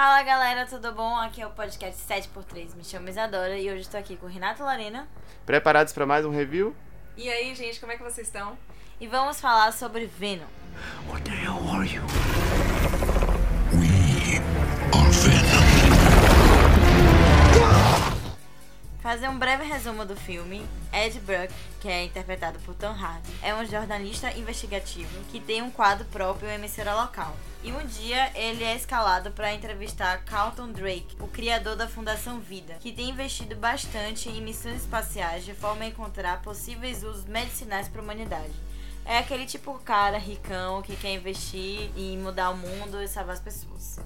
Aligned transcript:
Fala 0.00 0.22
galera, 0.22 0.64
tudo 0.64 0.92
bom? 0.92 1.16
Aqui 1.16 1.42
é 1.42 1.46
o 1.48 1.50
podcast 1.50 2.00
7x3. 2.06 2.76
Me 2.76 2.84
chamo 2.84 3.08
Isadora 3.08 3.58
e 3.58 3.68
hoje 3.68 3.80
estou 3.80 3.98
aqui 3.98 4.16
com 4.16 4.28
Renato 4.28 4.62
Larena. 4.62 5.08
Preparados 5.44 5.92
para 5.92 6.06
mais 6.06 6.24
um 6.24 6.30
review? 6.30 6.72
E 7.16 7.28
aí, 7.28 7.52
gente, 7.52 7.80
como 7.80 7.90
é 7.90 7.96
que 7.96 8.04
vocês 8.04 8.28
estão? 8.28 8.56
E 9.00 9.08
vamos 9.08 9.40
falar 9.40 9.72
sobre 9.72 10.06
Venom. 10.06 10.46
What 11.08 11.24
the 11.24 11.32
hell 11.32 11.58
are 11.74 11.84
you? 11.84 12.02
We 13.72 14.67
Fazer 19.00 19.28
um 19.28 19.38
breve 19.38 19.62
resumo 19.62 20.04
do 20.04 20.16
filme, 20.16 20.66
Ed 20.92 21.20
Brock, 21.20 21.52
que 21.80 21.88
é 21.88 22.02
interpretado 22.02 22.58
por 22.60 22.74
Tom 22.74 22.90
Hardy, 22.90 23.30
é 23.40 23.54
um 23.54 23.64
jornalista 23.64 24.36
investigativo 24.36 25.24
que 25.30 25.38
tem 25.38 25.62
um 25.62 25.70
quadro 25.70 26.04
próprio 26.06 26.50
em 26.50 26.54
emissora 26.54 26.92
local. 26.96 27.36
E 27.62 27.70
um 27.70 27.86
dia 27.86 28.32
ele 28.34 28.64
é 28.64 28.74
escalado 28.74 29.30
para 29.30 29.54
entrevistar 29.54 30.24
Carlton 30.24 30.72
Drake, 30.72 31.16
o 31.20 31.28
criador 31.28 31.76
da 31.76 31.86
Fundação 31.86 32.40
Vida, 32.40 32.74
que 32.80 32.92
tem 32.92 33.10
investido 33.10 33.54
bastante 33.54 34.28
em 34.28 34.42
missões 34.42 34.82
espaciais 34.82 35.44
de 35.44 35.54
forma 35.54 35.84
a 35.84 35.88
encontrar 35.88 36.42
possíveis 36.42 37.04
usos 37.04 37.24
medicinais 37.24 37.88
para 37.88 38.00
a 38.00 38.04
humanidade. 38.04 38.52
É 39.04 39.18
aquele 39.18 39.46
tipo 39.46 39.78
cara 39.84 40.18
ricão 40.18 40.82
que 40.82 40.96
quer 40.96 41.14
investir 41.14 41.88
em 41.96 42.18
mudar 42.18 42.50
o 42.50 42.56
mundo 42.56 43.00
e 43.00 43.06
salvar 43.06 43.34
as 43.34 43.40
pessoas. 43.40 44.00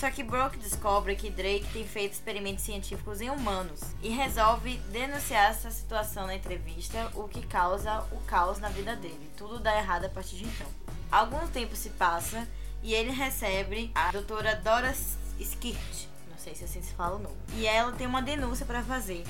Só 0.00 0.10
que 0.10 0.22
Brock 0.22 0.56
descobre 0.56 1.14
que 1.14 1.28
Drake 1.28 1.66
tem 1.74 1.86
feito 1.86 2.14
experimentos 2.14 2.64
científicos 2.64 3.20
em 3.20 3.28
humanos 3.28 3.80
e 4.02 4.08
resolve 4.08 4.78
denunciar 4.90 5.50
essa 5.50 5.70
situação 5.70 6.26
na 6.26 6.34
entrevista, 6.34 7.10
o 7.14 7.28
que 7.28 7.46
causa 7.46 8.00
o 8.10 8.16
caos 8.20 8.58
na 8.58 8.70
vida 8.70 8.96
dele. 8.96 9.30
Tudo 9.36 9.60
dá 9.60 9.76
errado 9.76 10.06
a 10.06 10.08
partir 10.08 10.36
de 10.36 10.44
então. 10.44 10.66
Algum 11.12 11.46
tempo 11.48 11.76
se 11.76 11.90
passa 11.90 12.48
e 12.82 12.94
ele 12.94 13.10
recebe 13.10 13.90
a 13.94 14.10
doutora 14.10 14.56
Dora 14.56 14.90
Skirt, 15.38 16.06
não 16.30 16.38
sei 16.38 16.54
se 16.54 16.64
assim 16.64 16.80
se 16.80 16.94
fala 16.94 17.16
o 17.16 17.22
nome, 17.22 17.36
e 17.52 17.66
ela 17.66 17.92
tem 17.92 18.06
uma 18.06 18.22
denúncia 18.22 18.64
para 18.64 18.82
fazer. 18.82 19.22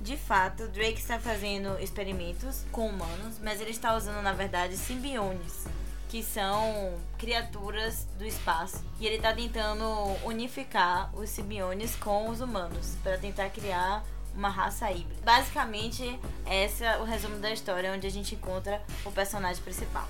De 0.00 0.16
fato, 0.16 0.68
Drake 0.68 1.00
está 1.00 1.18
fazendo 1.18 1.76
experimentos 1.80 2.64
com 2.70 2.86
humanos, 2.86 3.40
mas 3.42 3.60
ele 3.60 3.70
está 3.70 3.96
usando 3.96 4.22
na 4.22 4.32
verdade 4.32 4.76
simbiontes 4.76 5.66
que 6.12 6.22
são 6.22 6.92
criaturas 7.16 8.06
do 8.18 8.26
espaço. 8.26 8.84
E 9.00 9.06
ele 9.06 9.18
tá 9.18 9.32
tentando 9.32 9.86
unificar 10.26 11.10
os 11.16 11.30
simbiontes 11.30 11.96
com 11.96 12.28
os 12.28 12.42
humanos 12.42 12.98
para 13.02 13.16
tentar 13.16 13.48
criar 13.48 14.04
uma 14.34 14.50
raça 14.50 14.92
híbrida. 14.92 15.22
Basicamente, 15.24 16.20
esse 16.46 16.84
é 16.84 16.98
o 16.98 17.04
resumo 17.04 17.38
da 17.38 17.50
história 17.50 17.90
onde 17.90 18.06
a 18.06 18.10
gente 18.10 18.34
encontra 18.34 18.82
o 19.06 19.10
personagem 19.10 19.62
principal. 19.62 20.06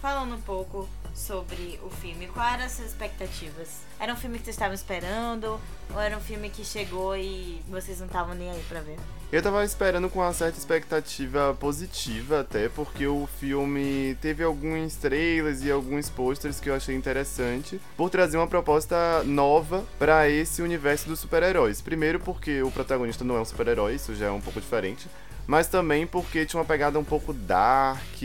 Falando 0.00 0.36
um 0.36 0.40
pouco 0.40 0.88
sobre 1.12 1.80
o 1.82 1.90
filme, 1.90 2.28
quais 2.28 2.54
eram 2.54 2.66
as 2.66 2.72
suas 2.72 2.88
expectativas? 2.90 3.80
Era 3.98 4.12
um 4.12 4.16
filme 4.16 4.38
que 4.38 4.44
vocês 4.44 4.54
estavam 4.54 4.74
esperando? 4.74 5.60
Ou 5.92 6.00
era 6.00 6.16
um 6.16 6.20
filme 6.20 6.48
que 6.48 6.64
chegou 6.64 7.16
e 7.16 7.60
vocês 7.66 7.98
não 7.98 8.06
estavam 8.06 8.36
nem 8.36 8.52
aí 8.52 8.64
pra 8.68 8.82
ver? 8.82 9.00
Eu 9.30 9.42
tava 9.42 9.62
esperando 9.62 10.08
com 10.08 10.20
uma 10.20 10.32
certa 10.32 10.58
expectativa 10.58 11.54
positiva 11.60 12.40
até, 12.40 12.66
porque 12.70 13.06
o 13.06 13.28
filme 13.38 14.16
teve 14.22 14.42
alguns 14.42 14.94
trailers 14.94 15.62
e 15.62 15.70
alguns 15.70 16.08
posters 16.08 16.58
que 16.58 16.70
eu 16.70 16.74
achei 16.74 16.96
interessante, 16.96 17.78
por 17.94 18.08
trazer 18.08 18.38
uma 18.38 18.46
proposta 18.46 19.22
nova 19.24 19.84
para 19.98 20.30
esse 20.30 20.62
universo 20.62 21.06
dos 21.06 21.20
super-heróis. 21.20 21.82
Primeiro 21.82 22.18
porque 22.18 22.62
o 22.62 22.70
protagonista 22.70 23.22
não 23.22 23.36
é 23.36 23.40
um 23.42 23.44
super-herói, 23.44 23.96
isso 23.96 24.14
já 24.14 24.28
é 24.28 24.30
um 24.30 24.40
pouco 24.40 24.62
diferente, 24.62 25.06
mas 25.46 25.66
também 25.66 26.06
porque 26.06 26.46
tinha 26.46 26.58
uma 26.58 26.66
pegada 26.66 26.98
um 26.98 27.04
pouco 27.04 27.34
dark, 27.34 28.22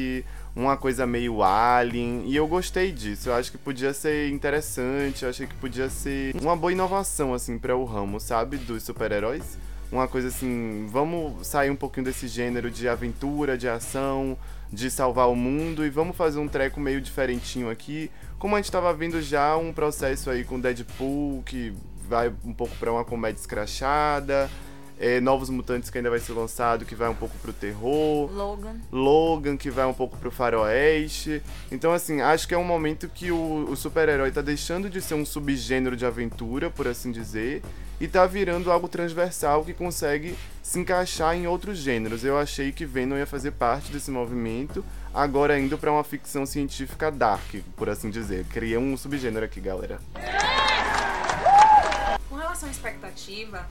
uma 0.56 0.78
coisa 0.78 1.06
meio 1.06 1.44
alien, 1.44 2.24
e 2.28 2.34
eu 2.38 2.48
gostei 2.48 2.94
disso. 2.94 3.28
Eu 3.28 3.34
acho 3.34 3.52
que 3.52 3.58
podia 3.58 3.94
ser 3.94 4.30
interessante, 4.30 5.24
eu 5.24 5.30
achei 5.30 5.48
que 5.48 5.56
podia 5.56 5.90
ser 5.90 6.34
uma 6.42 6.56
boa 6.56 6.72
inovação 6.72 7.34
assim 7.34 7.60
para 7.60 7.76
o 7.76 7.84
ramo, 7.84 8.22
sabe, 8.22 8.56
dos 8.56 8.84
super-heróis 8.84 9.58
uma 9.94 10.08
coisa 10.08 10.30
assim, 10.30 10.88
vamos 10.90 11.46
sair 11.46 11.70
um 11.70 11.76
pouquinho 11.76 12.06
desse 12.06 12.28
gênero 12.28 12.72
de 12.72 12.90
aventura, 12.90 13.56
de 13.56 13.70
ação, 13.70 14.36
de 14.72 14.90
salvar 14.90 15.30
o 15.30 15.36
mundo 15.36 15.86
e 15.86 15.90
vamos 15.90 16.18
fazer 16.18 16.40
um 16.40 16.48
treco 16.48 16.80
meio 16.80 17.00
diferentinho 17.00 17.70
aqui. 17.70 18.10
Como 18.40 18.56
a 18.56 18.58
gente 18.58 18.66
estava 18.66 18.92
vendo 18.92 19.22
já 19.22 19.56
um 19.56 19.72
processo 19.72 20.32
aí 20.32 20.44
com 20.44 20.60
Deadpool 20.60 21.44
que 21.44 21.74
vai 22.10 22.34
um 22.44 22.54
pouco 22.54 22.76
para 22.78 22.92
uma 22.92 23.06
comédia 23.06 23.40
escrachada, 23.40 24.50
é, 25.04 25.20
Novos 25.20 25.50
Mutantes 25.50 25.90
que 25.90 25.98
ainda 25.98 26.10
vai 26.10 26.20
ser 26.20 26.32
lançado, 26.32 26.86
que 26.86 26.96
vai 26.96 27.10
um 27.10 27.16
pouco 27.16 27.38
pro 27.40 27.52
terror. 27.52 28.32
Logan. 28.32 28.76
Logan, 28.90 29.58
que 29.58 29.70
vai 29.70 29.86
um 29.86 29.94
pouco 29.94 30.18
pro 30.18 30.32
faroeste. 30.32 31.44
Então, 31.70 31.92
assim, 31.92 32.22
acho 32.22 32.48
que 32.48 32.54
é 32.54 32.58
um 32.58 32.64
momento 32.64 33.10
que 33.10 33.30
o, 33.30 33.68
o 33.70 33.76
super-herói 33.76 34.32
tá 34.32 34.42
deixando 34.42 34.90
de 34.90 35.02
ser 35.02 35.16
um 35.16 35.26
subgênero 35.26 35.98
de 35.98 36.06
aventura, 36.06 36.70
por 36.70 36.88
assim 36.88 37.12
dizer, 37.12 37.62
e 38.00 38.08
tá 38.08 38.26
virando 38.26 38.72
algo 38.72 38.88
transversal 38.88 39.66
que 39.66 39.74
consegue 39.74 40.38
se 40.62 40.80
encaixar 40.80 41.36
em 41.36 41.48
outros 41.48 41.80
gêneros. 41.80 42.24
Eu 42.24 42.38
achei 42.38 42.72
que 42.72 42.86
Venom 42.86 43.18
ia 43.18 43.28
fazer 43.28 43.52
parte 43.52 43.92
desse 43.92 44.10
movimento, 44.10 44.86
agora 45.14 45.60
indo 45.60 45.78
para 45.78 45.92
uma 45.92 46.04
ficção 46.06 46.46
científica 46.46 47.12
dark, 47.12 47.56
por 47.76 47.90
assim 47.90 48.10
dizer. 48.10 48.46
Criei 48.46 48.78
um 48.78 48.96
subgênero 48.96 49.46
aqui, 49.46 49.60
galera. 49.60 50.00
Com 52.30 52.36
relação 52.36 52.70
à 52.70 52.72
expectativa, 52.72 53.68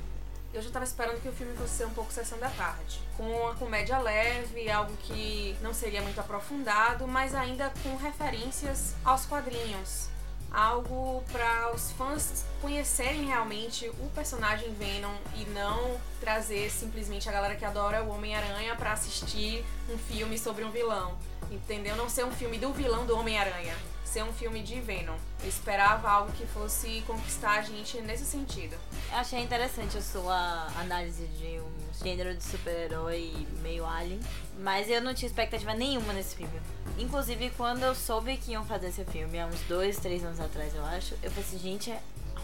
eu 0.55 0.61
já 0.61 0.69
estava 0.69 0.85
esperando 0.85 1.21
que 1.21 1.29
o 1.29 1.33
filme 1.33 1.57
fosse 1.57 1.77
ser 1.77 1.87
um 1.87 1.95
pouco 1.95 2.13
sessão 2.13 2.39
da 2.39 2.51
tarde, 2.51 3.01
com 3.17 3.23
uma 3.23 3.55
comédia 3.55 3.99
leve, 3.99 4.71
algo 4.71 4.95
que 4.99 5.57
não 5.63 5.73
seria 5.73 6.03
muito 6.03 6.21
aprofundado, 6.21 7.07
mas 7.09 7.35
ainda 7.35 7.73
com 7.83 7.97
referências 7.97 8.95
aos 9.03 9.25
quadrinhos, 9.25 10.09
algo 10.51 11.25
para 11.33 11.73
os 11.75 11.93
fãs 11.93 12.45
conhecerem 12.61 13.27
realmente 13.27 13.89
o 13.89 14.11
personagem 14.15 14.75
Venom 14.75 15.17
e 15.35 15.47
não 15.47 15.99
trazer 16.21 16.71
simplesmente 16.71 17.29
a 17.29 17.33
galera 17.33 17.57
que 17.57 17.65
adora 17.65 18.03
o 18.03 18.11
Homem-Aranha 18.11 18.77
para 18.77 18.93
assistir 18.93 19.65
um 19.89 19.97
filme 19.97 20.39
sobre 20.39 20.65
um 20.65 20.71
vilão, 20.71 21.17
entendeu? 21.51 21.97
Não 21.97 22.11
ser 22.11 22.25
um 22.25 22.33
filme 22.33 22.59
do 22.59 22.73
vilão 22.73 23.07
do 23.07 23.17
Homem-Aranha 23.17 23.75
ser 24.13 24.23
um 24.23 24.33
filme 24.33 24.63
de 24.63 24.79
Venom. 24.79 25.17
Eu 25.43 25.49
esperava 25.49 26.11
algo 26.11 26.31
que 26.33 26.47
fosse 26.47 27.03
conquistar 27.07 27.61
a 27.61 27.63
gente 27.63 27.99
nesse 28.03 28.27
sentido. 28.27 28.77
Eu 29.11 29.17
achei 29.17 29.41
interessante 29.41 29.97
a 29.97 30.03
sua 30.03 30.67
análise 30.79 31.27
de 31.29 31.59
um 31.59 31.73
gênero 32.05 32.35
de 32.35 32.45
super-herói 32.45 33.47
meio 33.63 33.87
alien, 33.87 34.21
mas 34.59 34.91
eu 34.91 35.01
não 35.01 35.15
tinha 35.15 35.27
expectativa 35.27 35.73
nenhuma 35.73 36.13
nesse 36.13 36.37
filme. 36.37 36.61
Inclusive, 36.99 37.51
quando 37.57 37.85
eu 37.85 37.95
soube 37.95 38.37
que 38.37 38.53
iam 38.53 38.67
fazer 38.67 38.89
esse 38.89 39.03
filme, 39.07 39.41
há 39.41 39.47
uns 39.47 39.61
dois, 39.63 39.99
três 39.99 40.23
anos 40.23 40.41
atrás, 40.41 40.75
eu 40.75 40.85
acho, 40.85 41.15
eu 41.23 41.31
falei 41.31 41.49
assim, 41.49 41.59
gente, 41.59 41.95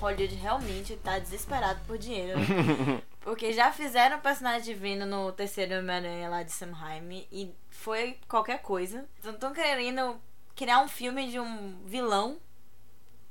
Hollywood 0.01 0.37
realmente 0.37 0.97
tá 0.97 1.19
desesperado 1.19 1.81
por 1.87 1.99
dinheiro. 1.99 2.39
Porque 3.21 3.53
já 3.53 3.71
fizeram 3.71 4.17
o 4.17 4.23
personagem 4.23 4.63
de 4.63 4.73
Venom 4.73 5.05
no 5.05 5.33
terceiro 5.33 5.79
Homem-Aranha 5.81 6.31
lá 6.31 6.43
de 6.43 6.51
Sam 6.51 6.73
Raimi 6.73 7.29
e 7.31 7.55
foi 7.69 8.17
qualquer 8.27 8.63
coisa. 8.63 9.05
Então 9.19 9.35
estão 9.35 9.53
querendo 9.53 10.19
criar 10.59 10.81
um 10.83 10.89
filme 10.89 11.31
de 11.31 11.39
um 11.39 11.77
vilão. 11.87 12.39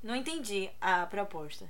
Não 0.01 0.15
entendi 0.15 0.69
a 0.79 1.05
proposta. 1.05 1.69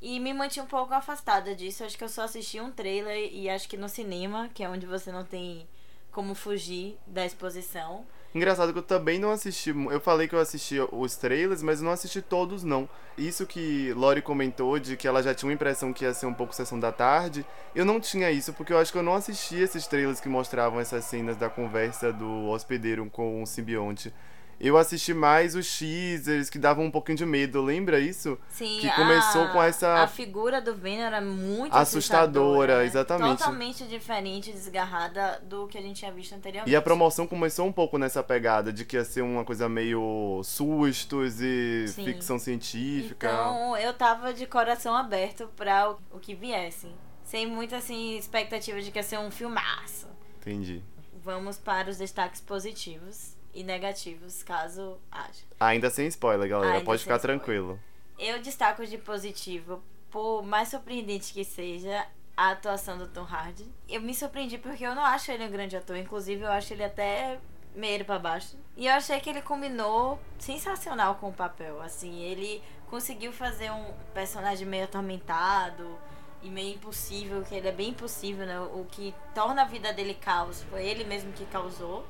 E 0.00 0.18
me 0.18 0.32
mantive 0.32 0.64
um 0.64 0.68
pouco 0.68 0.94
afastada 0.94 1.54
disso. 1.54 1.84
Acho 1.84 1.98
que 1.98 2.04
eu 2.04 2.08
só 2.08 2.22
assisti 2.22 2.58
um 2.58 2.72
trailer 2.72 3.30
e 3.30 3.50
acho 3.50 3.68
que 3.68 3.76
no 3.76 3.90
cinema, 3.90 4.48
que 4.54 4.64
é 4.64 4.68
onde 4.68 4.86
você 4.86 5.12
não 5.12 5.22
tem 5.22 5.68
como 6.10 6.34
fugir 6.34 6.98
da 7.06 7.26
exposição. 7.26 8.06
Engraçado 8.34 8.72
que 8.72 8.78
eu 8.78 8.82
também 8.82 9.18
não 9.18 9.30
assisti. 9.30 9.68
Eu 9.68 10.00
falei 10.00 10.26
que 10.26 10.34
eu 10.34 10.38
assisti 10.38 10.76
os 10.90 11.16
trailers, 11.16 11.62
mas 11.62 11.82
não 11.82 11.90
assisti 11.90 12.22
todos, 12.22 12.62
não. 12.64 12.88
Isso 13.18 13.46
que 13.46 13.92
Lori 13.92 14.22
comentou, 14.22 14.78
de 14.78 14.96
que 14.96 15.06
ela 15.06 15.22
já 15.22 15.34
tinha 15.34 15.48
uma 15.48 15.54
impressão 15.54 15.92
que 15.92 16.04
ia 16.04 16.14
ser 16.14 16.24
um 16.24 16.34
pouco 16.34 16.54
sessão 16.54 16.80
da 16.80 16.90
tarde, 16.90 17.44
eu 17.74 17.84
não 17.84 18.00
tinha 18.00 18.30
isso, 18.30 18.52
porque 18.54 18.72
eu 18.72 18.78
acho 18.78 18.92
que 18.92 18.98
eu 18.98 19.02
não 19.02 19.14
assisti 19.14 19.56
esses 19.56 19.86
trailers 19.86 20.20
que 20.20 20.28
mostravam 20.28 20.80
essas 20.80 21.04
cenas 21.04 21.36
da 21.36 21.50
conversa 21.50 22.12
do 22.12 22.48
hospedeiro 22.48 23.08
com 23.10 23.42
o 23.42 23.46
simbionte 23.46 24.12
eu 24.58 24.76
assisti 24.78 25.12
mais 25.12 25.54
os 25.54 25.78
teasers 25.78 26.48
que 26.48 26.58
davam 26.58 26.86
um 26.86 26.90
pouquinho 26.90 27.18
de 27.18 27.26
medo, 27.26 27.60
lembra 27.60 28.00
isso? 28.00 28.38
Sim, 28.48 28.78
que 28.80 28.90
começou 28.92 29.44
a, 29.44 29.48
com 29.48 29.62
essa 29.62 30.02
a 30.02 30.06
figura 30.06 30.60
do 30.62 30.74
Venom 30.74 31.02
era 31.02 31.20
muito 31.20 31.74
assustadora, 31.74 31.82
assustadora 31.82 32.78
né? 32.78 32.84
exatamente. 32.86 33.38
Totalmente 33.38 33.84
diferente, 33.84 34.50
desgarrada 34.52 35.42
do 35.44 35.66
que 35.66 35.76
a 35.76 35.82
gente 35.82 35.98
tinha 35.98 36.10
visto 36.10 36.34
anteriormente. 36.34 36.72
E 36.72 36.74
a 36.74 36.80
promoção 36.80 37.26
começou 37.26 37.66
um 37.66 37.72
pouco 37.72 37.98
nessa 37.98 38.22
pegada 38.22 38.72
de 38.72 38.84
que 38.84 38.96
ia 38.96 39.04
ser 39.04 39.20
uma 39.20 39.44
coisa 39.44 39.68
meio 39.68 40.40
sustos 40.42 41.40
e 41.40 41.86
Sim. 41.88 42.04
ficção 42.06 42.38
científica. 42.38 43.28
Então, 43.28 43.76
eu 43.76 43.92
tava 43.92 44.32
de 44.32 44.46
coração 44.46 44.96
aberto 44.96 45.48
para 45.54 45.90
o, 45.90 45.98
o 46.12 46.18
que 46.18 46.34
viesse, 46.34 46.88
sem 47.22 47.46
muita 47.46 47.76
assim 47.76 48.16
expectativa 48.16 48.80
de 48.80 48.90
que 48.90 48.98
ia 48.98 49.02
ser 49.02 49.18
um 49.18 49.30
filmaço. 49.30 50.06
Entendi. 50.40 50.82
Vamos 51.22 51.58
para 51.58 51.90
os 51.90 51.98
destaques 51.98 52.40
positivos 52.40 53.35
e 53.56 53.64
negativos, 53.64 54.42
caso 54.42 54.98
haja. 55.10 55.42
Ainda 55.58 55.88
sem 55.88 56.06
spoiler, 56.08 56.46
galera. 56.46 56.74
Ainda 56.74 56.84
Pode 56.84 57.02
ficar 57.02 57.16
spoiler. 57.16 57.38
tranquilo. 57.40 57.80
Eu 58.18 58.40
destaco 58.40 58.86
de 58.86 58.98
positivo, 58.98 59.82
por 60.10 60.42
mais 60.42 60.68
surpreendente 60.68 61.32
que 61.32 61.42
seja, 61.42 62.06
a 62.36 62.50
atuação 62.50 62.98
do 62.98 63.08
Tom 63.08 63.24
Hardy. 63.24 63.66
Eu 63.88 64.02
me 64.02 64.14
surpreendi 64.14 64.58
porque 64.58 64.84
eu 64.84 64.94
não 64.94 65.02
acho 65.02 65.32
ele 65.32 65.46
um 65.46 65.50
grande 65.50 65.74
ator. 65.74 65.96
Inclusive, 65.96 66.42
eu 66.42 66.50
acho 66.50 66.74
ele 66.74 66.84
até 66.84 67.38
meio 67.74 68.04
para 68.04 68.18
baixo. 68.18 68.58
E 68.76 68.86
eu 68.86 68.92
achei 68.92 69.18
que 69.20 69.30
ele 69.30 69.40
combinou 69.40 70.18
sensacional 70.38 71.14
com 71.14 71.30
o 71.30 71.32
papel. 71.32 71.80
Assim, 71.80 72.20
ele 72.20 72.62
conseguiu 72.90 73.32
fazer 73.32 73.70
um 73.70 73.92
personagem 74.12 74.66
meio 74.66 74.84
atormentado 74.84 75.98
e 76.42 76.50
meio 76.50 76.74
impossível, 76.74 77.42
que 77.42 77.54
ele 77.54 77.68
é 77.68 77.72
bem 77.72 77.88
impossível, 77.88 78.44
né? 78.44 78.60
O 78.60 78.86
que 78.90 79.14
torna 79.34 79.62
a 79.62 79.64
vida 79.64 79.94
dele 79.94 80.12
caos 80.14 80.62
foi 80.64 80.84
ele 80.86 81.04
mesmo 81.04 81.32
que 81.32 81.46
causou. 81.46 82.06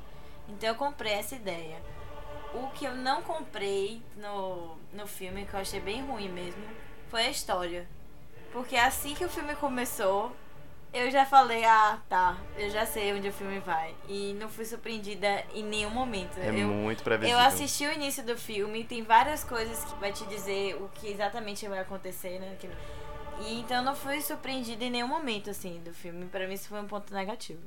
Então 0.49 0.69
eu 0.69 0.75
comprei 0.75 1.13
essa 1.13 1.35
ideia. 1.35 1.77
O 2.55 2.69
que 2.69 2.85
eu 2.85 2.95
não 2.95 3.23
comprei 3.23 4.03
no, 4.17 4.77
no 4.93 5.07
filme, 5.07 5.45
que 5.45 5.55
eu 5.55 5.61
achei 5.61 5.81
bem 5.81 6.03
ruim 6.03 6.29
mesmo, 6.29 6.65
foi 7.09 7.27
a 7.27 7.31
história. 7.31 7.87
Porque 8.53 8.77
assim 8.77 9.15
que 9.15 9.25
o 9.25 9.29
filme 9.29 9.55
começou, 9.57 10.35
eu 10.93 11.11
já 11.11 11.27
falei, 11.27 11.65
ah, 11.65 11.99
tá, 12.09 12.39
eu 12.57 12.71
já 12.71 12.87
sei 12.87 13.13
onde 13.13 13.29
o 13.29 13.33
filme 13.33 13.59
vai. 13.59 13.95
E 14.09 14.35
não 14.41 14.49
fui 14.49 14.65
surpreendida 14.65 15.45
em 15.53 15.63
nenhum 15.63 15.91
momento. 15.91 16.39
É 16.39 16.49
eu, 16.49 16.69
muito 16.69 17.03
previsível. 17.03 17.39
eu 17.39 17.45
assisti 17.45 17.87
o 17.87 17.93
início 17.93 18.25
do 18.25 18.37
filme, 18.37 18.85
tem 18.85 19.03
várias 19.03 19.45
coisas 19.45 19.85
que 19.85 20.01
vai 20.01 20.13
te 20.13 20.25
dizer 20.27 20.77
o 20.77 20.89
que 20.95 21.09
exatamente 21.09 21.69
vai 21.69 21.81
acontecer, 21.81 22.39
né? 22.39 22.57
E 23.41 23.61
então 23.61 23.85
não 23.85 23.95
fui 23.95 24.23
surpreendida 24.23 24.85
em 24.85 24.91
nenhum 24.91 25.09
momento, 25.09 25.51
assim, 25.51 25.81
do 25.85 25.93
filme. 25.93 26.25
Pra 26.27 26.47
mim 26.47 26.55
isso 26.55 26.69
foi 26.69 26.81
um 26.81 26.87
ponto 26.87 27.13
negativo. 27.13 27.61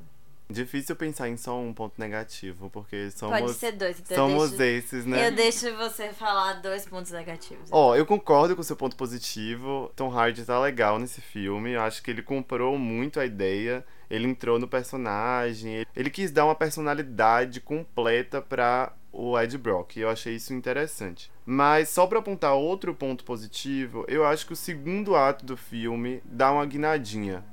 Difícil 0.50 0.96
pensar 0.96 1.28
em 1.28 1.36
só 1.36 1.58
um 1.58 1.72
ponto 1.72 1.94
negativo, 1.98 2.68
porque 2.70 3.10
somos, 3.12 3.38
Pode 3.40 3.54
ser 3.54 3.72
dois, 3.72 4.00
então 4.00 4.16
somos 4.28 4.52
eu 4.52 4.58
deixo, 4.58 4.86
esses, 4.86 5.06
né? 5.06 5.28
eu 5.28 5.32
deixo 5.32 5.74
você 5.76 6.12
falar 6.12 6.54
dois 6.54 6.84
pontos 6.86 7.12
negativos. 7.12 7.68
Ó, 7.70 7.94
eu 7.94 8.04
concordo 8.04 8.54
com 8.56 8.60
o 8.60 8.64
seu 8.64 8.76
ponto 8.76 8.96
positivo. 8.96 9.92
Tom 9.94 10.10
Hardy 10.12 10.44
tá 10.44 10.58
legal 10.60 10.98
nesse 10.98 11.20
filme. 11.20 11.70
Eu 11.72 11.80
acho 11.82 12.02
que 12.02 12.10
ele 12.10 12.22
comprou 12.22 12.76
muito 12.78 13.20
a 13.20 13.24
ideia. 13.24 13.84
Ele 14.10 14.26
entrou 14.26 14.58
no 14.58 14.66
personagem. 14.66 15.86
ele- 15.94 16.10
quis 16.10 16.30
dar 16.32 16.44
uma 16.44 16.54
personalidade 16.56 17.60
completa 17.60 18.42
pra 18.42 18.92
o 19.12 19.38
Ed 19.38 19.56
Brock. 19.56 19.96
E 19.96 20.00
eu 20.00 20.10
achei 20.10 20.34
isso 20.34 20.52
interessante. 20.52 21.30
Mas 21.46 21.88
só 21.88 22.06
pra 22.06 22.18
apontar 22.18 22.54
outro 22.54 22.94
ponto 22.94 23.24
positivo, 23.24 24.04
eu 24.08 24.24
acho 24.24 24.46
que 24.46 24.52
o 24.52 24.56
segundo 24.56 25.14
ato 25.14 25.44
do 25.44 25.56
filme 25.56 26.20
dá 26.24 26.50
uma 26.52 26.66
guinadinha. 26.66 27.44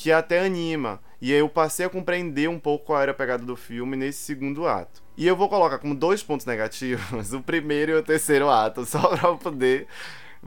Que 0.00 0.12
até 0.12 0.38
anima. 0.38 1.00
E 1.20 1.32
eu 1.32 1.48
passei 1.48 1.84
a 1.84 1.90
compreender 1.90 2.48
um 2.48 2.60
pouco 2.60 2.86
qual 2.86 3.02
era 3.02 3.10
a 3.10 3.14
pegada 3.14 3.44
do 3.44 3.56
filme 3.56 3.96
nesse 3.96 4.20
segundo 4.20 4.64
ato. 4.64 5.02
E 5.16 5.26
eu 5.26 5.34
vou 5.34 5.48
colocar 5.48 5.78
como 5.78 5.92
dois 5.92 6.22
pontos 6.22 6.46
negativos 6.46 7.32
o 7.34 7.42
primeiro 7.42 7.90
e 7.90 7.94
o 7.96 8.02
terceiro 8.02 8.48
ato, 8.48 8.86
só 8.86 9.16
pra 9.16 9.34
poder 9.34 9.88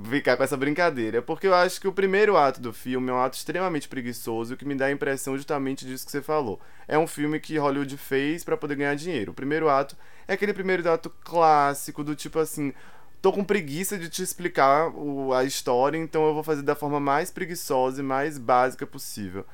ficar 0.09 0.37
com 0.37 0.43
essa 0.43 0.55
brincadeira. 0.55 1.21
Porque 1.21 1.47
eu 1.47 1.53
acho 1.53 1.81
que 1.81 1.87
o 1.89 1.91
primeiro 1.91 2.37
ato 2.37 2.61
do 2.61 2.71
filme 2.71 3.09
é 3.09 3.13
um 3.13 3.21
ato 3.21 3.35
extremamente 3.35 3.89
preguiçoso, 3.89 4.55
que 4.55 4.63
me 4.63 4.73
dá 4.73 4.85
a 4.85 4.91
impressão 4.91 5.35
justamente 5.35 5.85
disso 5.85 6.05
que 6.05 6.11
você 6.13 6.21
falou. 6.21 6.57
É 6.87 6.97
um 6.97 7.05
filme 7.05 7.37
que 7.37 7.57
Hollywood 7.57 7.97
fez 7.97 8.45
pra 8.45 8.55
poder 8.55 8.75
ganhar 8.75 8.95
dinheiro. 8.95 9.33
O 9.33 9.35
primeiro 9.35 9.67
ato 9.67 9.97
é 10.29 10.33
aquele 10.35 10.53
primeiro 10.53 10.89
ato 10.89 11.09
clássico, 11.25 12.05
do 12.05 12.15
tipo 12.15 12.39
assim. 12.39 12.73
Tô 13.21 13.31
com 13.31 13.43
preguiça 13.43 13.97
de 13.99 14.09
te 14.09 14.23
explicar 14.23 14.87
o- 14.89 15.31
a 15.33 15.43
história, 15.43 15.97
então 15.97 16.25
eu 16.25 16.33
vou 16.33 16.43
fazer 16.43 16.63
da 16.63 16.75
forma 16.75 16.99
mais 16.99 17.29
preguiçosa 17.29 18.01
e 18.01 18.03
mais 18.03 18.37
básica 18.39 18.87
possível. 18.87 19.45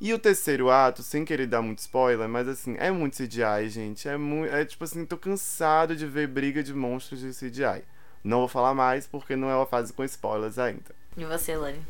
E 0.00 0.12
o 0.12 0.18
terceiro 0.18 0.70
ato, 0.70 1.02
sem 1.02 1.24
querer 1.24 1.46
dar 1.46 1.62
muito 1.62 1.78
spoiler, 1.78 2.28
mas 2.28 2.46
assim, 2.46 2.76
é 2.78 2.90
muito 2.90 3.16
CGI, 3.16 3.68
gente. 3.68 4.08
É 4.08 4.16
muito. 4.16 4.54
É 4.54 4.64
tipo 4.64 4.84
assim, 4.84 5.04
tô 5.06 5.16
cansado 5.16 5.96
de 5.96 6.06
ver 6.06 6.28
briga 6.28 6.62
de 6.62 6.72
monstros 6.74 7.18
de 7.20 7.32
CGI. 7.32 7.82
Não 8.22 8.40
vou 8.40 8.48
falar 8.48 8.74
mais 8.74 9.06
porque 9.06 9.34
não 9.34 9.48
é 9.50 9.56
uma 9.56 9.66
fase 9.66 9.92
com 9.92 10.04
spoilers 10.04 10.58
ainda. 10.58 10.94
E 11.16 11.24
você, 11.24 11.56
Lani? 11.56 11.80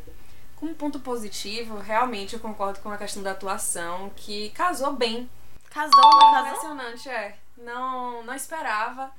Como 0.54 0.72
ponto 0.74 1.00
positivo, 1.00 1.78
realmente 1.78 2.32
eu 2.34 2.40
concordo 2.40 2.78
com 2.80 2.90
a 2.90 2.96
questão 2.96 3.22
da 3.22 3.32
atuação, 3.32 4.10
que 4.16 4.50
casou 4.50 4.92
bem. 4.92 5.28
Casou, 5.68 5.90
não 5.96 6.32
casou? 6.32 6.46
impressionante, 6.48 7.08
é. 7.08 7.36
Não, 7.58 8.22
não 8.24 8.34
esperava 8.34 9.10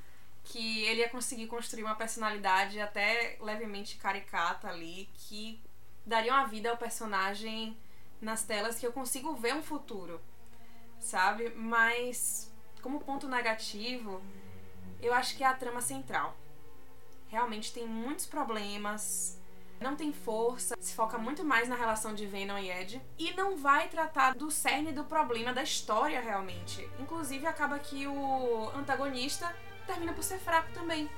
que 0.48 0.82
ele 0.84 1.00
ia 1.00 1.08
conseguir 1.08 1.46
construir 1.46 1.84
uma 1.84 1.94
personalidade 1.94 2.80
até 2.80 3.36
levemente 3.40 3.96
caricata 3.96 4.68
ali, 4.68 5.08
que 5.14 5.60
daria 6.06 6.32
uma 6.32 6.46
vida 6.46 6.70
ao 6.70 6.76
personagem 6.76 7.76
nas 8.20 8.42
telas 8.44 8.78
que 8.78 8.86
eu 8.86 8.92
consigo 8.92 9.34
ver 9.34 9.54
um 9.54 9.62
futuro, 9.62 10.20
sabe? 10.98 11.50
Mas, 11.50 12.50
como 12.80 13.00
ponto 13.00 13.28
negativo, 13.28 14.22
eu 15.02 15.12
acho 15.12 15.36
que 15.36 15.44
é 15.44 15.46
a 15.46 15.54
trama 15.54 15.82
central. 15.82 16.34
Realmente 17.28 17.72
tem 17.72 17.86
muitos 17.86 18.24
problemas, 18.24 19.38
não 19.78 19.94
tem 19.94 20.14
força, 20.14 20.74
se 20.80 20.94
foca 20.94 21.18
muito 21.18 21.44
mais 21.44 21.68
na 21.68 21.76
relação 21.76 22.14
de 22.14 22.26
Venom 22.26 22.56
e 22.56 22.70
Ed 22.70 23.02
e 23.18 23.32
não 23.34 23.54
vai 23.54 23.88
tratar 23.88 24.34
do 24.34 24.50
cerne 24.50 24.92
do 24.92 25.04
problema 25.04 25.52
da 25.52 25.62
história 25.62 26.22
realmente. 26.22 26.88
Inclusive 26.98 27.46
acaba 27.46 27.78
que 27.78 28.06
o 28.06 28.70
antagonista 28.74 29.54
termina 29.88 30.12
por 30.12 30.22
ser 30.22 30.38
fraco 30.38 30.68
também. 30.72 31.08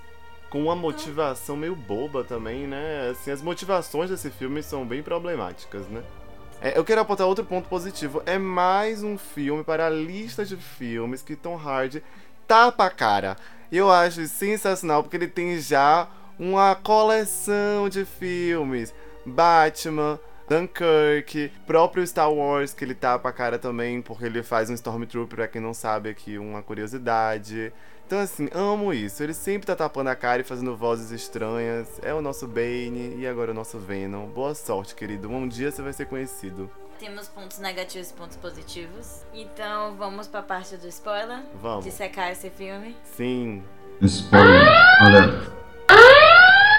Com 0.49 0.62
uma 0.64 0.76
motivação 0.76 1.56
meio 1.56 1.76
boba 1.76 2.25
também, 2.25 2.67
né? 2.67 3.11
Assim, 3.11 3.31
as 3.31 3.43
motivações 3.43 4.11
desse 4.11 4.31
filme 4.31 4.62
são 4.62 4.87
bem 4.87 5.02
problemáticas, 5.02 5.87
né? 5.88 6.02
É, 6.62 6.76
eu 6.78 6.84
quero 6.84 7.00
apontar 7.00 7.26
outro 7.26 7.44
ponto 7.44 7.69
positivo. 7.69 8.22
É 8.26 8.38
mais 8.38 9.02
um 9.02 9.17
filme 9.17 9.64
para 9.64 9.87
a 9.87 9.90
lista 9.90 10.44
de 10.44 10.56
filmes 10.56 11.22
que 11.22 11.37
Tom 11.37 11.56
Hardy 11.56 12.02
tapa 12.46 12.87
a 12.87 12.90
cara. 12.90 13.37
E 13.70 13.76
eu 13.76 13.90
acho 13.90 14.26
sensacional 14.26 15.02
porque 15.02 15.17
ele 15.17 15.28
tem 15.28 15.58
já 15.58 16.08
uma 16.38 16.75
coleção 16.75 17.88
de 17.88 18.05
filmes. 18.05 18.93
Batman, 19.25 20.19
Dunkirk, 20.49 21.52
próprio 21.64 22.05
Star 22.06 22.32
Wars 22.32 22.75
que 22.75 22.84
ele 22.84 22.94
tapa 22.94 23.28
a 23.28 23.32
cara 23.32 23.58
também 23.58 24.02
porque 24.02 24.25
ele 24.25 24.43
faz 24.43 24.69
um 24.69 24.75
Stormtrooper, 24.75 25.37
pra 25.37 25.49
quem 25.49 25.62
não 25.62 25.72
sabe 25.72 26.08
aqui, 26.11 26.37
uma 26.38 26.61
curiosidade. 26.61 27.72
Então, 28.10 28.18
assim, 28.18 28.48
amo 28.52 28.92
isso. 28.92 29.22
Ele 29.22 29.32
sempre 29.32 29.68
tá 29.68 29.76
tapando 29.76 30.10
a 30.10 30.16
cara 30.16 30.42
e 30.42 30.44
fazendo 30.44 30.76
vozes 30.76 31.12
estranhas. 31.12 31.86
É 32.02 32.12
o 32.12 32.20
nosso 32.20 32.44
Bane 32.44 33.14
e 33.16 33.24
agora 33.24 33.52
o 33.52 33.54
nosso 33.54 33.78
Venom. 33.78 34.26
Boa 34.26 34.52
sorte, 34.52 34.96
querido. 34.96 35.30
Um 35.30 35.46
dia 35.46 35.70
você 35.70 35.80
vai 35.80 35.92
ser 35.92 36.06
conhecido. 36.06 36.68
Temos 36.98 37.28
pontos 37.28 37.60
negativos 37.60 38.10
e 38.10 38.14
pontos 38.14 38.36
positivos. 38.36 39.22
Então 39.32 39.94
vamos 39.94 40.26
pra 40.26 40.42
parte 40.42 40.76
do 40.76 40.88
spoiler. 40.88 41.40
Vamos. 41.62 41.84
Dissecar 41.84 42.32
esse 42.32 42.50
filme. 42.50 42.96
Sim. 43.04 43.62
Spoiler 44.02 44.66
alert. 45.02 45.48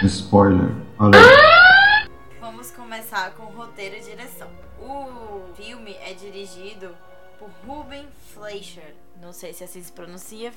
Spoiler 0.04 0.70
alert. 1.00 2.10
Vamos 2.42 2.72
começar 2.72 3.32
com 3.36 3.44
roteiro 3.44 3.96
e 3.96 4.02
direção. 4.02 4.50
O 4.82 5.46
filme 5.56 5.96
é 6.02 6.14
dirigido 6.14 6.94
por 7.40 7.50
Ruben 7.66 8.06
Fleischer. 8.34 8.94
Não 9.22 9.32
sei 9.32 9.54
se 9.54 9.64
assim 9.64 9.82
se 9.82 9.94
pronuncia. 9.94 10.52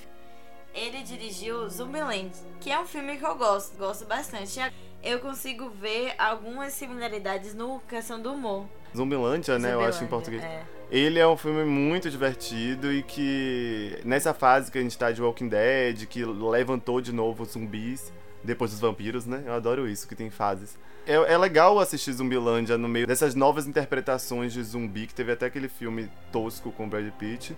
Ele 0.75 1.03
dirigiu 1.03 1.69
Zumbiland, 1.69 2.33
que 2.61 2.71
é 2.71 2.81
um 2.81 2.85
filme 2.87 3.17
que 3.17 3.25
eu 3.25 3.37
gosto, 3.37 3.77
gosto 3.79 4.05
bastante. 4.07 4.59
Eu 5.03 5.21
consigo 5.21 5.71
ver 5.71 6.15
algumas 6.19 6.73
similaridades 6.73 7.55
no 7.55 7.79
questão 7.89 8.21
do 8.21 8.33
humor. 8.33 8.67
Zumbilândia, 8.97 9.59
né? 9.59 9.73
Eu 9.75 9.81
acho 9.81 10.03
em 10.03 10.09
Zumbilândia, 10.09 10.09
português. 10.09 10.43
é. 10.43 10.65
Ele 10.91 11.19
é 11.19 11.27
um 11.27 11.37
filme 11.37 11.65
muito 11.65 12.11
divertido 12.11 12.93
e 12.93 13.03
que 13.03 13.99
nessa 14.05 14.35
fase 14.35 14.71
que 14.71 14.79
a 14.79 14.83
gente 14.83 14.97
tá 14.97 15.11
de 15.11 15.23
Walking 15.23 15.49
Dead, 15.49 16.07
que 16.07 16.25
levantou 16.25 17.01
de 17.01 17.13
novo 17.13 17.43
os 17.43 17.51
zumbis, 17.53 18.13
depois 18.43 18.71
dos 18.71 18.81
vampiros, 18.81 19.27
né? 19.27 19.43
Eu 19.47 19.55
adoro 19.55 19.89
isso, 19.89 20.07
que 20.07 20.15
tem 20.15 20.31
fases. 20.31 20.77
É, 21.07 21.15
é 21.15 21.39
legal 21.39 21.79
assistir 21.79 22.13
Zumbilândia 22.13 22.79
no 22.79 22.89
meio 22.89 23.07
dessas 23.07 23.35
novas 23.35 23.67
interpretações 23.67 24.53
de 24.53 24.63
zumbi, 24.63 25.07
que 25.07 25.15
teve 25.15 25.33
até 25.33 25.47
aquele 25.47 25.69
filme 25.69 26.11
tosco 26.31 26.71
com 26.73 26.89
Brad 26.89 27.11
Pitt. 27.13 27.57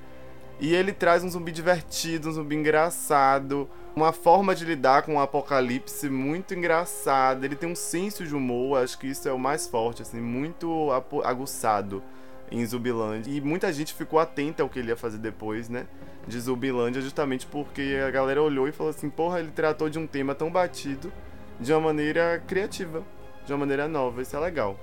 E 0.59 0.75
ele 0.75 0.93
traz 0.93 1.23
um 1.23 1.29
zumbi 1.29 1.53
divertido, 1.53 2.29
um 2.29 2.33
zumbi 2.33 2.57
engraçado, 2.57 3.69
uma 3.95 4.13
forma 4.13 4.55
de 4.55 4.65
lidar 4.65 5.03
com 5.03 5.17
o 5.17 5.21
apocalipse 5.21 6.09
muito 6.09 6.55
engraçada. 6.55 7.45
Ele 7.45 7.55
tem 7.57 7.69
um 7.71 7.75
senso 7.75 8.27
de 8.27 8.35
humor, 8.35 8.83
acho 8.83 8.99
que 8.99 9.07
isso 9.07 9.29
é 9.29 9.33
o 9.33 9.39
mais 9.39 9.67
forte, 9.67 10.03
assim, 10.03 10.21
muito 10.21 10.91
aguçado 11.25 12.03
em 12.51 12.65
Zumbilândia. 12.65 13.31
E 13.31 13.41
muita 13.41 13.73
gente 13.73 13.93
ficou 13.93 14.19
atenta 14.19 14.63
ao 14.63 14.69
que 14.69 14.79
ele 14.79 14.89
ia 14.89 14.97
fazer 14.97 15.19
depois, 15.19 15.69
né? 15.69 15.87
De 16.27 16.41
Zumbilândia, 16.41 17.03
justamente 17.03 17.47
porque 17.47 17.99
a 18.07 18.11
galera 18.11 18.43
olhou 18.43 18.67
e 18.67 18.73
falou 18.73 18.91
assim: 18.91 19.11
porra, 19.11 19.41
ele 19.41 19.51
tratou 19.51 19.91
de 19.91 19.99
um 19.99 20.07
tema 20.07 20.35
tão 20.35 20.51
batido 20.51 21.13
de 21.61 21.73
uma 21.73 21.81
maneira 21.81 22.43
criativa, 22.47 23.03
de 23.45 23.53
uma 23.53 23.59
maneira 23.59 23.87
nova. 23.87 24.23
Isso 24.23 24.35
é 24.35 24.41
legal. 24.41 24.79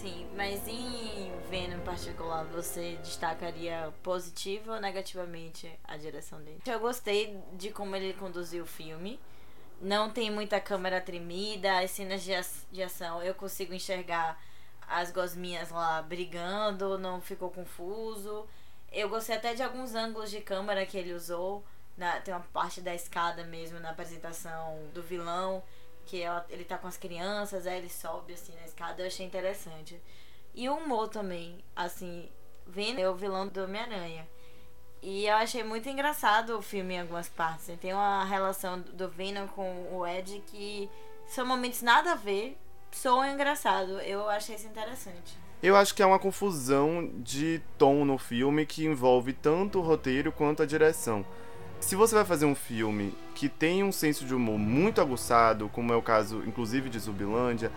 Sim, 0.00 0.28
mas 0.36 0.68
em 0.68 1.32
Venom 1.50 1.78
em 1.78 1.80
particular, 1.80 2.44
você 2.44 2.96
destacaria 3.02 3.92
positivo 4.00 4.70
ou 4.70 4.80
negativamente 4.80 5.68
a 5.82 5.96
direção 5.96 6.40
dele? 6.40 6.62
Eu 6.64 6.78
gostei 6.78 7.36
de 7.54 7.70
como 7.70 7.96
ele 7.96 8.14
conduziu 8.14 8.62
o 8.62 8.66
filme. 8.66 9.18
Não 9.80 10.08
tem 10.08 10.30
muita 10.30 10.60
câmera 10.60 11.00
tremida, 11.00 11.80
as 11.80 11.90
cenas 11.90 12.22
de, 12.22 12.80
ação 12.80 13.20
eu 13.24 13.34
consigo 13.34 13.74
enxergar 13.74 14.40
as 14.88 15.10
gosminhas 15.10 15.70
lá 15.70 16.00
brigando, 16.00 16.96
não 16.96 17.20
ficou 17.20 17.50
confuso. 17.50 18.46
Eu 18.92 19.08
gostei 19.08 19.34
até 19.34 19.52
de 19.52 19.64
alguns 19.64 19.96
ângulos 19.96 20.30
de 20.30 20.40
câmera 20.40 20.86
que 20.86 20.96
ele 20.96 21.12
usou. 21.12 21.64
Na, 21.96 22.20
tem 22.20 22.32
uma 22.32 22.46
parte 22.52 22.80
da 22.80 22.94
escada 22.94 23.42
mesmo 23.42 23.80
na 23.80 23.90
apresentação 23.90 24.78
do 24.94 25.02
vilão 25.02 25.60
que 26.08 26.22
ela- 26.22 26.44
ele 26.48 26.64
tá 26.64 26.78
com 26.78 26.88
as 26.88 26.96
crianças, 26.96 27.66
aí 27.66 27.76
ele 27.78 27.90
sobe 27.90 28.32
assim 28.32 28.54
na 28.54 28.64
escada, 28.64 29.02
eu 29.02 29.06
achei 29.06 29.26
interessante. 29.26 30.00
E 30.54 30.68
o 30.68 30.74
humor 30.76 31.08
também, 31.08 31.62
assim, 31.76 32.28
vendo 32.66 32.98
é 32.98 33.08
o 33.08 33.14
vilão 33.14 33.46
do 33.46 33.62
Homem-Aranha. 33.62 34.26
E 35.02 35.26
eu 35.26 35.36
achei 35.36 35.62
muito 35.62 35.88
engraçado 35.88 36.58
o 36.58 36.62
filme 36.62 36.94
em 36.94 37.00
algumas 37.00 37.28
partes. 37.28 37.70
Tem 37.80 37.92
uma 37.92 38.24
relação 38.24 38.80
do 38.80 39.08
Venom 39.08 39.46
com 39.48 39.86
o 39.92 40.06
Ed 40.06 40.42
que 40.46 40.88
São 41.28 41.44
momentos 41.44 41.82
nada 41.82 42.12
a 42.12 42.14
ver, 42.14 42.56
soam 42.90 43.22
engraçado. 43.30 44.00
Eu 44.00 44.30
achei 44.30 44.56
isso 44.56 44.66
interessante. 44.66 45.36
Eu 45.62 45.76
acho 45.76 45.94
que 45.94 46.02
é 46.02 46.06
uma 46.06 46.18
confusão 46.18 47.10
de 47.16 47.60
tom 47.76 48.02
no 48.04 48.16
filme 48.16 48.64
que 48.64 48.86
envolve 48.86 49.34
tanto 49.34 49.78
o 49.78 49.82
roteiro 49.82 50.32
quanto 50.32 50.62
a 50.62 50.66
direção. 50.66 51.22
Se 51.80 51.94
você 51.94 52.14
vai 52.14 52.24
fazer 52.24 52.46
um 52.46 52.54
filme 52.54 53.14
que 53.38 53.48
tem 53.48 53.84
um 53.84 53.92
senso 53.92 54.24
de 54.24 54.34
humor 54.34 54.58
muito 54.58 55.00
aguçado, 55.00 55.68
como 55.68 55.92
é 55.92 55.96
o 55.96 56.02
caso 56.02 56.42
inclusive 56.44 56.90
de 56.90 56.98
Zubilândia, 56.98 57.70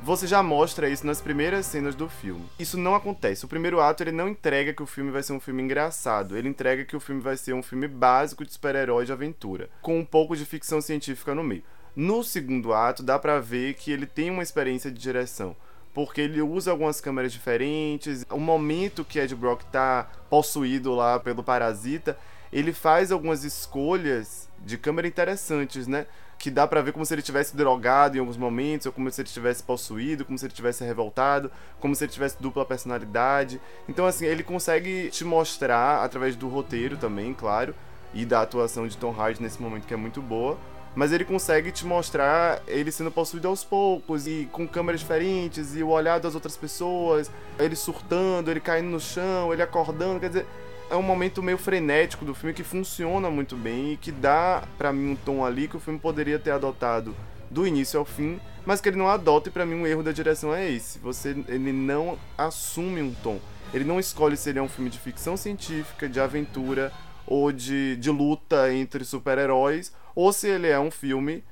você 0.00 0.28
já 0.28 0.44
mostra 0.44 0.88
isso 0.88 1.04
nas 1.04 1.20
primeiras 1.20 1.66
cenas 1.66 1.96
do 1.96 2.08
filme. 2.08 2.46
Isso 2.56 2.78
não 2.78 2.94
acontece. 2.94 3.44
O 3.44 3.48
primeiro 3.48 3.80
ato 3.80 4.04
ele 4.04 4.12
não 4.12 4.28
entrega 4.28 4.72
que 4.72 4.82
o 4.82 4.86
filme 4.86 5.10
vai 5.10 5.24
ser 5.24 5.32
um 5.32 5.40
filme 5.40 5.60
engraçado. 5.60 6.36
Ele 6.36 6.48
entrega 6.48 6.84
que 6.84 6.94
o 6.94 7.00
filme 7.00 7.20
vai 7.20 7.36
ser 7.36 7.52
um 7.52 7.64
filme 7.64 7.88
básico 7.88 8.44
de 8.44 8.52
super-herói 8.52 9.04
de 9.06 9.10
aventura, 9.10 9.68
com 9.82 9.98
um 9.98 10.04
pouco 10.04 10.36
de 10.36 10.44
ficção 10.44 10.80
científica 10.80 11.34
no 11.34 11.42
meio. 11.42 11.64
No 11.96 12.22
segundo 12.22 12.72
ato, 12.72 13.02
dá 13.02 13.18
pra 13.18 13.40
ver 13.40 13.74
que 13.74 13.90
ele 13.90 14.06
tem 14.06 14.30
uma 14.30 14.44
experiência 14.44 14.88
de 14.88 15.00
direção. 15.00 15.56
Porque 15.92 16.20
ele 16.20 16.40
usa 16.40 16.70
algumas 16.70 17.00
câmeras 17.00 17.32
diferentes. 17.32 18.24
O 18.30 18.38
momento 18.38 19.04
que 19.04 19.18
Ed 19.18 19.34
Brock 19.34 19.64
tá 19.64 20.08
possuído 20.30 20.94
lá 20.94 21.18
pelo 21.18 21.42
parasita, 21.42 22.16
ele 22.52 22.72
faz 22.72 23.12
algumas 23.12 23.44
escolhas 23.44 24.48
de 24.64 24.76
câmera 24.76 25.06
interessantes, 25.06 25.86
né? 25.86 26.06
Que 26.38 26.50
dá 26.50 26.66
pra 26.66 26.80
ver 26.80 26.92
como 26.92 27.04
se 27.04 27.14
ele 27.14 27.22
tivesse 27.22 27.56
drogado 27.56 28.16
em 28.16 28.20
alguns 28.20 28.36
momentos, 28.36 28.86
ou 28.86 28.92
como 28.92 29.10
se 29.10 29.20
ele 29.20 29.28
tivesse 29.28 29.62
possuído, 29.62 30.24
como 30.24 30.38
se 30.38 30.46
ele 30.46 30.54
tivesse 30.54 30.84
revoltado, 30.84 31.50
como 31.80 31.94
se 31.94 32.04
ele 32.04 32.12
tivesse 32.12 32.40
dupla 32.40 32.64
personalidade. 32.64 33.60
Então, 33.88 34.06
assim, 34.06 34.24
ele 34.24 34.42
consegue 34.42 35.10
te 35.10 35.24
mostrar, 35.24 36.04
através 36.04 36.36
do 36.36 36.48
roteiro 36.48 36.96
também, 36.96 37.34
claro, 37.34 37.74
e 38.14 38.24
da 38.24 38.42
atuação 38.42 38.86
de 38.86 38.96
Tom 38.96 39.10
Hardy 39.10 39.42
nesse 39.42 39.60
momento 39.60 39.86
que 39.86 39.94
é 39.94 39.96
muito 39.96 40.22
boa, 40.22 40.56
mas 40.94 41.12
ele 41.12 41.24
consegue 41.24 41.70
te 41.70 41.86
mostrar 41.86 42.62
ele 42.66 42.90
sendo 42.90 43.10
possuído 43.10 43.48
aos 43.48 43.62
poucos 43.62 44.26
e 44.26 44.48
com 44.50 44.66
câmeras 44.66 45.00
diferentes 45.00 45.76
e 45.76 45.82
o 45.82 45.90
olhar 45.90 46.18
das 46.18 46.34
outras 46.34 46.56
pessoas, 46.56 47.30
ele 47.58 47.76
surtando, 47.76 48.50
ele 48.50 48.60
caindo 48.60 48.88
no 48.88 48.98
chão, 48.98 49.52
ele 49.52 49.62
acordando, 49.62 50.18
quer 50.18 50.28
dizer, 50.28 50.46
é 50.90 50.96
um 50.96 51.02
momento 51.02 51.42
meio 51.42 51.58
frenético 51.58 52.24
do 52.24 52.34
filme 52.34 52.54
que 52.54 52.64
funciona 52.64 53.30
muito 53.30 53.56
bem 53.56 53.92
e 53.92 53.96
que 53.96 54.10
dá 54.10 54.66
para 54.76 54.92
mim 54.92 55.10
um 55.12 55.16
tom 55.16 55.44
ali 55.44 55.68
que 55.68 55.76
o 55.76 55.80
filme 55.80 55.98
poderia 55.98 56.38
ter 56.38 56.50
adotado 56.50 57.14
do 57.50 57.66
início 57.66 57.98
ao 57.98 58.04
fim, 58.04 58.40
mas 58.64 58.80
que 58.80 58.88
ele 58.88 58.96
não 58.96 59.08
adota 59.08 59.48
e 59.48 59.52
para 59.52 59.64
mim 59.64 59.74
um 59.74 59.86
erro 59.86 60.02
da 60.02 60.12
direção 60.12 60.54
é 60.54 60.70
esse. 60.70 60.98
Você 60.98 61.30
ele 61.48 61.72
não 61.72 62.18
assume 62.36 63.02
um 63.02 63.14
tom. 63.14 63.40
Ele 63.72 63.84
não 63.84 64.00
escolhe 64.00 64.36
se 64.36 64.48
ele 64.48 64.58
é 64.58 64.62
um 64.62 64.68
filme 64.68 64.90
de 64.90 64.98
ficção 64.98 65.36
científica, 65.36 66.08
de 66.08 66.20
aventura 66.20 66.92
ou 67.26 67.52
de, 67.52 67.96
de 67.96 68.10
luta 68.10 68.72
entre 68.72 69.04
super-heróis 69.04 69.92
ou 70.14 70.32
se 70.32 70.48
ele 70.48 70.68
é 70.68 70.80
um 70.80 70.90
filme 70.90 71.44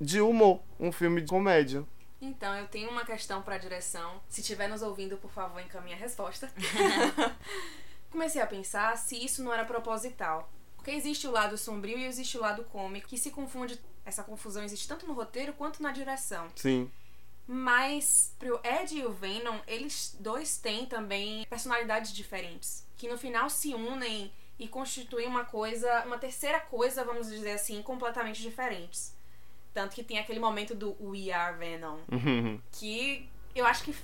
de 0.00 0.20
humor, 0.20 0.60
um 0.78 0.92
filme 0.92 1.20
de 1.20 1.28
comédia. 1.28 1.84
Então, 2.20 2.54
eu 2.54 2.68
tenho 2.68 2.88
uma 2.88 3.04
questão 3.04 3.42
pra 3.42 3.58
direção. 3.58 4.20
Se 4.28 4.40
estiver 4.42 4.68
nos 4.68 4.80
ouvindo, 4.80 5.16
por 5.16 5.32
favor, 5.32 5.60
encaminhe 5.60 5.94
a 5.94 5.98
resposta. 5.98 6.48
Comecei 8.12 8.42
a 8.42 8.46
pensar 8.46 8.96
se 8.98 9.16
isso 9.16 9.42
não 9.42 9.52
era 9.52 9.64
proposital. 9.64 10.52
Porque 10.76 10.90
existe 10.90 11.26
o 11.26 11.30
lado 11.30 11.56
sombrio 11.56 11.98
e 11.98 12.04
existe 12.04 12.36
o 12.36 12.40
lado 12.40 12.62
cômico, 12.64 13.08
que 13.08 13.16
se 13.16 13.30
confunde. 13.30 13.80
Essa 14.04 14.22
confusão 14.22 14.62
existe 14.62 14.86
tanto 14.86 15.06
no 15.06 15.14
roteiro 15.14 15.54
quanto 15.54 15.82
na 15.82 15.92
direção. 15.92 16.50
Sim. 16.54 16.90
Mas 17.46 18.34
pro 18.38 18.60
Ed 18.62 18.98
e 18.98 19.06
o 19.06 19.12
Venom, 19.12 19.58
eles 19.66 20.14
dois 20.20 20.58
têm 20.58 20.84
também 20.84 21.46
personalidades 21.46 22.12
diferentes. 22.12 22.86
Que 22.96 23.08
no 23.08 23.16
final 23.16 23.48
se 23.48 23.74
unem 23.74 24.30
e 24.58 24.68
constituem 24.68 25.26
uma 25.26 25.44
coisa, 25.44 26.04
uma 26.04 26.18
terceira 26.18 26.60
coisa, 26.60 27.04
vamos 27.04 27.28
dizer 27.28 27.52
assim, 27.52 27.80
completamente 27.80 28.42
diferentes. 28.42 29.16
Tanto 29.72 29.94
que 29.94 30.04
tem 30.04 30.18
aquele 30.18 30.38
momento 30.38 30.74
do 30.74 30.96
We 31.00 31.32
Are 31.32 31.56
Venom, 31.56 32.00
que 32.72 33.28
eu 33.54 33.64
acho 33.64 33.84
que 33.84 33.96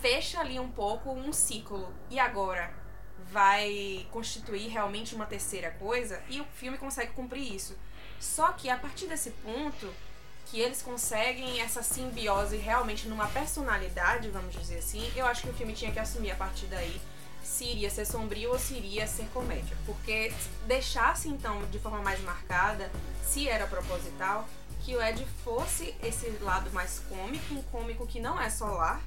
fecha 0.00 0.40
ali 0.40 0.58
um 0.58 0.70
pouco 0.70 1.12
um 1.12 1.32
ciclo. 1.32 1.94
E 2.10 2.18
agora? 2.18 2.81
Vai 3.30 4.06
constituir 4.10 4.68
realmente 4.68 5.14
uma 5.14 5.26
terceira 5.26 5.70
coisa? 5.72 6.22
E 6.28 6.40
o 6.40 6.44
filme 6.56 6.78
consegue 6.78 7.12
cumprir 7.12 7.54
isso. 7.54 7.76
Só 8.18 8.52
que 8.52 8.70
a 8.70 8.76
partir 8.76 9.06
desse 9.06 9.30
ponto, 9.30 9.92
que 10.46 10.60
eles 10.60 10.82
conseguem 10.82 11.60
essa 11.60 11.82
simbiose 11.82 12.56
realmente 12.56 13.08
numa 13.08 13.26
personalidade, 13.28 14.28
vamos 14.30 14.54
dizer 14.54 14.78
assim, 14.78 15.10
eu 15.16 15.26
acho 15.26 15.42
que 15.42 15.50
o 15.50 15.54
filme 15.54 15.72
tinha 15.72 15.92
que 15.92 15.98
assumir 15.98 16.30
a 16.30 16.36
partir 16.36 16.66
daí 16.66 17.00
se 17.42 17.64
iria 17.64 17.90
ser 17.90 18.04
sombrio 18.04 18.52
ou 18.52 18.58
se 18.58 18.74
iria 18.74 19.06
ser 19.06 19.26
comédia. 19.32 19.76
Porque 19.84 20.32
deixasse 20.66 21.28
então 21.28 21.64
de 21.70 21.78
forma 21.78 22.00
mais 22.00 22.20
marcada, 22.20 22.90
se 23.24 23.48
era 23.48 23.66
proposital, 23.66 24.48
que 24.84 24.96
o 24.96 25.02
Ed 25.02 25.24
fosse 25.44 25.94
esse 26.02 26.28
lado 26.40 26.70
mais 26.72 27.00
cômico, 27.08 27.54
um 27.54 27.62
cômico 27.64 28.06
que 28.06 28.20
não 28.20 28.40
é 28.40 28.50
solar, 28.50 29.00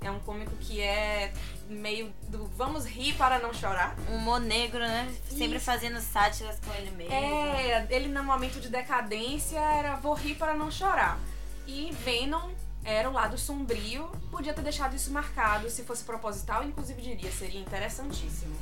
é 0.00 0.10
um 0.10 0.18
cômico 0.20 0.52
que 0.60 0.80
é 0.80 1.32
meio 1.68 2.12
do 2.28 2.46
vamos 2.56 2.84
rir 2.84 3.14
para 3.14 3.38
não 3.38 3.52
chorar. 3.52 3.96
Um 4.10 4.16
humor 4.16 4.40
negro, 4.40 4.80
né? 4.80 5.12
Sempre 5.28 5.56
Isso. 5.56 5.66
fazendo 5.66 6.00
sátiras 6.00 6.58
com 6.64 6.72
ele 6.74 6.90
mesmo. 6.92 7.12
É, 7.12 7.86
ele 7.90 8.08
no 8.08 8.22
momento 8.22 8.60
de 8.60 8.68
decadência 8.68 9.58
era 9.58 9.96
vou 9.96 10.14
rir 10.14 10.34
para 10.34 10.54
não 10.54 10.70
chorar. 10.70 11.18
E 11.66 11.92
Venom 12.04 12.50
era 12.84 13.10
o 13.10 13.12
lado 13.12 13.36
sombrio, 13.36 14.08
podia 14.30 14.54
ter 14.54 14.62
deixado 14.62 14.96
isso 14.96 15.12
marcado 15.12 15.68
se 15.68 15.82
fosse 15.82 16.02
proposital, 16.04 16.64
inclusive 16.64 17.02
diria, 17.02 17.30
seria 17.30 17.60
interessantíssimo. 17.60 18.56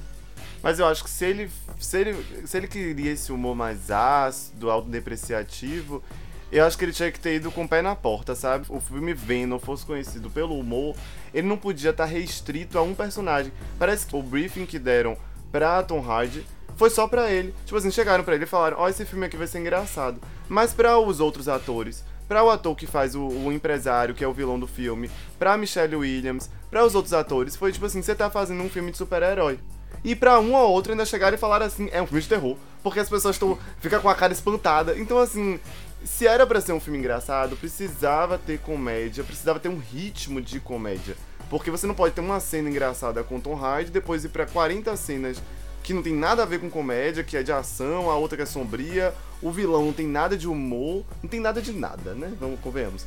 Mas 0.63 0.81
eu 0.81 0.87
acho 0.87 1.05
que 1.05 1.11
se 1.11 1.25
ele, 1.25 1.51
se 1.79 2.01
ele, 2.01 2.47
se 2.47 2.57
ele 2.57 2.67
queria 2.67 3.13
esse 3.13 3.31
humor 3.31 3.55
mais 3.55 3.91
ácido, 3.91 4.71
autodepreciativo, 4.71 6.03
eu 6.51 6.65
acho 6.65 6.79
que 6.79 6.85
ele 6.85 6.93
tinha 6.93 7.11
que 7.11 7.21
ter 7.21 7.37
ido 7.37 7.51
com 7.51 7.65
o 7.65 7.69
pé 7.69 7.83
na 7.83 7.95
porta, 7.95 8.35
sabe? 8.35 8.67
O 8.69 8.81
filme 8.81 9.13
Venom 9.13 9.59
fosse 9.59 9.85
conhecido 9.85 10.31
pelo 10.31 10.59
humor, 10.59 10.97
ele 11.37 11.47
não 11.47 11.59
podia 11.59 11.91
estar 11.91 12.07
restrito 12.07 12.79
a 12.79 12.83
um 12.83 12.95
personagem. 12.95 13.53
Parece 13.79 14.07
que 14.07 14.17
o 14.17 14.23
briefing 14.23 14.65
que 14.65 14.79
deram 14.79 15.19
pra 15.53 15.83
Tom 15.83 16.01
Hardy 16.01 16.47
foi 16.77 16.89
só 16.89 17.07
pra 17.07 17.31
ele. 17.31 17.55
Tipo 17.67 17.77
assim, 17.77 17.91
chegaram 17.91 18.25
pra 18.25 18.35
ele 18.35 18.45
e 18.45 18.49
falaram: 18.49 18.79
Ó, 18.81 18.89
esse 18.89 19.05
filme 19.05 19.27
aqui 19.27 19.37
vai 19.37 19.47
ser 19.47 19.59
engraçado. 19.59 20.19
Mas 20.49 20.73
pra 20.73 20.99
os 20.99 21.21
outros 21.21 21.47
atores, 21.47 22.03
pra 22.27 22.43
o 22.43 22.49
ator 22.49 22.75
que 22.75 22.87
faz 22.87 23.15
o, 23.15 23.21
o 23.29 23.53
empresário, 23.53 24.15
que 24.15 24.25
é 24.25 24.29
o 24.29 24.33
vilão 24.33 24.59
do 24.59 24.67
filme, 24.67 25.11
pra 25.39 25.59
Michelle 25.59 25.97
Williams, 25.97 26.49
pra 26.71 26.87
os 26.87 26.95
outros 26.95 27.13
atores, 27.13 27.55
foi 27.55 27.71
tipo 27.71 27.85
assim: 27.85 28.01
você 28.01 28.15
tá 28.15 28.31
fazendo 28.31 28.63
um 28.63 28.71
filme 28.71 28.91
de 28.91 28.97
super-herói. 28.97 29.59
E 30.03 30.17
pra 30.17 30.41
um 30.41 30.55
ou 30.55 30.71
outro 30.71 30.93
ainda 30.93 31.05
chegaram 31.05 31.37
e 31.37 31.41
falaram 31.41 31.67
assim: 31.67 31.91
é 31.93 32.01
um 32.01 32.07
filme 32.07 32.23
de 32.23 32.29
terror. 32.29 32.57
Porque 32.83 33.01
as 33.01 33.11
pessoas 33.11 33.37
estão. 33.37 33.59
ficam 33.79 34.01
com 34.01 34.09
a 34.09 34.15
cara 34.15 34.33
espantada. 34.33 34.99
Então, 34.99 35.19
assim, 35.19 35.61
se 36.05 36.27
era 36.27 36.47
pra 36.47 36.61
ser 36.61 36.73
um 36.73 36.81
filme 36.81 36.99
engraçado, 36.99 37.57
precisava 37.57 38.39
ter 38.39 38.59
comédia, 38.61 39.25
precisava 39.25 39.59
ter 39.59 39.69
um 39.69 39.79
ritmo 39.79 40.41
de 40.41 40.61
comédia. 40.61 41.17
Porque 41.49 41.71
você 41.71 41.87
não 41.87 41.95
pode 41.95 42.15
ter 42.15 42.21
uma 42.21 42.41
cena 42.41 42.69
engraçada 42.69 43.23
com 43.23 43.41
Tom 43.41 43.55
Hardy, 43.55 43.91
depois 43.91 44.25
ir 44.25 44.31
pra 44.31 44.47
40 44.47 44.97
cenas 44.97 45.41
que 45.83 45.95
não 45.95 46.03
tem 46.03 46.13
nada 46.13 46.43
a 46.43 46.47
ver 46.47 46.59
com 46.59 46.69
comédia, 46.69 47.23
que 47.23 47.37
é 47.37 47.45
de 47.45 47.53
ação, 47.53 48.11
a 48.11 48.17
outra 48.17 48.37
que 48.37 48.43
é 48.43 48.47
sombria, 48.47 49.15
o 49.41 49.53
vilão 49.53 49.85
não 49.87 49.93
tem 49.93 50.07
nada 50.07 50.37
de 50.37 50.49
humor, 50.49 51.05
não 51.23 51.31
tem 51.31 51.39
nada 51.39 51.63
de 51.63 51.73
nada, 51.73 52.13
né? 52.13 52.33
Vamos, 52.41 52.59
convenhamos. 52.59 53.07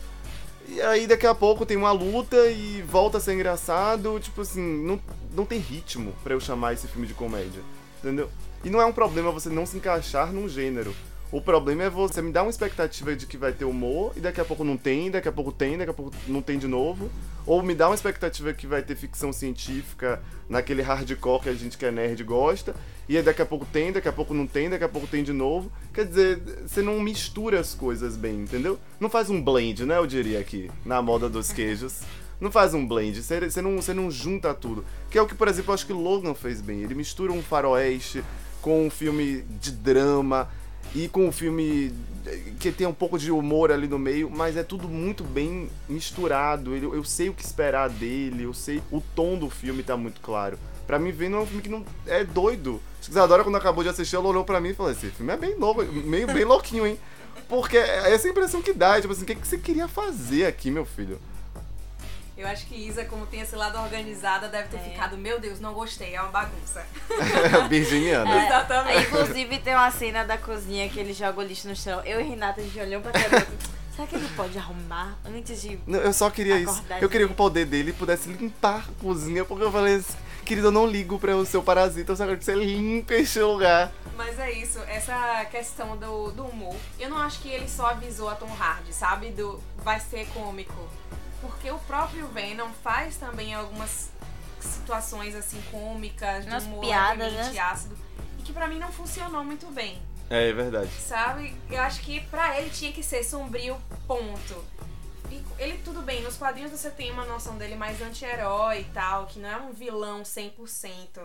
E 0.65 0.81
aí 0.81 1.05
daqui 1.05 1.27
a 1.27 1.35
pouco 1.35 1.65
tem 1.65 1.75
uma 1.75 1.91
luta 1.91 2.37
e 2.47 2.81
volta 2.83 3.17
a 3.17 3.21
ser 3.21 3.33
engraçado, 3.33 4.17
tipo 4.21 4.41
assim, 4.41 4.61
não, 4.61 4.97
não 5.35 5.43
tem 5.43 5.59
ritmo 5.59 6.13
pra 6.23 6.33
eu 6.33 6.39
chamar 6.39 6.73
esse 6.73 6.87
filme 6.87 7.05
de 7.05 7.13
comédia, 7.13 7.61
entendeu? 8.01 8.29
E 8.63 8.69
não 8.69 8.79
é 8.79 8.85
um 8.85 8.93
problema 8.93 9.31
você 9.31 9.49
não 9.49 9.65
se 9.65 9.75
encaixar 9.75 10.31
num 10.31 10.47
gênero. 10.47 10.95
O 11.31 11.39
problema 11.39 11.83
é 11.83 11.89
você 11.91 12.23
me 12.23 12.31
dar 12.31 12.41
uma 12.41 12.49
expectativa 12.49 13.15
de 13.15 13.27
que 13.27 13.37
vai 13.37 13.53
ter 13.53 13.63
humor 13.63 14.13
e 14.15 14.19
daqui 14.19 14.41
a 14.41 14.45
pouco 14.45 14.63
não 14.63 14.75
tem, 14.75 15.11
daqui 15.11 15.27
a 15.27 15.31
pouco 15.31 15.51
tem, 15.51 15.77
daqui 15.77 15.91
a 15.91 15.93
pouco 15.93 16.11
não 16.27 16.41
tem 16.41 16.57
de 16.57 16.67
novo. 16.67 17.07
Ou 17.45 17.61
me 17.61 17.75
dá 17.75 17.87
uma 17.87 17.93
expectativa 17.93 18.51
que 18.51 18.65
vai 18.65 18.81
ter 18.81 18.95
ficção 18.95 19.31
científica 19.31 20.19
naquele 20.49 20.81
hardcore 20.81 21.43
que 21.43 21.49
a 21.49 21.53
gente 21.53 21.77
que 21.77 21.85
é 21.85 21.91
nerd 21.91 22.23
gosta. 22.23 22.75
E 23.07 23.15
aí 23.15 23.21
daqui 23.21 23.43
a 23.43 23.45
pouco 23.45 23.63
tem, 23.63 23.91
daqui 23.91 24.07
a 24.07 24.11
pouco 24.11 24.33
não 24.33 24.47
tem, 24.47 24.71
daqui 24.71 24.83
a 24.83 24.89
pouco 24.89 25.05
tem 25.05 25.23
de 25.23 25.31
novo. 25.31 25.71
Quer 25.93 26.05
dizer, 26.05 26.41
você 26.65 26.81
não 26.81 26.99
mistura 26.99 27.59
as 27.59 27.75
coisas 27.75 28.17
bem, 28.17 28.41
entendeu? 28.41 28.79
Não 28.99 29.09
faz 29.09 29.29
um 29.29 29.39
blend, 29.39 29.85
né? 29.85 29.97
Eu 29.97 30.07
diria 30.07 30.39
aqui, 30.39 30.71
na 30.83 30.99
moda 30.99 31.29
dos 31.29 31.51
queijos. 31.51 32.01
Não 32.41 32.49
faz 32.49 32.73
um 32.73 32.87
blend, 32.87 33.21
você, 33.21 33.61
não, 33.61 33.75
você 33.75 33.93
não 33.93 34.09
junta 34.09 34.51
tudo. 34.53 34.83
Que 35.11 35.17
é 35.19 35.21
o 35.21 35.27
que, 35.27 35.35
por 35.35 35.47
exemplo, 35.47 35.69
eu 35.69 35.75
acho 35.75 35.85
que 35.85 35.93
Logan 35.93 36.33
fez 36.33 36.59
bem. 36.59 36.81
Ele 36.81 36.95
mistura 36.95 37.31
um 37.31 37.43
faroeste 37.43 38.23
com 38.61 38.87
um 38.87 38.89
filme 38.89 39.41
de 39.59 39.71
drama 39.71 40.49
e 40.95 41.07
com 41.07 41.27
um 41.27 41.31
filme 41.31 41.93
que 42.59 42.71
tem 42.71 42.85
um 42.85 42.93
pouco 42.93 43.17
de 43.17 43.31
humor 43.31 43.71
ali 43.71 43.87
no 43.87 43.97
meio, 43.97 44.29
mas 44.29 44.55
é 44.57 44.63
tudo 44.63 44.87
muito 44.87 45.23
bem 45.23 45.69
misturado. 45.87 46.75
Ele- 46.75 46.85
Eu 46.85 47.03
sei 47.03 47.29
o 47.29 47.33
que 47.33 47.43
esperar 47.43 47.89
dele, 47.89 48.43
eu 48.43 48.53
sei 48.53 48.81
o 48.91 49.01
tom 49.15 49.37
do 49.37 49.49
filme 49.49 49.81
tá 49.83 49.95
muito 49.97 50.19
claro. 50.21 50.57
Pra 50.85 50.97
mim, 50.99 51.11
Venom 51.11 51.39
é 51.39 51.41
um 51.41 51.45
filme 51.45 51.61
que 51.61 51.69
não 51.69 51.85
é 52.07 52.23
doido. 52.23 52.81
Isadora, 53.07 53.43
quando 53.43 53.55
acabou 53.55 53.83
de 53.83 53.89
assistir, 53.89 54.15
ela 54.15 54.27
olhou 54.27 54.43
pra 54.43 54.59
mim 54.59 54.69
e 54.69 54.73
falou: 54.73 54.91
Esse 54.91 55.07
filme 55.11 55.31
é 55.33 55.37
bem 55.37 55.55
louco, 55.55 55.83
meio 55.83 56.27
bem 56.27 56.43
louquinho, 56.43 56.85
hein? 56.85 56.99
Porque 57.47 57.77
é 57.77 58.13
essa 58.13 58.27
impressão 58.27 58.61
que 58.61 58.73
dá, 58.73 58.97
é 58.97 59.01
tipo 59.01 59.13
assim, 59.13 59.23
o 59.23 59.25
que, 59.25 59.35
que 59.35 59.47
você 59.47 59.57
queria 59.57 59.87
fazer 59.87 60.45
aqui, 60.45 60.69
meu 60.69 60.85
filho? 60.85 61.19
Eu 62.39 62.47
acho 62.47 62.67
que 62.67 62.75
Isa, 62.87 63.03
como 63.03 63.25
tem 63.25 63.41
esse 63.41 63.53
lado 63.53 63.77
organizada, 63.77 64.47
deve 64.47 64.69
ter 64.69 64.77
É. 64.77 64.79
ficado, 64.79 65.17
meu 65.17 65.41
Deus, 65.41 65.59
não 65.59 65.73
gostei, 65.73 66.15
é 66.15 66.21
uma 66.21 66.31
bagunça. 66.31 66.85
Virginiana. 67.67 68.29
É, 68.39 68.45
Exatamente. 68.45 69.07
Inclusive 69.07 69.59
tem 69.59 69.73
uma 69.75 69.91
cena 69.91 70.23
da 70.23 70.37
cozinha 70.37 70.87
que 70.87 70.97
ele 70.97 71.11
joga 71.11 71.37
o 71.37 71.43
lixo 71.43 71.67
no 71.67 71.75
chão. 71.75 72.01
Eu 72.05 72.21
e 72.21 72.23
Renata, 72.23 72.61
a 72.61 72.63
gente 72.63 72.79
olhou 72.79 73.01
pra 73.01 73.11
cara. 73.11 73.45
Será 73.93 74.07
que 74.07 74.15
ele 74.15 74.29
pode 74.37 74.57
arrumar 74.57 75.17
antes 75.25 75.61
de. 75.61 75.77
Não, 75.85 75.99
eu 75.99 76.13
só 76.13 76.29
queria 76.29 76.57
isso. 76.57 76.81
Eu 77.01 77.09
queria 77.09 77.27
que 77.27 77.33
o 77.33 77.35
poder 77.35 77.65
dele 77.65 77.91
pudesse 77.91 78.29
limpar 78.29 78.85
a 78.87 79.01
cozinha, 79.03 79.43
porque 79.43 79.65
eu 79.65 79.71
falei 79.73 79.95
assim, 79.95 80.15
querido, 80.45 80.67
eu 80.67 80.71
não 80.71 80.87
ligo 80.87 81.19
pra 81.19 81.35
o 81.35 81.45
seu 81.45 81.61
parasita, 81.61 82.13
eu 82.13 82.15
só 82.15 82.25
quero 82.25 82.37
que 82.37 82.45
você 82.45 82.55
limpe 82.55 83.15
este 83.15 83.41
lugar. 83.41 83.91
Mas 84.15 84.39
é 84.39 84.49
isso, 84.53 84.79
essa 84.87 85.43
questão 85.51 85.97
do, 85.97 86.31
do 86.31 86.45
humor. 86.45 86.77
Eu 86.97 87.09
não 87.09 87.17
acho 87.17 87.41
que 87.41 87.49
ele 87.49 87.67
só 87.67 87.87
avisou 87.87 88.29
a 88.29 88.35
Tom 88.35 88.53
Hardy, 88.57 88.93
sabe? 88.93 89.31
Do 89.31 89.61
vai 89.83 89.99
ser 89.99 90.25
cômico. 90.27 90.87
Porque 91.41 91.71
o 91.71 91.79
próprio 91.79 92.27
Venom 92.27 92.69
faz 92.83 93.17
também 93.17 93.53
algumas 93.53 94.11
situações 94.59 95.35
assim 95.35 95.61
cômicas, 95.71 96.45
de 96.45 96.55
humor 96.65 96.81
piadas, 96.81 97.33
né? 97.33 97.59
ácido. 97.59 97.97
E 98.37 98.41
que 98.41 98.51
pra 98.51 98.67
mim 98.67 98.79
não 98.79 98.91
funcionou 98.91 99.43
muito 99.43 99.67
bem. 99.67 100.01
É, 100.29 100.49
é 100.49 100.53
verdade. 100.53 100.91
Sabe? 100.91 101.55
Eu 101.69 101.81
acho 101.81 102.01
que 102.01 102.21
pra 102.27 102.59
ele 102.59 102.69
tinha 102.69 102.91
que 102.91 103.01
ser 103.01 103.23
sombrio, 103.23 103.81
ponto. 104.05 104.63
E 105.31 105.43
ele, 105.57 105.77
tudo 105.83 106.01
bem, 106.01 106.21
nos 106.21 106.37
quadrinhos 106.37 106.71
você 106.71 106.89
tem 106.89 107.11
uma 107.11 107.25
noção 107.25 107.57
dele 107.57 107.75
mais 107.75 108.01
anti-herói 108.01 108.81
e 108.81 108.83
tal, 108.85 109.27
que 109.27 109.39
não 109.39 109.49
é 109.49 109.57
um 109.57 109.71
vilão 109.71 110.23
100%. 110.23 111.19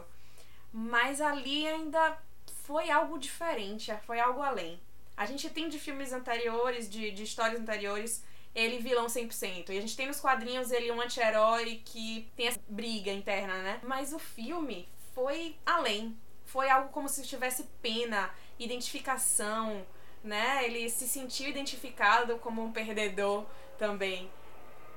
Mas 0.72 1.20
ali 1.20 1.66
ainda 1.66 2.18
foi 2.64 2.90
algo 2.90 3.18
diferente, 3.18 3.92
foi 4.06 4.20
algo 4.20 4.42
além. 4.42 4.78
A 5.16 5.26
gente 5.26 5.48
tem 5.48 5.68
de 5.68 5.78
filmes 5.78 6.12
anteriores, 6.12 6.88
de, 6.90 7.10
de 7.12 7.22
histórias 7.22 7.60
anteriores, 7.60 8.22
ele 8.54 8.78
vilão 8.78 9.06
100%. 9.06 9.70
E 9.70 9.78
a 9.78 9.80
gente 9.80 9.96
tem 9.96 10.06
nos 10.06 10.20
quadrinhos 10.20 10.70
ele 10.70 10.92
um 10.92 11.00
anti-herói 11.00 11.82
que 11.84 12.30
tem 12.36 12.46
essa 12.46 12.60
briga 12.68 13.10
interna, 13.10 13.54
né? 13.62 13.80
Mas 13.82 14.12
o 14.12 14.18
filme 14.18 14.88
foi 15.14 15.56
além. 15.66 16.16
Foi 16.44 16.70
algo 16.70 16.90
como 16.90 17.08
se 17.08 17.26
tivesse 17.26 17.64
pena, 17.82 18.30
identificação, 18.58 19.84
né? 20.22 20.64
Ele 20.64 20.88
se 20.88 21.08
sentiu 21.08 21.48
identificado 21.48 22.38
como 22.38 22.62
um 22.62 22.72
perdedor 22.72 23.44
também. 23.78 24.30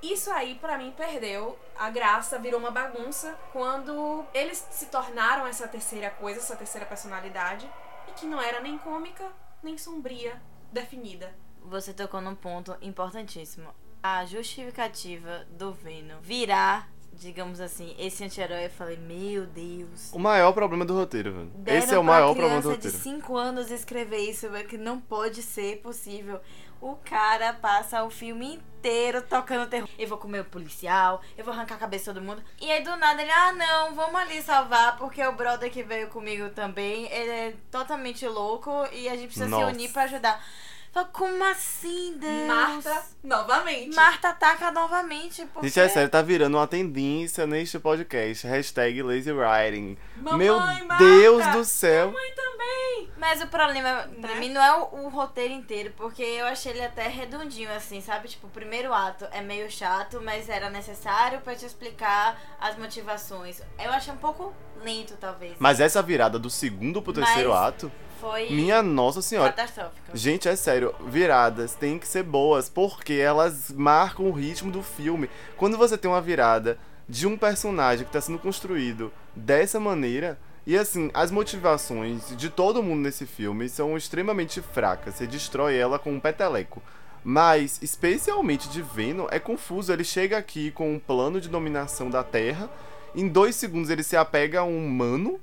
Isso 0.01 0.29
aí, 0.29 0.55
pra 0.55 0.77
mim, 0.77 0.93
perdeu 0.95 1.57
a 1.75 1.89
graça, 1.89 2.37
virou 2.37 2.59
uma 2.59 2.69
bagunça 2.69 3.35
quando 3.51 4.23
eles 4.31 4.57
se 4.69 4.87
tornaram 4.87 5.47
essa 5.47 5.67
terceira 5.67 6.11
coisa, 6.11 6.39
essa 6.39 6.55
terceira 6.55 6.85
personalidade, 6.85 7.67
e 8.07 8.11
que 8.11 8.27
não 8.27 8.39
era 8.39 8.59
nem 8.59 8.77
cômica, 8.77 9.31
nem 9.63 9.75
sombria, 9.75 10.39
definida. 10.71 11.35
Você 11.69 11.91
tocou 11.91 12.21
num 12.21 12.33
ponto 12.33 12.75
importantíssimo. 12.81 13.67
A 14.01 14.25
justificativa 14.25 15.45
do 15.51 15.73
Venom 15.73 16.17
virar, 16.21 16.89
digamos 17.11 17.59
assim, 17.59 17.93
esse 17.99 18.23
anti-herói, 18.23 18.67
eu 18.67 18.69
falei, 18.69 18.95
meu 18.95 19.45
Deus. 19.45 20.13
O 20.13 20.19
maior 20.19 20.53
problema 20.53 20.85
do 20.85 20.95
roteiro, 20.95 21.33
velho. 21.33 21.51
Deram 21.55 21.77
Esse 21.77 21.93
é 21.93 21.99
o 21.99 22.03
maior 22.03 22.33
problema 22.33 22.61
do 22.61 22.69
roteiro. 22.69 22.95
de 22.95 23.03
5 23.03 23.35
anos 23.35 23.69
escrever 23.69 24.19
isso, 24.19 24.49
velho, 24.49 24.65
que 24.65 24.77
não 24.77 24.97
pode 24.97 25.43
ser 25.43 25.81
possível. 25.81 26.39
O 26.79 26.95
cara 26.95 27.51
passa 27.53 28.01
o 28.03 28.09
filme 28.09 28.55
inteiro 28.55 29.21
tocando 29.23 29.67
terror. 29.67 29.89
Eu 29.99 30.07
vou 30.07 30.17
comer 30.17 30.41
o 30.41 30.45
policial, 30.45 31.21
eu 31.37 31.43
vou 31.43 31.53
arrancar 31.53 31.75
a 31.75 31.79
cabeça 31.79 32.13
de 32.13 32.19
todo 32.19 32.25
mundo. 32.25 32.41
E 32.61 32.71
aí 32.71 32.81
do 32.81 32.95
nada 32.95 33.21
ele, 33.21 33.31
ah 33.31 33.51
não, 33.51 33.93
vamos 33.93 34.15
ali 34.15 34.41
salvar, 34.41 34.95
porque 34.97 35.21
o 35.25 35.33
brother 35.33 35.69
que 35.69 35.83
veio 35.83 36.07
comigo 36.07 36.49
também, 36.51 37.11
ele 37.11 37.31
é 37.31 37.55
totalmente 37.69 38.25
louco 38.25 38.71
e 38.93 39.09
a 39.09 39.15
gente 39.15 39.25
precisa 39.25 39.49
Nossa. 39.49 39.65
se 39.65 39.71
unir 39.73 39.91
pra 39.91 40.03
ajudar. 40.03 40.41
Fala, 40.91 41.05
como 41.13 41.43
assim, 41.43 42.17
Deus? 42.17 42.47
Marta, 42.47 43.03
novamente. 43.23 43.95
Marta 43.95 44.29
ataca 44.29 44.71
novamente, 44.71 45.45
porque... 45.53 45.67
Gente, 45.67 45.79
é 45.79 45.89
sério, 45.89 46.09
tá 46.09 46.21
virando 46.21 46.57
uma 46.57 46.65
tendência 46.67 47.45
neste 47.45 47.77
podcast. 47.77 48.47
Hashtag 48.47 49.03
lazy 49.03 49.31
writing. 49.31 49.97
Mamãe, 50.17 50.37
Meu 50.37 50.59
Marta! 50.59 50.97
Deus 51.03 51.45
do 51.47 51.63
céu. 51.65 52.11
Mãe 52.11 52.31
também. 52.35 53.11
Mas 53.17 53.41
o 53.41 53.47
problema 53.47 54.07
pra 54.21 54.33
Né? 54.35 54.39
mim 54.39 54.49
não 54.49 54.61
é 54.61 54.75
o, 54.77 55.05
o 55.05 55.09
roteiro 55.09 55.53
inteiro, 55.53 55.93
porque 55.97 56.21
eu 56.23 56.45
achei 56.45 56.71
ele 56.71 56.83
até 56.83 57.07
redondinho, 57.07 57.71
assim, 57.73 57.99
sabe? 58.01 58.27
Tipo, 58.27 58.47
o 58.47 58.49
primeiro 58.49 58.93
ato 58.93 59.27
é 59.31 59.41
meio 59.41 59.69
chato, 59.69 60.19
mas 60.23 60.49
era 60.49 60.69
necessário 60.69 61.41
pra 61.41 61.55
te 61.55 61.65
explicar 61.65 62.39
as 62.59 62.77
motivações. 62.77 63.61
Eu 63.77 63.91
achei 63.91 64.13
um 64.13 64.17
pouco 64.17 64.53
lento, 64.83 65.15
talvez. 65.19 65.53
Mas 65.59 65.79
essa 65.79 66.01
virada 66.01 66.39
do 66.39 66.49
segundo 66.49 67.01
pro 67.01 67.13
terceiro 67.13 67.49
Mas- 67.49 67.59
ato, 67.67 67.91
Foi 68.19 68.49
minha 68.49 68.81
nossa 68.81 69.21
senhora. 69.21 69.51
catastrófica. 69.51 70.11
Gente, 70.13 70.47
é 70.47 70.55
sério, 70.55 70.93
viradas 71.07 71.73
têm 71.75 71.99
que 71.99 72.07
ser 72.07 72.23
boas, 72.23 72.69
porque 72.69 73.13
elas 73.13 73.71
marcam 73.71 74.25
o 74.27 74.31
ritmo 74.31 74.71
do 74.71 74.83
filme. 74.83 75.29
Quando 75.55 75.77
você 75.77 75.97
tem 75.97 76.09
uma 76.09 76.21
virada 76.21 76.77
de 77.07 77.25
um 77.25 77.37
personagem 77.37 78.05
que 78.05 78.11
tá 78.11 78.19
sendo 78.19 78.39
construído 78.39 79.11
dessa 79.35 79.79
maneira, 79.79 80.37
e 80.65 80.77
assim, 80.77 81.09
as 81.13 81.31
motivações 81.31 82.35
de 82.35 82.49
todo 82.49 82.83
mundo 82.83 82.99
nesse 82.99 83.25
filme 83.25 83.69
são 83.69 83.95
extremamente 83.95 84.61
fracas. 84.61 85.15
Você 85.15 85.25
destrói 85.25 85.77
ela 85.77 85.97
com 85.97 86.11
um 86.11 86.19
peteleco. 86.19 86.83
Mas, 87.23 87.79
especialmente 87.81 88.67
de 88.69 88.81
Venom, 88.81 89.27
é 89.31 89.39
confuso. 89.39 89.93
Ele 89.93 90.03
chega 90.03 90.37
aqui 90.37 90.71
com 90.71 90.93
um 90.93 90.99
plano 90.99 91.39
de 91.39 91.47
dominação 91.47 92.09
da 92.09 92.21
Terra. 92.23 92.69
Em 93.15 93.27
dois 93.27 93.55
segundos 93.55 93.89
ele 93.89 94.03
se 94.03 94.17
apega 94.17 94.59
a 94.59 94.63
um 94.65 94.85
humano. 94.85 95.39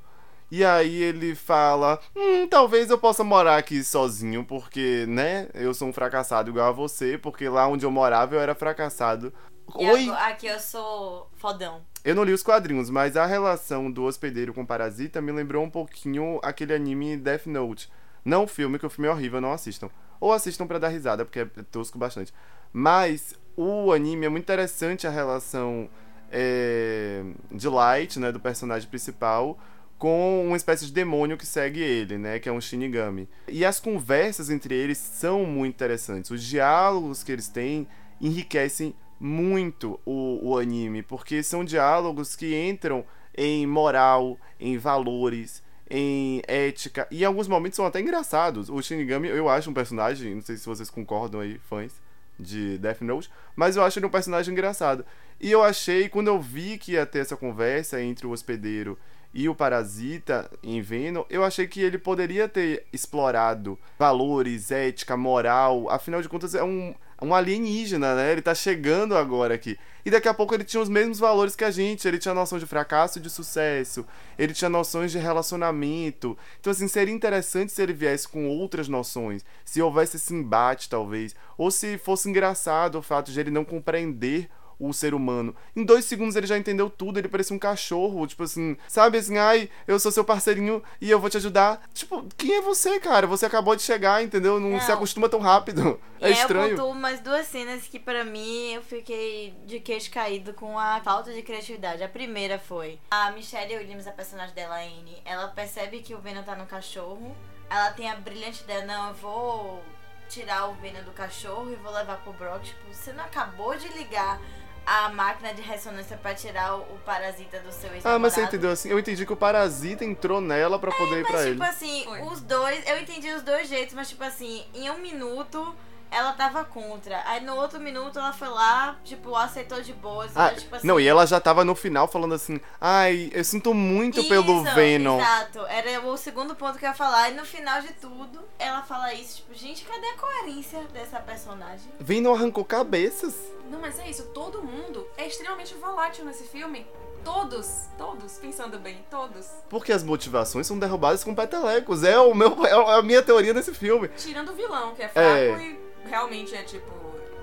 E 0.56 0.64
aí 0.64 1.02
ele 1.02 1.34
fala: 1.34 1.98
Hum, 2.14 2.46
talvez 2.46 2.88
eu 2.88 2.96
possa 2.96 3.24
morar 3.24 3.56
aqui 3.56 3.82
sozinho, 3.82 4.44
porque, 4.44 5.04
né, 5.08 5.48
eu 5.52 5.74
sou 5.74 5.88
um 5.88 5.92
fracassado 5.92 6.48
igual 6.48 6.68
a 6.68 6.70
você, 6.70 7.18
porque 7.18 7.48
lá 7.48 7.66
onde 7.66 7.84
eu 7.84 7.90
morava 7.90 8.36
eu 8.36 8.40
era 8.40 8.54
fracassado. 8.54 9.32
E 9.76 9.90
Oi! 9.90 10.08
aqui 10.10 10.46
eu 10.46 10.60
sou 10.60 11.28
fodão. 11.34 11.80
Eu 12.04 12.14
não 12.14 12.22
li 12.22 12.32
os 12.32 12.44
quadrinhos, 12.44 12.88
mas 12.88 13.16
a 13.16 13.26
relação 13.26 13.90
do 13.90 14.04
hospedeiro 14.04 14.54
com 14.54 14.62
o 14.62 14.66
parasita 14.66 15.20
me 15.20 15.32
lembrou 15.32 15.64
um 15.64 15.68
pouquinho 15.68 16.38
aquele 16.40 16.72
anime 16.72 17.16
Death 17.16 17.46
Note. 17.46 17.90
Não 18.24 18.44
o 18.44 18.46
filme, 18.46 18.78
que 18.78 18.86
o 18.86 18.90
filme 18.90 19.08
é 19.08 19.10
horrível, 19.10 19.40
não 19.40 19.50
assistam. 19.50 19.90
Ou 20.20 20.32
assistam 20.32 20.68
pra 20.68 20.78
dar 20.78 20.88
risada, 20.90 21.24
porque 21.24 21.40
é 21.40 21.46
tosco 21.72 21.98
bastante. 21.98 22.32
Mas 22.72 23.34
o 23.56 23.90
anime 23.90 24.26
é 24.26 24.28
muito 24.28 24.44
interessante 24.44 25.04
a 25.04 25.10
relação 25.10 25.90
é, 26.30 27.24
de 27.50 27.68
Light, 27.68 28.20
né, 28.20 28.30
do 28.30 28.38
personagem 28.38 28.88
principal, 28.88 29.58
com 30.04 30.44
uma 30.48 30.56
espécie 30.58 30.84
de 30.84 30.92
demônio 30.92 31.38
que 31.38 31.46
segue 31.46 31.80
ele, 31.80 32.18
né, 32.18 32.38
que 32.38 32.46
é 32.46 32.52
um 32.52 32.60
Shinigami. 32.60 33.26
E 33.48 33.64
as 33.64 33.80
conversas 33.80 34.50
entre 34.50 34.74
eles 34.74 34.98
são 34.98 35.46
muito 35.46 35.76
interessantes. 35.76 36.30
Os 36.30 36.44
diálogos 36.44 37.22
que 37.22 37.32
eles 37.32 37.48
têm 37.48 37.88
enriquecem 38.20 38.94
muito 39.18 39.98
o, 40.04 40.50
o 40.50 40.58
anime, 40.58 41.02
porque 41.02 41.42
são 41.42 41.64
diálogos 41.64 42.36
que 42.36 42.54
entram 42.54 43.02
em 43.34 43.66
moral, 43.66 44.38
em 44.60 44.76
valores, 44.76 45.62
em 45.88 46.42
ética, 46.46 47.08
e 47.10 47.22
em 47.22 47.24
alguns 47.24 47.48
momentos 47.48 47.76
são 47.76 47.86
até 47.86 47.98
engraçados. 47.98 48.68
O 48.68 48.82
Shinigami, 48.82 49.28
eu 49.28 49.48
acho 49.48 49.70
um 49.70 49.74
personagem, 49.74 50.34
não 50.34 50.42
sei 50.42 50.58
se 50.58 50.66
vocês 50.66 50.90
concordam 50.90 51.40
aí, 51.40 51.58
fãs 51.66 51.94
de 52.38 52.76
Death 52.76 53.00
Note, 53.00 53.30
mas 53.56 53.74
eu 53.74 53.82
acho 53.82 53.98
ele 53.98 54.04
um 54.04 54.10
personagem 54.10 54.52
engraçado. 54.52 55.02
E 55.40 55.50
eu 55.50 55.62
achei, 55.62 56.10
quando 56.10 56.28
eu 56.28 56.38
vi 56.38 56.76
que 56.76 56.92
ia 56.92 57.06
ter 57.06 57.20
essa 57.20 57.38
conversa 57.38 58.02
entre 58.02 58.26
o 58.26 58.32
hospedeiro 58.32 58.98
e 59.34 59.48
o 59.48 59.54
parasita 59.54 60.48
em 60.62 60.80
Venom, 60.80 61.24
eu 61.28 61.42
achei 61.42 61.66
que 61.66 61.80
ele 61.80 61.98
poderia 61.98 62.48
ter 62.48 62.86
explorado 62.92 63.76
valores, 63.98 64.70
ética, 64.70 65.16
moral. 65.16 65.90
Afinal 65.90 66.22
de 66.22 66.28
contas, 66.28 66.54
é 66.54 66.62
um, 66.62 66.94
um 67.20 67.34
alienígena, 67.34 68.14
né? 68.14 68.30
Ele 68.30 68.40
tá 68.40 68.54
chegando 68.54 69.16
agora 69.16 69.52
aqui. 69.52 69.76
E 70.04 70.10
daqui 70.10 70.28
a 70.28 70.34
pouco 70.34 70.54
ele 70.54 70.62
tinha 70.62 70.80
os 70.80 70.88
mesmos 70.88 71.18
valores 71.18 71.56
que 71.56 71.64
a 71.64 71.70
gente. 71.72 72.06
Ele 72.06 72.18
tinha 72.18 72.32
noção 72.32 72.60
de 72.60 72.66
fracasso 72.66 73.18
e 73.18 73.22
de 73.22 73.28
sucesso. 73.28 74.06
Ele 74.38 74.54
tinha 74.54 74.68
noções 74.68 75.10
de 75.10 75.18
relacionamento. 75.18 76.38
Então, 76.60 76.70
assim, 76.70 76.86
seria 76.86 77.12
interessante 77.12 77.72
se 77.72 77.82
ele 77.82 77.92
viesse 77.92 78.28
com 78.28 78.46
outras 78.46 78.86
noções. 78.86 79.44
Se 79.64 79.82
houvesse 79.82 80.16
esse 80.16 80.32
embate, 80.32 80.88
talvez. 80.88 81.34
Ou 81.58 81.72
se 81.72 81.98
fosse 81.98 82.28
engraçado 82.28 82.98
o 82.98 83.02
fato 83.02 83.32
de 83.32 83.40
ele 83.40 83.50
não 83.50 83.64
compreender 83.64 84.48
o 84.78 84.92
ser 84.92 85.14
humano. 85.14 85.54
Em 85.74 85.84
dois 85.84 86.04
segundos 86.04 86.36
ele 86.36 86.46
já 86.46 86.56
entendeu 86.58 86.88
tudo, 86.90 87.18
ele 87.18 87.28
parecia 87.28 87.54
um 87.54 87.58
cachorro, 87.58 88.26
tipo 88.26 88.42
assim, 88.42 88.76
sabe 88.88 89.18
assim, 89.18 89.38
ai, 89.38 89.68
eu 89.86 89.98
sou 89.98 90.10
seu 90.12 90.24
parceirinho 90.24 90.82
e 91.00 91.10
eu 91.10 91.20
vou 91.20 91.30
te 91.30 91.36
ajudar. 91.36 91.82
Tipo, 91.92 92.26
quem 92.36 92.56
é 92.56 92.60
você, 92.60 92.98
cara? 93.00 93.26
Você 93.26 93.46
acabou 93.46 93.74
de 93.76 93.82
chegar, 93.82 94.22
entendeu? 94.22 94.58
Não, 94.60 94.80
se 94.80 94.88
Não. 94.88 94.94
acostuma 94.96 95.28
tão 95.28 95.40
rápido. 95.40 96.00
É 96.20 96.28
aí 96.28 96.32
estranho. 96.32 96.68
eu 96.68 96.76
pontuo 96.78 96.94
mais 96.94 97.20
duas 97.20 97.46
cenas 97.48 97.82
que 97.82 97.98
pra 97.98 98.24
mim 98.24 98.72
eu 98.72 98.80
fiquei 98.80 99.52
de 99.66 99.78
queixo 99.78 100.10
caído 100.10 100.54
com 100.54 100.78
a 100.78 100.98
falta 101.02 101.30
de 101.30 101.42
criatividade. 101.42 102.02
A 102.02 102.08
primeira 102.08 102.58
foi 102.58 102.98
a 103.10 103.30
Michelle 103.32 103.76
Williams, 103.76 104.06
a 104.06 104.12
personagem 104.12 104.54
dela, 104.54 104.76
Anne, 104.76 105.20
ela 105.22 105.48
percebe 105.48 105.98
que 106.00 106.14
o 106.14 106.18
Venom 106.20 106.42
tá 106.42 106.56
no 106.56 106.64
cachorro. 106.64 107.36
Ela 107.68 107.90
tem 107.90 108.08
a 108.10 108.16
brilhante 108.16 108.62
ideia, 108.62 108.86
não, 108.86 109.08
eu 109.08 109.14
vou 109.16 109.82
tirar 110.30 110.70
o 110.70 110.74
Venom 110.74 111.02
do 111.02 111.10
cachorro 111.12 111.70
e 111.70 111.76
vou 111.76 111.92
levar 111.92 112.16
pro 112.22 112.32
Brock. 112.32 112.62
Tipo, 112.62 112.80
você 112.90 113.12
não 113.12 113.24
acabou 113.24 113.76
de 113.76 113.88
ligar 113.88 114.40
a 114.86 115.08
máquina 115.08 115.52
de 115.54 115.62
ressonância 115.62 116.16
pra 116.16 116.34
tirar 116.34 116.76
o, 116.76 116.98
parasita 117.04 117.58
do 117.60 117.72
seu 117.72 117.92
ex 117.94 118.04
Ah, 118.04 118.18
mas 118.18 118.32
você 118.34 118.42
entendeu 118.42 118.70
assim? 118.70 118.88
Eu 118.90 118.98
entendi 118.98 119.24
que 119.24 119.32
o 119.32 119.36
parasita 119.36 120.04
entrou 120.04 120.40
nela 120.40 120.78
pra 120.78 120.90
poder 120.92 121.20
ir 121.20 121.26
pra 121.26 121.32
Mas, 121.36 121.42
ele. 121.46 121.52
tipo 121.52 121.64
assim, 121.64 122.04
Foi. 122.04 122.20
os 122.22 122.40
dois, 122.40 122.86
eu 122.88 122.98
entendi 123.00 123.28
os 123.32 123.42
dois 123.42 123.68
jeitos, 123.68 123.94
mas, 123.94 124.08
tipo 124.08 124.22
assim, 124.24 124.64
em 124.74 124.90
um 124.90 124.98
minuto, 124.98 125.74
ela 126.14 126.32
tava 126.32 126.64
contra. 126.64 127.22
Aí 127.26 127.44
no 127.44 127.56
outro 127.56 127.80
minuto 127.80 128.18
ela 128.18 128.32
foi 128.32 128.48
lá, 128.48 128.96
tipo, 129.04 129.34
aceitou 129.34 129.80
de 129.80 129.92
boas. 129.92 130.30
Ah, 130.36 130.46
então, 130.48 130.58
tipo 130.62 130.76
assim, 130.76 130.86
não, 130.86 131.00
e 131.00 131.06
ela 131.06 131.26
já 131.26 131.40
tava 131.40 131.64
no 131.64 131.74
final 131.74 132.06
falando 132.06 132.34
assim, 132.34 132.60
ai, 132.80 133.30
eu 133.32 133.42
sinto 133.44 133.74
muito 133.74 134.22
pelo 134.28 134.64
Isso, 134.64 134.74
Venom. 134.74 135.18
Exato, 135.18 135.66
era 135.66 136.00
o 136.06 136.16
segundo 136.16 136.54
ponto 136.54 136.78
que 136.78 136.84
eu 136.84 136.88
ia 136.90 136.94
falar. 136.94 137.30
E 137.30 137.34
no 137.34 137.44
final 137.44 137.80
de 137.80 137.92
tudo, 137.94 138.40
ela 138.58 138.82
fala 138.82 139.12
isso, 139.12 139.36
tipo, 139.38 139.54
gente, 139.54 139.84
cadê 139.84 140.06
a 140.06 140.16
coerência 140.16 140.80
dessa 140.92 141.18
personagem? 141.20 141.90
Venom 141.98 142.34
arrancou 142.34 142.64
cabeças. 142.64 143.34
Não, 143.70 143.80
mas 143.80 143.98
é 143.98 144.08
isso, 144.08 144.24
todo 144.34 144.62
mundo 144.62 145.06
é 145.16 145.26
extremamente 145.26 145.74
volátil 145.74 146.24
nesse 146.24 146.44
filme. 146.44 146.86
Todos, 147.24 147.86
todos, 147.96 148.34
pensando 148.34 148.78
bem, 148.78 149.02
todos. 149.10 149.46
Porque 149.70 149.90
as 149.92 150.02
motivações 150.02 150.66
são 150.66 150.78
derrubadas 150.78 151.24
com 151.24 151.34
petelecos. 151.34 152.04
É, 152.04 152.18
o 152.18 152.34
meu, 152.34 152.54
é 152.66 152.98
a 152.98 153.02
minha 153.02 153.22
teoria 153.22 153.54
desse 153.54 153.72
filme. 153.72 154.08
Tirando 154.08 154.50
o 154.50 154.54
vilão, 154.54 154.94
que 154.94 155.02
é 155.02 155.08
fraco 155.08 155.28
É. 155.28 155.62
e 155.62 155.83
realmente 156.08 156.54
é 156.54 156.62
tipo, 156.62 156.90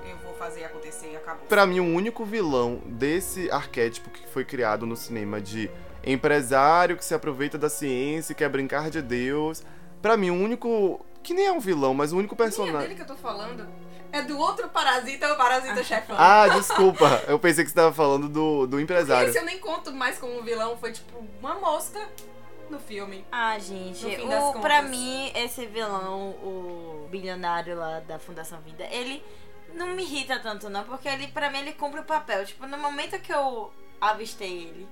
eu 0.08 0.18
vou 0.24 0.34
fazer 0.36 0.64
acontecer 0.66 1.12
e 1.12 1.16
acabou. 1.16 1.46
Pra 1.48 1.66
mim, 1.66 1.80
o 1.80 1.86
único 1.96 2.24
vilão 2.26 2.82
desse 2.86 3.50
arquétipo 3.52 4.10
que 4.10 4.28
foi 4.28 4.44
criado 4.46 4.86
no 4.86 4.96
cinema 4.96 5.40
de 5.42 5.70
empresário 6.04 6.98
que 6.98 7.06
se 7.06 7.14
aproveita 7.14 7.58
da 7.58 7.70
ciência 7.70 8.34
e 8.34 8.36
quer 8.36 8.50
brincar 8.50 8.90
de 8.90 9.02
Deus. 9.02 9.64
Pra 10.02 10.18
mim, 10.18 10.30
o 10.30 10.36
único. 10.36 11.06
Que 11.24 11.34
nem 11.36 11.46
é 11.46 11.52
um 11.52 11.60
vilão, 11.60 11.94
mas 11.94 12.12
o 12.12 12.18
único 12.18 12.36
Nem 12.36 12.44
é 12.46 12.50
personagem. 12.50 12.80
dele 12.80 12.96
que 12.96 13.02
eu 13.04 13.06
tô 13.08 13.16
falando. 13.16 13.68
É 14.12 14.24
do 14.24 14.38
outro 14.38 14.68
parasita, 14.70 15.32
o 15.32 15.38
parasita 15.38 15.84
chefão. 15.84 16.16
Ah, 16.20 16.48
desculpa. 16.50 17.24
Eu 17.28 17.40
pensei 17.40 17.64
que 17.64 17.70
você 17.70 17.76
tava 17.76 17.94
falando 17.94 18.28
do, 18.28 18.66
do 18.68 18.80
empresário. 18.80 19.30
Esse 19.30 19.38
eu 19.38 19.46
nem 19.46 19.60
conto 19.60 19.92
mais 19.94 20.18
como 20.18 20.42
vilão, 20.42 20.76
foi 20.78 20.92
tipo 20.92 21.24
uma 21.40 21.56
mosca 21.56 22.00
no 22.72 22.80
filme. 22.80 23.26
Ah, 23.32 23.58
gente, 23.60 24.04
No 24.04 24.12
fim 24.12 24.28
das 24.28 24.56
o, 24.56 24.60
pra 24.60 24.82
mim, 24.82 25.32
esse 25.36 25.66
vilão, 25.66 26.30
o 26.30 27.08
bilionário 27.12 27.78
lá 27.78 28.00
da 28.00 28.18
Fundação 28.18 28.60
Vida, 28.62 28.88
ele 28.90 29.24
não 29.74 29.88
me 29.88 30.04
irrita 30.04 30.40
tanto, 30.40 30.70
não, 30.70 30.84
porque 30.84 31.08
ele, 31.08 31.28
pra 31.28 31.50
mim, 31.50 31.60
ele 31.60 31.74
cumpre 31.74 32.00
o 32.00 32.04
papel. 32.04 32.46
Tipo, 32.46 32.66
no 32.66 32.78
momento 32.78 33.20
que 33.20 33.32
eu 33.32 33.72
avistei 34.00 34.64
ele, 34.64 34.88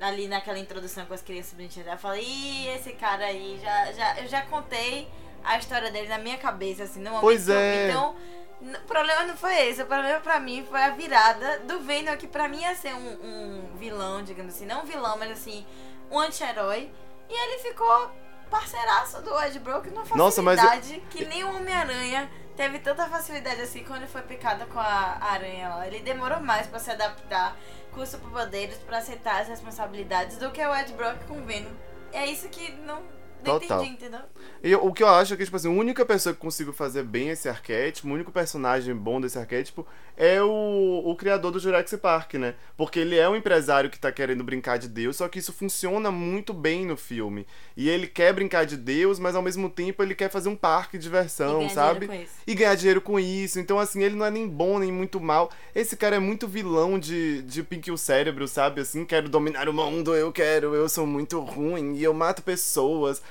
ali 0.00 0.26
naquela 0.26 0.58
introdução 0.58 1.06
com 1.06 1.14
as 1.14 1.22
crianças 1.22 1.52
bonitinhas, 1.52 1.88
eu 1.88 1.98
falei, 1.98 2.24
ih, 2.24 2.68
esse 2.68 2.92
cara 2.94 3.26
aí, 3.26 3.60
já, 3.62 3.92
já, 3.92 4.20
eu 4.20 4.28
já 4.28 4.42
contei 4.42 5.08
a 5.44 5.58
história 5.58 5.90
dele 5.90 6.08
na 6.08 6.18
minha 6.18 6.38
cabeça, 6.38 6.84
assim, 6.84 7.00
no 7.00 7.10
momento 7.10 7.22
Pois 7.22 7.48
é. 7.48 7.88
Então, 7.88 8.16
o 8.62 8.86
problema 8.86 9.24
não 9.24 9.36
foi 9.36 9.68
esse, 9.68 9.82
o 9.82 9.86
problema 9.86 10.20
pra 10.20 10.38
mim 10.38 10.64
foi 10.68 10.80
a 10.80 10.90
virada 10.90 11.60
do 11.60 11.80
Venom, 11.80 12.16
que 12.16 12.26
pra 12.28 12.48
mim 12.48 12.60
ia 12.60 12.74
ser 12.74 12.94
um, 12.94 13.12
um 13.24 13.76
vilão, 13.76 14.22
digamos 14.22 14.54
assim, 14.54 14.66
não 14.66 14.82
um 14.82 14.86
vilão, 14.86 15.16
mas 15.18 15.32
assim, 15.32 15.66
um 16.12 16.20
anti-herói. 16.20 16.92
E 17.28 17.32
ele 17.32 17.62
ficou 17.62 18.10
parceiraço 18.50 19.22
do 19.22 19.36
Ed 19.42 19.58
Brock 19.60 19.86
numa 19.86 20.04
Nossa, 20.14 20.42
mas 20.42 20.60
facilidade 20.60 21.02
que 21.08 21.24
nem 21.24 21.42
o 21.42 21.56
Homem-Aranha 21.56 22.30
teve 22.54 22.78
tanta 22.78 23.08
facilidade 23.08 23.62
assim 23.62 23.82
quando 23.82 24.02
ele 24.02 24.10
foi 24.10 24.20
picado 24.22 24.66
com 24.66 24.78
a 24.78 25.18
aranha 25.20 25.70
lá. 25.70 25.86
Ele 25.86 26.00
demorou 26.00 26.40
mais 26.40 26.66
pra 26.66 26.78
se 26.78 26.90
adaptar 26.90 27.56
com 27.92 28.02
os 28.02 28.10
superpoderes, 28.10 28.76
pra 28.78 28.98
aceitar 28.98 29.40
as 29.40 29.48
responsabilidades 29.48 30.36
do 30.36 30.50
que 30.50 30.64
o 30.64 30.74
Ed 30.74 30.92
Brock 30.92 31.24
com 31.26 31.38
o 31.38 31.44
Venom. 31.44 31.72
É 32.12 32.26
isso 32.26 32.48
que 32.50 32.72
não, 32.72 33.02
não 33.44 33.58
Total. 33.58 33.82
entendi, 33.82 33.94
entendeu? 33.94 34.20
E 34.62 34.74
o 34.76 34.92
que 34.92 35.02
eu 35.02 35.08
acho 35.08 35.34
é 35.34 35.36
que, 35.36 35.44
tipo 35.44 35.56
assim, 35.56 35.68
a 35.68 35.78
única 35.78 36.04
pessoa 36.04 36.32
que 36.32 36.40
consigo 36.40 36.72
fazer 36.72 37.02
bem 37.02 37.30
esse 37.30 37.48
arquétipo, 37.48 38.06
o 38.08 38.12
único 38.12 38.30
personagem 38.30 38.94
bom 38.94 39.20
desse 39.20 39.38
arquétipo 39.38 39.86
é 40.16 40.40
o, 40.42 41.02
o 41.04 41.16
criador 41.16 41.50
do 41.50 41.58
Jurassic 41.58 42.00
Park, 42.00 42.34
né? 42.34 42.54
Porque 42.76 43.00
ele 43.00 43.16
é 43.16 43.28
um 43.28 43.34
empresário 43.34 43.90
que 43.90 43.98
tá 43.98 44.12
querendo 44.12 44.44
brincar 44.44 44.78
de 44.78 44.88
Deus, 44.88 45.16
só 45.16 45.28
que 45.28 45.38
isso 45.38 45.52
funciona 45.52 46.10
muito 46.10 46.54
bem 46.54 46.86
no 46.86 46.96
filme. 46.96 47.46
E 47.76 47.88
ele 47.88 48.06
quer 48.06 48.32
brincar 48.32 48.64
de 48.64 48.76
Deus, 48.76 49.18
mas 49.18 49.34
ao 49.34 49.42
mesmo 49.42 49.68
tempo 49.68 50.02
ele 50.02 50.14
quer 50.14 50.30
fazer 50.30 50.48
um 50.48 50.56
parque 50.56 50.96
de 50.96 51.04
diversão, 51.04 51.66
E 51.66 51.70
sabe? 51.70 52.28
E 52.46 52.54
ganhar 52.54 52.74
dinheiro 52.76 53.00
com 53.00 53.18
isso. 53.18 53.58
Então, 53.58 53.78
assim, 53.78 54.02
ele 54.02 54.14
não 54.14 54.26
é 54.26 54.30
nem 54.30 54.48
bom 54.48 54.78
nem 54.78 54.92
muito 54.92 55.20
mal. 55.20 55.50
Esse 55.74 55.96
cara 55.96 56.16
é 56.16 56.20
muito 56.20 56.46
vilão 56.46 56.98
de, 56.98 57.42
de 57.42 57.62
Pink 57.62 57.90
o 57.90 57.98
Cérebro, 57.98 58.46
sabe? 58.46 58.80
Assim, 58.80 59.04
quero 59.04 59.28
dominar 59.28 59.68
o 59.68 59.72
mundo, 59.72 60.14
eu 60.14 60.30
quero, 60.30 60.74
eu 60.74 60.88
sou 60.88 61.06
muito 61.06 61.40
ruim 61.40 61.96
e 61.96 62.04
eu 62.04 62.14
mato 62.14 62.42
pessoas. 62.42 63.22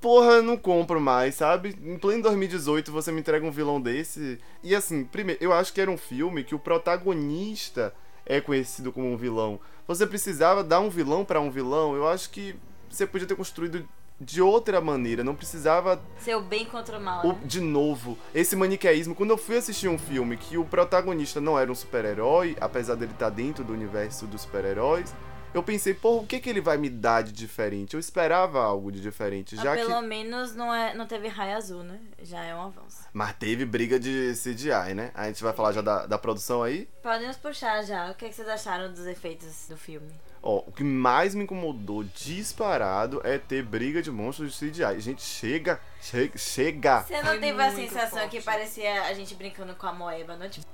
Porra, 0.00 0.32
eu 0.34 0.42
não 0.42 0.56
compro 0.56 1.00
mais, 1.00 1.34
sabe? 1.34 1.76
Em 1.82 1.98
pleno 1.98 2.22
2018 2.22 2.92
você 2.92 3.10
me 3.12 3.20
entrega 3.20 3.44
um 3.46 3.50
vilão 3.50 3.80
desse. 3.80 4.38
E 4.62 4.74
assim, 4.74 5.04
primeiro, 5.04 5.42
eu 5.42 5.52
acho 5.52 5.72
que 5.72 5.80
era 5.80 5.90
um 5.90 5.96
filme 5.98 6.44
que 6.44 6.54
o 6.54 6.58
protagonista 6.58 7.92
é 8.26 8.40
conhecido 8.40 8.92
como 8.92 9.10
um 9.12 9.16
vilão. 9.16 9.58
Você 9.86 10.06
precisava 10.06 10.62
dar 10.62 10.80
um 10.80 10.90
vilão 10.90 11.24
pra 11.24 11.40
um 11.40 11.50
vilão, 11.50 11.94
eu 11.94 12.06
acho 12.08 12.30
que 12.30 12.54
você 12.90 13.06
podia 13.06 13.26
ter 13.26 13.34
construído 13.36 13.88
de 14.20 14.42
outra 14.42 14.80
maneira, 14.80 15.22
não 15.22 15.34
precisava 15.34 16.02
Seu 16.18 16.42
bem 16.42 16.64
contra 16.64 16.98
o 16.98 17.00
mal. 17.00 17.24
o- 17.24 17.32
né? 17.34 17.38
de 17.44 17.60
novo, 17.60 18.18
esse 18.34 18.56
maniqueísmo. 18.56 19.14
Quando 19.14 19.30
eu 19.30 19.38
fui 19.38 19.56
assistir 19.56 19.88
um 19.88 19.96
filme 19.98 20.36
que 20.36 20.58
o 20.58 20.64
protagonista 20.64 21.40
não 21.40 21.58
era 21.58 21.70
um 21.70 21.74
super-herói, 21.74 22.56
apesar 22.60 22.96
dele 22.96 23.12
estar 23.12 23.30
dentro 23.30 23.62
do 23.62 23.72
universo 23.72 24.26
dos 24.26 24.42
super-heróis, 24.42 25.14
eu 25.54 25.62
pensei, 25.62 25.94
pô, 25.94 26.18
o 26.18 26.26
que, 26.26 26.38
que 26.40 26.48
ele 26.48 26.60
vai 26.60 26.76
me 26.76 26.88
dar 26.90 27.22
de 27.22 27.32
diferente? 27.32 27.94
Eu 27.94 28.00
esperava 28.00 28.62
algo 28.62 28.92
de 28.92 29.00
diferente, 29.00 29.54
Mas 29.56 29.64
já 29.64 29.74
pelo 29.74 30.00
que. 30.00 30.06
menos 30.06 30.54
não, 30.54 30.72
é, 30.74 30.94
não 30.94 31.06
teve 31.06 31.28
raio 31.28 31.56
azul, 31.56 31.82
né? 31.82 31.98
Já 32.22 32.44
é 32.44 32.54
um 32.54 32.62
avanço. 32.62 32.98
Mas 33.12 33.32
teve 33.36 33.64
briga 33.64 33.98
de 33.98 34.32
CGI, 34.34 34.94
né? 34.94 35.10
A 35.14 35.26
gente 35.26 35.42
vai 35.42 35.52
falar 35.52 35.72
já 35.72 35.80
da, 35.80 36.06
da 36.06 36.18
produção 36.18 36.62
aí. 36.62 36.88
Podemos 37.02 37.36
puxar 37.36 37.82
já. 37.82 38.10
O 38.10 38.14
que, 38.14 38.26
é 38.26 38.28
que 38.28 38.34
vocês 38.34 38.48
acharam 38.48 38.92
dos 38.92 39.06
efeitos 39.06 39.66
do 39.68 39.76
filme? 39.76 40.10
Ó, 40.40 40.62
o 40.66 40.70
que 40.72 40.84
mais 40.84 41.34
me 41.34 41.42
incomodou 41.42 42.04
disparado 42.04 43.20
é 43.24 43.38
ter 43.38 43.62
briga 43.64 44.00
de 44.00 44.10
monstros 44.10 44.56
de 44.56 44.70
CGI. 44.70 45.00
Gente, 45.00 45.22
chega, 45.22 45.80
chega, 46.00 46.38
chega. 46.38 47.00
Você 47.02 47.16
não 47.22 47.30
Foi 47.30 47.40
teve 47.40 47.62
a 47.62 47.74
sensação 47.74 48.20
forte. 48.20 48.36
que 48.36 48.42
parecia 48.42 49.02
a 49.02 49.14
gente 49.14 49.34
brincando 49.34 49.74
com 49.74 49.86
a 49.86 49.92
moeba, 49.92 50.36
não? 50.36 50.48
Tipo, 50.48 50.66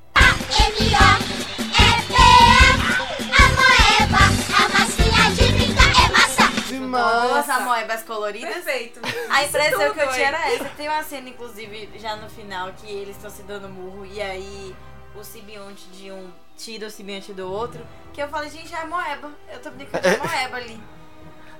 duas 7.24 7.44
Demais. 7.44 7.50
amoebas 7.50 8.02
coloridas. 8.02 8.54
Perfeito. 8.54 9.00
A 9.30 9.44
impressão 9.44 9.92
que 9.92 10.00
eu 10.00 10.12
tinha 10.12 10.28
era 10.28 10.52
essa. 10.52 10.64
Tem 10.76 10.88
uma 10.88 11.02
cena, 11.02 11.28
inclusive, 11.28 11.90
já 11.96 12.16
no 12.16 12.28
final, 12.30 12.72
que 12.72 12.90
eles 12.90 13.16
estão 13.16 13.30
se 13.30 13.42
dando 13.42 13.68
murro 13.68 14.06
e 14.06 14.20
aí 14.20 14.74
o 15.14 15.22
simbionte 15.22 15.86
de 15.88 16.10
um 16.10 16.30
tira 16.56 16.86
o 16.86 16.90
simbionte 16.90 17.32
do 17.32 17.50
outro. 17.50 17.84
Que 18.12 18.22
eu 18.22 18.28
falei, 18.28 18.50
gente, 18.50 18.74
é 18.74 18.84
moeba. 18.84 19.30
Eu 19.52 19.60
tô 19.60 19.70
brincando 19.70 20.08
de 20.08 20.16
moeba 20.18 20.56
ali. 20.56 20.80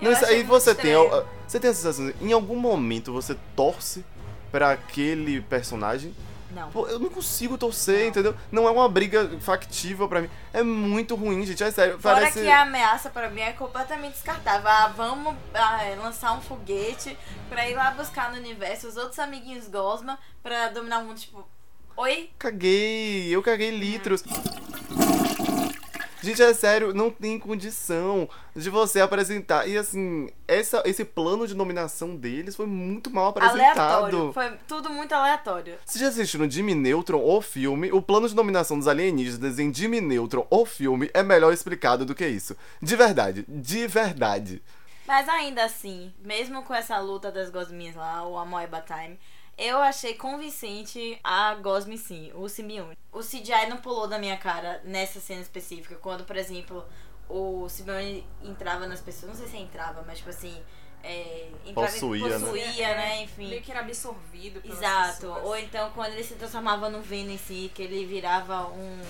Não, 0.00 0.12
isso 0.12 0.24
aí 0.26 0.42
você 0.42 0.74
tem. 0.74 0.94
Você 1.46 1.60
tem 1.60 1.70
a 1.70 1.74
sensação, 1.74 2.12
em 2.20 2.32
algum 2.32 2.56
momento 2.56 3.12
você 3.12 3.36
torce 3.54 4.04
pra 4.50 4.72
aquele 4.72 5.40
personagem? 5.40 6.14
Não. 6.54 6.70
Pô, 6.70 6.86
eu 6.86 6.98
não 6.98 7.10
consigo 7.10 7.58
torcer, 7.58 8.02
Não. 8.02 8.08
entendeu? 8.08 8.34
Não 8.50 8.68
é 8.68 8.70
uma 8.70 8.88
briga 8.88 9.28
factível 9.40 10.08
pra 10.08 10.22
mim. 10.22 10.30
É 10.52 10.62
muito 10.62 11.14
ruim, 11.14 11.44
gente. 11.44 11.62
É 11.62 11.70
sério. 11.70 11.98
Fora 11.98 12.16
Parece. 12.16 12.40
que 12.40 12.48
a 12.48 12.62
ameaça 12.62 13.10
pra 13.10 13.28
mim 13.28 13.40
é 13.40 13.52
completamente 13.52 14.14
descartável. 14.14 14.68
Ah, 14.68 14.92
vamos 14.96 15.34
ah, 15.52 15.82
é, 15.82 15.96
lançar 15.96 16.32
um 16.32 16.40
foguete 16.40 17.16
pra 17.48 17.68
ir 17.68 17.74
lá 17.74 17.90
buscar 17.90 18.30
no 18.30 18.38
universo 18.38 18.86
os 18.86 18.96
outros 18.96 19.18
amiguinhos 19.18 19.68
Gosma 19.68 20.18
pra 20.42 20.68
dominar 20.68 21.00
o 21.00 21.06
mundo. 21.06 21.18
Tipo, 21.18 21.46
oi? 21.96 22.30
Caguei, 22.38 23.34
eu 23.34 23.42
caguei 23.42 23.70
litros. 23.70 24.22
Gente, 26.24 26.42
é 26.42 26.54
sério, 26.54 26.94
não 26.94 27.10
tem 27.10 27.38
condição 27.38 28.28
de 28.56 28.70
você 28.70 29.00
apresentar. 29.00 29.68
E 29.68 29.76
assim, 29.76 30.30
essa, 30.48 30.82
esse 30.86 31.04
plano 31.04 31.46
de 31.46 31.54
nominação 31.54 32.16
deles 32.16 32.56
foi 32.56 32.66
muito 32.66 33.10
mal 33.10 33.34
Aleatório. 33.36 33.60
apresentado. 33.60 34.32
Foi 34.32 34.52
tudo 34.66 34.88
muito 34.88 35.12
aleatório. 35.14 35.76
Vocês 35.84 36.00
já 36.00 36.08
assistiram 36.08 36.50
Jimmy 36.50 36.74
Neutron, 36.74 37.22
o 37.22 37.42
filme? 37.42 37.92
O 37.92 38.00
plano 38.00 38.26
de 38.26 38.34
nominação 38.34 38.78
dos 38.78 38.88
alienígenas 38.88 39.58
em 39.58 39.72
Jimmy 39.72 40.00
Neutron, 40.00 40.46
o 40.48 40.64
filme, 40.64 41.10
é 41.12 41.22
melhor 41.22 41.52
explicado 41.52 42.06
do 42.06 42.14
que 42.14 42.26
isso. 42.26 42.56
De 42.80 42.96
verdade, 42.96 43.44
de 43.46 43.86
verdade. 43.86 44.62
Mas 45.06 45.28
ainda 45.28 45.64
assim, 45.64 46.12
mesmo 46.20 46.62
com 46.62 46.72
essa 46.74 46.98
luta 46.98 47.30
das 47.30 47.50
gosminhas 47.50 47.94
lá, 47.94 48.26
o 48.26 48.38
Amoeba 48.38 48.80
Time, 48.80 49.18
eu 49.56 49.78
achei 49.78 50.14
convincente 50.14 51.18
a 51.22 51.54
Gosmin 51.54 51.96
sim, 51.96 52.30
o 52.34 52.48
simbionte. 52.48 52.98
O 53.12 53.20
CGI 53.20 53.66
não 53.68 53.76
pulou 53.76 54.08
da 54.08 54.18
minha 54.18 54.36
cara 54.36 54.80
nessa 54.84 55.20
cena 55.20 55.40
específica, 55.40 55.94
quando, 55.96 56.24
por 56.24 56.36
exemplo, 56.36 56.84
o 57.28 57.68
simbionte 57.68 58.24
entrava 58.42 58.86
nas 58.86 59.00
pessoas, 59.00 59.32
não 59.32 59.38
sei 59.38 59.48
se 59.48 59.56
entrava, 59.56 60.02
mas 60.06 60.18
tipo 60.18 60.30
assim, 60.30 60.60
é, 61.02 61.48
entrava 61.66 61.92
Possuía, 61.92 62.38
né? 62.38 62.46
possuía, 62.46 62.88
né? 62.96 63.22
Enfim. 63.22 63.48
Meio 63.48 63.62
que 63.62 63.70
era 63.70 63.80
absorvido 63.80 64.60
pelas 64.60 64.78
Exato. 64.78 65.12
pessoas. 65.12 65.44
Ou 65.44 65.56
então 65.56 65.90
quando 65.90 66.12
ele 66.12 66.24
se 66.24 66.34
transformava 66.34 66.88
no 66.88 67.02
Venom 67.02 67.32
em 67.32 67.38
si, 67.38 67.70
que 67.74 67.82
ele 67.82 68.06
virava 68.06 68.68
um 68.68 69.00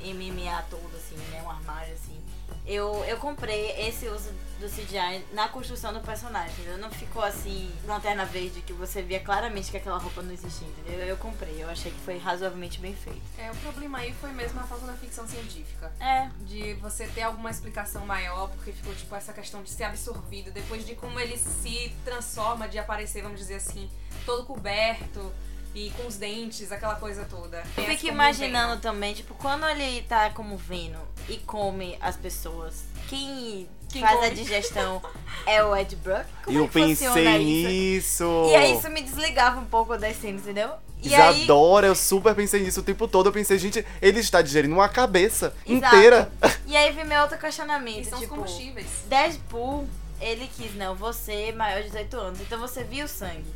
MMA 0.00 0.62
todo, 0.70 0.96
assim, 0.96 1.16
né? 1.16 1.42
Um 1.42 1.50
armário, 1.50 1.92
assim. 1.94 2.20
Eu, 2.64 3.04
eu 3.06 3.16
comprei 3.16 3.72
esse 3.88 4.06
uso 4.06 4.30
do 4.62 4.68
CGI 4.68 5.24
na 5.32 5.48
construção 5.48 5.92
do 5.92 6.00
personagem, 6.00 6.52
entendeu? 6.52 6.78
Não 6.78 6.90
ficou 6.90 7.22
assim, 7.22 7.70
lanterna 7.86 8.24
verde, 8.24 8.62
que 8.62 8.72
você 8.72 9.02
via 9.02 9.20
claramente 9.20 9.70
que 9.70 9.76
aquela 9.76 9.98
roupa 9.98 10.22
não 10.22 10.32
existia, 10.32 10.66
entendeu? 10.68 11.04
Eu 11.04 11.16
comprei, 11.16 11.62
eu 11.62 11.68
achei 11.68 11.90
que 11.90 11.98
foi 12.00 12.16
razoavelmente 12.18 12.78
bem 12.78 12.94
feito. 12.94 13.20
É, 13.38 13.50
o 13.50 13.56
problema 13.56 13.98
aí 13.98 14.12
foi 14.14 14.30
mesmo 14.32 14.60
a 14.60 14.62
falta 14.64 14.86
da 14.86 14.94
ficção 14.94 15.26
científica. 15.26 15.92
É, 16.00 16.30
De 16.40 16.74
você 16.74 17.06
ter 17.08 17.22
alguma 17.22 17.50
explicação 17.50 18.06
maior, 18.06 18.48
porque 18.50 18.72
ficou 18.72 18.94
tipo 18.94 19.14
essa 19.14 19.32
questão 19.32 19.62
de 19.62 19.70
ser 19.70 19.84
absorvido, 19.84 20.50
depois 20.50 20.86
de 20.86 20.94
como 20.94 21.18
ele 21.18 21.36
se 21.36 21.92
transforma, 22.04 22.68
de 22.68 22.78
aparecer, 22.78 23.22
vamos 23.22 23.38
dizer 23.40 23.56
assim, 23.56 23.90
todo 24.24 24.44
coberto. 24.46 25.32
E 25.74 25.90
com 25.92 26.06
os 26.06 26.16
dentes, 26.16 26.70
aquela 26.70 26.96
coisa 26.96 27.24
toda. 27.24 27.64
Eu 27.78 27.84
fico 27.84 28.08
imaginando 28.08 28.68
Venom. 28.72 28.80
também, 28.80 29.14
tipo, 29.14 29.34
quando 29.36 29.66
ele 29.66 30.02
tá 30.02 30.28
como 30.28 30.54
Venom 30.54 31.00
e 31.30 31.38
come 31.38 31.96
as 31.98 32.14
pessoas, 32.14 32.84
quem, 33.16 33.68
Quem 33.90 34.00
faz 34.02 34.18
a 34.18 34.22
come? 34.22 34.34
digestão 34.34 35.02
é 35.46 35.62
o 35.62 35.76
Ed 35.76 35.94
Brook? 35.96 36.24
Como 36.44 36.58
eu 36.58 36.64
é 36.64 36.68
que 36.68 36.72
funciona 36.72 37.14
pensei 37.14 37.36
isso? 37.42 38.24
nisso. 38.24 38.46
E 38.50 38.54
aí 38.56 38.76
isso 38.78 38.88
me 38.90 39.02
desligava 39.02 39.60
um 39.60 39.64
pouco 39.66 39.96
das 39.98 40.16
cenas, 40.16 40.42
entendeu? 40.42 40.70
E 41.04 41.14
aí, 41.14 41.40
Isadora, 41.42 41.88
eu 41.88 41.94
super 41.96 42.32
pensei 42.34 42.62
nisso 42.62 42.80
o 42.80 42.82
tempo 42.82 43.08
todo. 43.08 43.26
Eu 43.28 43.32
pensei, 43.32 43.58
gente, 43.58 43.84
ele 44.00 44.20
está 44.20 44.40
digerindo 44.40 44.74
uma 44.74 44.88
cabeça 44.88 45.52
Exato. 45.66 45.96
inteira. 45.96 46.32
e 46.66 46.76
aí 46.76 46.92
vem 46.92 47.04
meu 47.04 47.20
outro 47.22 47.36
E 47.36 47.40
questionamento, 47.40 48.04
são 48.04 48.14
os 48.14 48.20
tipo, 48.20 48.36
combustíveis. 48.36 48.86
Deadpool, 49.06 49.88
ele 50.20 50.48
quis, 50.56 50.74
não, 50.76 50.94
você 50.94 51.48
é 51.48 51.52
maior 51.52 51.78
de 51.82 51.88
18 51.88 52.16
anos, 52.16 52.40
então 52.40 52.58
você 52.58 52.84
viu 52.84 53.08
sangue. 53.08 53.52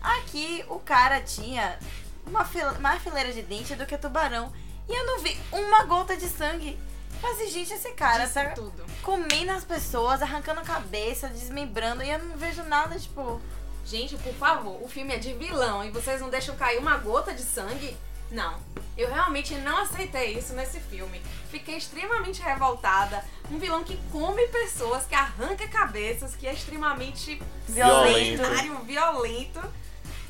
Aqui 0.00 0.64
o 0.68 0.78
cara 0.78 1.20
tinha 1.20 1.78
uma 2.26 2.44
fila, 2.44 2.72
mais 2.80 3.02
fileira 3.02 3.30
de 3.32 3.42
dente 3.42 3.74
do 3.74 3.84
que 3.84 3.98
tubarão. 3.98 4.50
E 4.88 4.94
eu 4.94 5.04
não 5.04 5.18
vi 5.20 5.36
uma 5.52 5.84
gota 5.84 6.16
de 6.16 6.26
sangue. 6.28 6.78
Eu 7.26 7.34
Falei, 7.34 7.50
gente, 7.50 7.72
esse 7.72 7.90
cara 7.92 8.24
Disse 8.24 8.34
tá 8.34 8.50
tudo. 8.50 8.84
comendo 9.02 9.50
as 9.52 9.64
pessoas, 9.64 10.22
arrancando 10.22 10.60
a 10.60 10.64
cabeça, 10.64 11.28
desmembrando, 11.28 12.02
e 12.02 12.10
eu 12.10 12.18
não 12.18 12.36
vejo 12.36 12.62
nada, 12.64 12.98
tipo. 12.98 13.40
Gente, 13.84 14.16
por 14.16 14.34
favor, 14.34 14.82
o 14.82 14.88
filme 14.88 15.14
é 15.14 15.18
de 15.18 15.32
vilão 15.32 15.84
e 15.84 15.90
vocês 15.90 16.20
não 16.20 16.28
deixam 16.28 16.56
cair 16.56 16.78
uma 16.78 16.96
gota 16.96 17.32
de 17.32 17.42
sangue? 17.42 17.96
Não. 18.32 18.58
Eu 18.98 19.12
realmente 19.12 19.54
não 19.54 19.76
aceitei 19.78 20.36
isso 20.36 20.54
nesse 20.54 20.80
filme. 20.80 21.22
Fiquei 21.50 21.76
extremamente 21.76 22.42
revoltada. 22.42 23.24
Um 23.50 23.58
vilão 23.58 23.84
que 23.84 23.96
come 24.10 24.46
pessoas, 24.48 25.04
que 25.04 25.14
arranca 25.14 25.68
cabeças, 25.68 26.34
que 26.34 26.48
é 26.48 26.52
extremamente 26.52 27.40
Violento. 27.68 28.42
violento. 28.84 29.60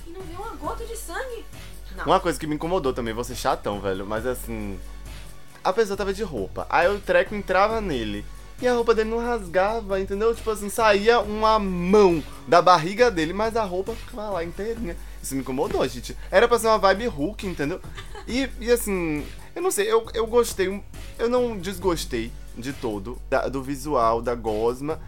E 0.07 0.11
não 0.11 0.21
vê 0.21 0.35
uma 0.35 0.55
gota 0.57 0.85
de 0.85 0.97
sangue? 0.97 1.47
Não. 1.97 2.05
Uma 2.05 2.21
coisa 2.21 2.39
que 2.39 2.47
me 2.47 2.57
incomodou 2.57 2.93
também, 2.93 3.15
ser 3.25 3.37
chatão, 3.37 3.81
velho, 3.81 4.05
mas 4.05 4.27
assim. 4.27 4.79
A 5.67 5.73
pessoa 5.73 5.97
tava 5.97 6.15
de 6.15 6.23
roupa. 6.23 6.67
Aí 6.71 6.89
o 6.89 7.01
treco 7.01 7.35
entrava 7.35 7.81
nele. 7.81 8.25
E 8.63 8.67
a 8.69 8.73
roupa 8.73 8.95
dele 8.95 9.11
não 9.11 9.19
rasgava, 9.19 10.01
entendeu? 10.01 10.35
Tipo 10.35 10.51
assim, 10.51 10.69
saía 10.71 11.21
uma 11.21 11.59
mão 11.59 12.23
da 12.49 12.63
barriga 12.63 13.11
dele, 13.11 13.33
mas 13.33 13.57
a 13.57 13.65
roupa 13.65 13.93
ficava 13.95 14.31
lá 14.31 14.45
inteirinha. 14.45 14.97
Isso 15.23 15.35
me 15.35 15.41
incomodou, 15.41 15.87
gente. 15.89 16.17
Era 16.31 16.47
pra 16.49 16.59
ser 16.59 16.69
uma 16.69 16.79
vibe 16.79 17.07
Hulk, 17.09 17.47
entendeu? 17.47 17.81
E, 18.29 18.49
e 18.61 18.71
assim, 18.71 19.27
eu 19.55 19.61
não 19.61 19.71
sei, 19.71 19.91
eu, 19.93 20.07
eu 20.15 20.27
gostei, 20.27 20.83
eu 21.19 21.29
não 21.29 21.59
desgostei 21.59 22.31
de 22.57 22.73
todo 22.73 23.19
da- 23.29 23.49
do 23.49 23.63
visual 23.63 24.23
da 24.23 24.35
Gosma. 24.35 25.01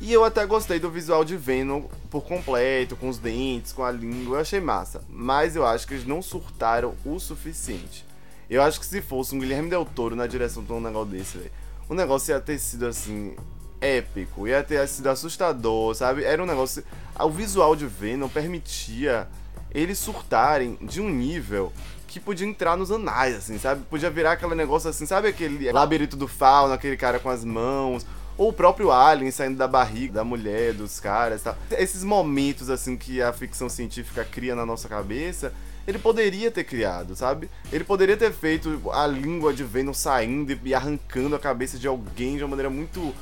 E 0.00 0.12
eu 0.12 0.24
até 0.24 0.44
gostei 0.44 0.80
do 0.80 0.90
visual 0.90 1.24
de 1.24 1.36
Venom 1.36 1.84
por 2.10 2.24
completo, 2.24 2.96
com 2.96 3.08
os 3.08 3.18
dentes, 3.18 3.72
com 3.72 3.84
a 3.84 3.90
língua, 3.92 4.36
eu 4.38 4.40
achei 4.40 4.60
massa. 4.60 5.00
Mas 5.08 5.54
eu 5.54 5.64
acho 5.64 5.86
que 5.86 5.94
eles 5.94 6.04
não 6.06 6.20
surtaram 6.20 6.94
o 7.04 7.20
suficiente. 7.20 8.04
Eu 8.52 8.62
acho 8.62 8.78
que 8.78 8.84
se 8.84 9.00
fosse 9.00 9.34
um 9.34 9.38
Guilherme 9.38 9.70
Del 9.70 9.82
Toro 9.86 10.14
na 10.14 10.26
direção 10.26 10.62
de 10.62 10.70
um 10.70 10.78
negócio 10.78 11.10
desse, 11.10 11.38
velho, 11.38 11.50
o 11.88 11.94
negócio 11.94 12.32
ia 12.32 12.40
ter 12.40 12.58
sido 12.58 12.86
assim. 12.86 13.34
épico, 13.80 14.46
ia 14.46 14.62
ter 14.62 14.86
sido 14.86 15.08
assustador, 15.08 15.94
sabe? 15.94 16.22
Era 16.22 16.42
um 16.42 16.44
negócio. 16.46 16.84
O 17.18 17.30
visual 17.30 17.74
de 17.74 17.86
Venom 17.86 18.28
permitia 18.28 19.26
eles 19.74 19.98
surtarem 19.98 20.78
de 20.82 21.00
um 21.00 21.08
nível 21.08 21.72
que 22.06 22.20
podia 22.20 22.46
entrar 22.46 22.76
nos 22.76 22.90
anais, 22.92 23.34
assim, 23.36 23.58
sabe? 23.58 23.84
Podia 23.88 24.10
virar 24.10 24.32
aquele 24.32 24.54
negócio 24.54 24.90
assim, 24.90 25.06
sabe 25.06 25.28
aquele 25.28 25.72
labirinto 25.72 26.14
do 26.14 26.28
fauno, 26.28 26.74
aquele 26.74 26.98
cara 26.98 27.18
com 27.18 27.30
as 27.30 27.42
mãos, 27.42 28.04
ou 28.36 28.50
o 28.50 28.52
próprio 28.52 28.92
alien 28.92 29.30
saindo 29.30 29.56
da 29.56 29.66
barriga 29.66 30.12
da 30.12 30.24
mulher, 30.24 30.74
dos 30.74 31.00
caras, 31.00 31.40
e 31.40 31.44
tal. 31.44 31.56
Esses 31.70 32.04
momentos 32.04 32.68
assim 32.68 32.98
que 32.98 33.22
a 33.22 33.32
ficção 33.32 33.70
científica 33.70 34.22
cria 34.24 34.54
na 34.54 34.66
nossa 34.66 34.90
cabeça, 34.90 35.54
ele 35.86 35.98
poderia 35.98 36.50
ter 36.50 36.64
criado, 36.64 37.16
sabe? 37.16 37.50
Ele 37.72 37.84
poderia 37.84 38.16
ter 38.16 38.32
feito 38.32 38.90
a 38.92 39.06
língua 39.06 39.52
de 39.52 39.64
Venom 39.64 39.92
saindo 39.92 40.58
e 40.64 40.74
arrancando 40.74 41.34
a 41.34 41.38
cabeça 41.38 41.78
de 41.78 41.86
alguém 41.86 42.36
de 42.36 42.44
uma 42.44 42.50
maneira 42.50 42.70
muito 42.70 43.14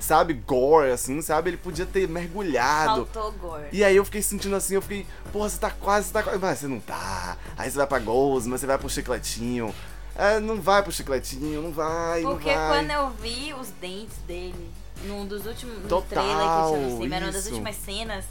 sabe, 0.00 0.34
gore, 0.34 0.90
assim, 0.90 1.20
sabe? 1.20 1.50
Ele 1.50 1.56
podia 1.56 1.86
ter 1.86 2.08
mergulhado. 2.08 3.06
Faltou 3.06 3.32
gore. 3.32 3.68
E 3.72 3.84
aí 3.84 3.96
eu 3.96 4.04
fiquei 4.04 4.22
sentindo 4.22 4.56
assim, 4.56 4.74
eu 4.74 4.82
fiquei, 4.82 5.06
porra, 5.32 5.48
você 5.48 5.58
tá 5.58 5.70
quase, 5.70 6.06
você 6.06 6.12
tá 6.12 6.22
quase. 6.22 6.38
Mas 6.38 6.58
você 6.58 6.66
não 6.66 6.80
tá. 6.80 7.36
Aí 7.56 7.70
você 7.70 7.76
vai 7.76 7.86
pra 7.86 7.98
Gosma, 7.98 8.56
você 8.56 8.66
vai 8.66 8.78
pro 8.78 8.88
chicletinho. 8.88 9.74
É, 10.14 10.40
não 10.40 10.60
vai 10.60 10.82
pro 10.82 10.90
chicletinho, 10.90 11.60
não 11.60 11.72
vai, 11.72 12.22
Porque 12.22 12.50
não 12.50 12.68
vai. 12.68 12.78
quando 12.78 12.90
eu 12.90 13.10
vi 13.10 13.52
os 13.52 13.68
dentes 13.80 14.16
dele 14.26 14.70
num 15.04 15.26
dos 15.26 15.44
últimos 15.44 15.82
no 15.82 15.88
Total, 15.88 16.24
trailer 16.24 16.36
que 16.36 16.68
tinha 16.68 16.88
no 16.88 16.96
cinema, 16.96 17.16
era 17.16 17.26
uma 17.26 17.32
das 17.32 17.46
últimas 17.46 17.76
cenas, 17.76 18.24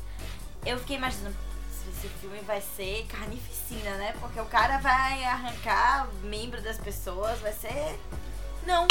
eu 0.65 0.79
fiquei 0.79 0.97
imaginando 0.97 1.35
esse 1.95 2.09
filme 2.19 2.39
vai 2.41 2.61
ser 2.61 3.05
carnificina, 3.07 3.91
né? 3.95 4.13
Porque 4.19 4.39
o 4.39 4.45
cara 4.45 4.77
vai 4.77 5.23
arrancar 5.23 6.07
membro 6.23 6.61
das 6.61 6.77
pessoas, 6.77 7.39
vai 7.39 7.53
ser. 7.53 7.97
Não. 8.65 8.87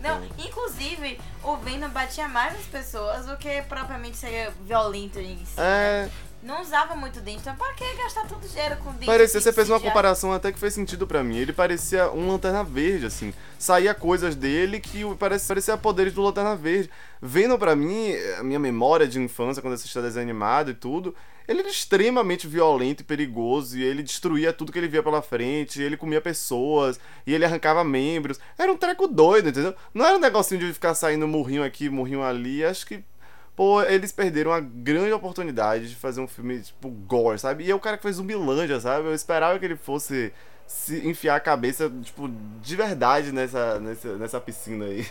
Não, 0.00 0.24
inclusive, 0.36 1.20
o 1.44 1.56
Venom 1.58 1.88
batia 1.90 2.26
mais 2.26 2.54
nas 2.54 2.64
pessoas 2.64 3.26
do 3.26 3.36
que 3.36 3.62
propriamente 3.62 4.16
ser 4.16 4.50
violento 4.62 5.20
em 5.20 5.44
si. 5.44 5.60
É, 5.60 6.10
Não 6.42 6.60
usava 6.60 6.96
muito 6.96 7.20
dente, 7.20 7.38
então 7.40 7.54
pra 7.54 7.72
que 7.74 7.84
gastar 7.94 8.26
tanto 8.26 8.48
dinheiro 8.48 8.76
com 8.78 8.90
dente? 8.92 9.06
parecia, 9.06 9.40
se- 9.40 9.44
você 9.44 9.52
fez 9.52 9.68
uma 9.70 9.78
já- 9.78 9.84
comparação 9.86 10.32
até 10.32 10.50
que 10.50 10.58
fez 10.58 10.74
sentido 10.74 11.06
pra 11.06 11.22
mim. 11.22 11.36
Ele 11.36 11.52
parecia 11.52 12.10
um 12.10 12.28
lanterna 12.28 12.64
verde, 12.64 13.06
assim. 13.06 13.32
Saía 13.58 13.94
coisas 13.94 14.34
dele 14.34 14.80
que 14.80 15.04
parecia, 15.14 15.48
parecia 15.48 15.76
poderes 15.76 16.12
do 16.12 16.20
lanterna 16.22 16.56
verde. 16.56 16.90
Vendo 17.20 17.56
pra 17.56 17.76
mim, 17.76 18.12
a 18.38 18.42
minha 18.42 18.58
memória 18.58 19.06
de 19.06 19.20
infância, 19.20 19.62
quando 19.62 19.74
assistia 19.74 20.02
desenho 20.02 20.24
animado 20.24 20.72
e 20.72 20.74
tudo, 20.74 21.14
ele 21.46 21.60
era 21.60 21.68
extremamente 21.68 22.48
violento 22.48 23.02
e 23.02 23.04
perigoso, 23.04 23.78
e 23.78 23.84
ele 23.84 24.02
destruía 24.02 24.52
tudo 24.52 24.72
que 24.72 24.78
ele 24.78 24.88
via 24.88 25.02
pela 25.02 25.22
frente, 25.22 25.80
e 25.80 25.84
ele 25.84 25.96
comia 25.96 26.20
pessoas, 26.20 26.98
e 27.24 27.32
ele 27.32 27.44
arrancava 27.44 27.84
membros. 27.84 28.40
Era 28.58 28.72
um 28.72 28.76
treco 28.76 29.06
doido, 29.06 29.48
entendeu? 29.48 29.74
Não 29.94 30.04
era 30.04 30.16
um 30.16 30.20
negocinho 30.20 30.60
de 30.60 30.72
ficar 30.72 30.94
saindo 30.96 31.28
murrinho 31.28 31.62
aqui, 31.62 31.88
murrinho 31.88 32.22
ali. 32.24 32.64
Acho 32.64 32.84
que 32.86 33.04
Pô, 33.54 33.82
eles 33.82 34.12
perderam 34.12 34.52
a 34.52 34.60
grande 34.60 35.12
oportunidade 35.12 35.88
de 35.90 35.96
fazer 35.96 36.20
um 36.20 36.26
filme, 36.26 36.60
tipo, 36.60 36.88
gore, 36.88 37.38
sabe? 37.38 37.64
E 37.64 37.70
é 37.70 37.74
o 37.74 37.80
cara 37.80 37.96
que 37.96 38.02
fez 38.02 38.16
Zumbilândia, 38.16 38.80
sabe? 38.80 39.06
Eu 39.06 39.14
esperava 39.14 39.58
que 39.58 39.64
ele 39.64 39.76
fosse 39.76 40.32
se 40.66 41.06
enfiar 41.06 41.36
a 41.36 41.40
cabeça, 41.40 41.90
tipo, 42.02 42.28
de 42.28 42.76
verdade 42.76 43.30
nessa, 43.30 43.78
nessa, 43.78 44.16
nessa 44.16 44.40
piscina 44.40 44.86
aí. 44.86 45.06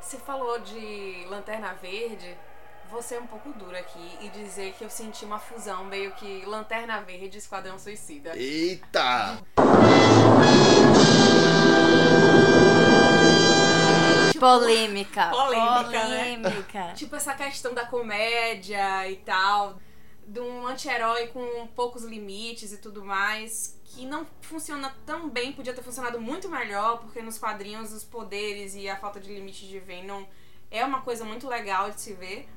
Você 0.00 0.16
falou 0.16 0.58
de 0.60 1.26
Lanterna 1.28 1.74
Verde. 1.74 2.36
Vou 2.90 3.02
ser 3.02 3.20
um 3.20 3.26
pouco 3.26 3.52
dura 3.52 3.80
aqui 3.80 4.16
e 4.20 4.28
dizer 4.28 4.72
que 4.78 4.84
eu 4.84 4.88
senti 4.88 5.24
uma 5.24 5.40
fusão 5.40 5.84
meio 5.84 6.12
que 6.12 6.44
Lanterna 6.46 7.00
Verde 7.00 7.36
e 7.36 7.38
Esquadrão 7.38 7.78
Suicida. 7.78 8.36
Eita! 8.36 9.38
Polêmica. 14.38 15.28
Polêmica, 15.30 16.08
né? 16.08 16.36
Polêmica. 16.36 16.92
Tipo 16.96 17.16
essa 17.16 17.34
questão 17.34 17.74
da 17.74 17.86
comédia 17.86 19.10
e 19.10 19.16
tal, 19.16 19.78
de 20.26 20.40
um 20.40 20.66
anti-herói 20.66 21.28
com 21.28 21.66
poucos 21.68 22.04
limites 22.04 22.72
e 22.72 22.78
tudo 22.78 23.04
mais, 23.04 23.80
que 23.84 24.04
não 24.04 24.26
funciona 24.40 24.94
tão 25.04 25.28
bem, 25.28 25.52
podia 25.52 25.72
ter 25.72 25.82
funcionado 25.82 26.20
muito 26.20 26.48
melhor, 26.48 26.98
porque 26.98 27.22
nos 27.22 27.38
quadrinhos 27.38 27.92
os 27.92 28.04
poderes 28.04 28.74
e 28.74 28.88
a 28.88 28.96
falta 28.96 29.20
de 29.20 29.32
limite 29.32 29.66
de 29.66 29.78
Venom 29.78 30.24
é 30.70 30.84
uma 30.84 31.00
coisa 31.02 31.24
muito 31.24 31.48
legal 31.48 31.90
de 31.90 32.00
se 32.00 32.12
ver. 32.14 32.48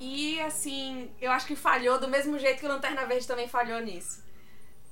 E 0.00 0.40
assim, 0.40 1.10
eu 1.20 1.30
acho 1.32 1.46
que 1.46 1.56
falhou 1.56 1.98
do 1.98 2.08
mesmo 2.08 2.38
jeito 2.38 2.60
que 2.60 2.66
o 2.66 2.68
Lanterna 2.68 3.04
Verde 3.04 3.26
também 3.26 3.48
falhou 3.48 3.80
nisso. 3.80 4.22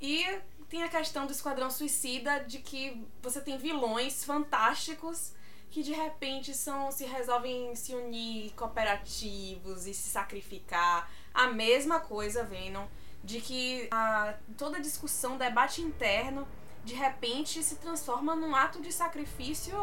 E 0.01 0.25
tem 0.69 0.83
a 0.83 0.89
questão 0.89 1.27
do 1.27 1.33
Esquadrão 1.33 1.71
Suicida, 1.71 2.41
de 2.41 2.59
que 2.59 3.07
você 3.23 3.41
tem 3.41 3.57
vilões 3.57 4.25
fantásticos 4.25 5.33
que 5.71 5.83
de 5.83 5.93
repente 5.93 6.55
são 6.55 6.91
se 6.91 7.05
resolvem 7.05 7.75
se 7.75 7.95
unir 7.95 8.53
cooperativos 8.53 9.87
e 9.87 9.95
se 9.95 10.09
sacrificar. 10.09 11.11
A 11.35 11.49
mesma 11.49 12.01
coisa, 12.01 12.45
Venom, 12.45 12.87
de 13.23 13.41
que 13.41 13.89
a, 13.91 14.35
toda 14.57 14.81
discussão, 14.81 15.37
debate 15.37 15.83
interno, 15.83 16.47
de 16.85 16.95
repente 16.95 17.63
se 17.63 17.77
transforma 17.77 18.37
num 18.37 18.55
ato 18.55 18.81
de 18.81 18.93
sacrifício 18.93 19.77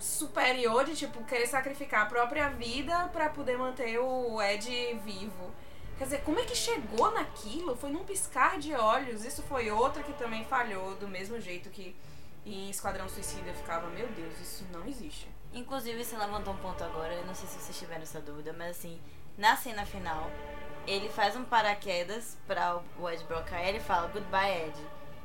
superior, 0.00 0.84
de 0.84 0.96
tipo 0.96 1.22
querer 1.24 1.46
sacrificar 1.46 2.02
a 2.02 2.06
própria 2.06 2.48
vida 2.48 3.08
para 3.12 3.30
poder 3.30 3.56
manter 3.56 3.98
o 3.98 4.42
Ed 4.42 4.68
vivo. 5.04 5.52
Quer 5.96 6.04
dizer, 6.04 6.22
como 6.22 6.40
é 6.40 6.44
que 6.44 6.56
chegou 6.56 7.12
naquilo? 7.12 7.76
Foi 7.76 7.90
num 7.90 8.04
piscar 8.04 8.58
de 8.58 8.74
olhos. 8.74 9.24
Isso 9.24 9.42
foi 9.42 9.70
outra 9.70 10.02
que 10.02 10.12
também 10.14 10.44
falhou, 10.44 10.94
do 10.96 11.06
mesmo 11.06 11.38
jeito 11.40 11.70
que 11.70 11.94
em 12.44 12.70
Esquadrão 12.70 13.08
Suicida 13.08 13.48
eu 13.48 13.54
ficava, 13.54 13.88
meu 13.90 14.06
Deus, 14.08 14.38
isso 14.40 14.64
não 14.72 14.86
existe. 14.86 15.28
Inclusive, 15.52 16.04
você 16.04 16.16
levantou 16.16 16.54
um 16.54 16.56
ponto 16.58 16.82
agora, 16.84 17.12
eu 17.12 17.26
não 17.26 17.34
sei 17.34 17.48
se 17.48 17.58
vocês 17.58 17.78
tiveram 17.78 18.02
essa 18.02 18.20
dúvida, 18.20 18.54
mas 18.56 18.76
assim, 18.78 19.00
na 19.36 19.56
cena 19.56 19.84
final, 19.84 20.30
ele 20.86 21.08
faz 21.08 21.34
um 21.36 21.44
paraquedas 21.44 22.36
pra 22.46 22.80
o 22.98 23.08
Ed 23.10 23.24
Brock 23.24 23.48
cair, 23.48 23.68
ele 23.68 23.80
fala 23.80 24.08
goodbye, 24.08 24.66
Ed. 24.68 24.76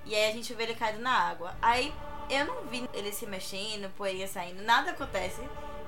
E 0.06 0.14
aí 0.16 0.30
a 0.30 0.34
gente 0.34 0.54
vê 0.54 0.64
ele 0.64 0.76
caído 0.76 1.00
na 1.00 1.12
água. 1.12 1.56
Aí 1.62 1.94
eu 2.30 2.46
não 2.46 2.64
vi 2.66 2.88
ele 2.94 3.12
se 3.12 3.26
mexendo, 3.26 3.90
poeirinha 3.96 4.28
saindo, 4.28 4.64
nada 4.64 4.92
acontece. 4.92 5.42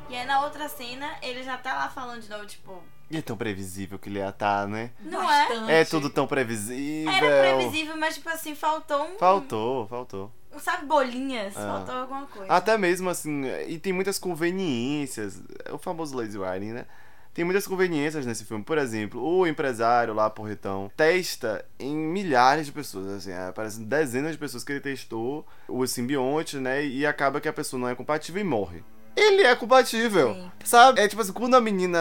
E 0.10 0.16
aí 0.16 0.26
na 0.26 0.44
outra 0.44 0.70
cena, 0.70 1.18
ele 1.22 1.44
já 1.44 1.58
tá 1.58 1.74
lá 1.74 1.90
falando 1.90 2.22
de 2.22 2.30
novo, 2.30 2.46
tipo, 2.46 2.82
E 3.10 3.18
é 3.18 3.22
tão 3.22 3.36
previsível 3.38 4.00
que 4.00 4.10
ele 4.10 4.20
ia 4.20 4.30
estar, 4.30 4.68
né? 4.68 4.92
não 5.00 5.26
Bastante. 5.26 5.72
É 5.72 5.86
tudo 5.86 6.10
tão 6.10 6.26
previsível. 6.28 7.12
é? 7.12 7.18
Era 7.18 7.56
previsível, 7.56 7.98
mas 7.98 8.16
tipo 8.16 8.30
assim, 8.30 8.56
faltou 8.56 9.04
um. 9.04 9.18
Faltou, 9.18 9.88
faltou. 9.88 10.32
Sabe, 10.60 10.86
bolinhas? 10.86 11.56
É. 11.56 11.60
Faltou 11.60 11.96
alguma 11.96 12.26
coisa. 12.26 12.52
Até 12.52 12.78
mesmo 12.78 13.10
assim, 13.10 13.46
e 13.67 13.78
tem 13.80 13.93
muitas 13.93 14.17
conveniências. 14.20 15.41
É 15.65 15.74
o 15.74 15.78
famoso 15.78 16.15
lazy 16.15 16.38
writing, 16.38 16.74
né? 16.74 16.86
Tem 17.34 17.46
muitas 17.46 17.67
conveniências 17.67 18.26
nesse 18.26 18.43
filme. 18.46 18.63
Por 18.63 18.80
exemplo, 18.80 19.22
o 19.22 19.46
empresário 19.46 20.12
lá, 20.12 20.28
porretão, 20.28 20.91
testa 20.98 21.63
em 21.80 21.96
milhares 21.96 22.65
de 22.65 22.72
pessoas, 22.72 23.08
assim, 23.10 23.32
é, 23.32 23.50
aparecem 23.50 23.84
dezenas 23.84 24.32
de 24.32 24.39
pessoas 24.39 24.63
que 24.63 24.72
ele 24.72 24.82
testou 24.82 25.46
o 25.67 25.86
simbionte, 25.86 26.58
né? 26.58 26.84
E 26.84 27.06
acaba 27.06 27.39
que 27.39 27.48
a 27.48 27.54
pessoa 27.54 27.80
não 27.80 27.88
é 27.88 27.93
compatível 27.93 28.41
e 28.41 28.43
morre. 28.43 28.84
Ele 29.15 29.43
é 29.43 29.56
compatível, 29.56 30.34
Sim. 30.34 30.52
sabe? 30.63 31.00
É 31.00 31.08
tipo 31.08 31.22
assim, 31.22 31.34
quando 31.34 31.56
a 31.56 31.62
menina 31.62 32.00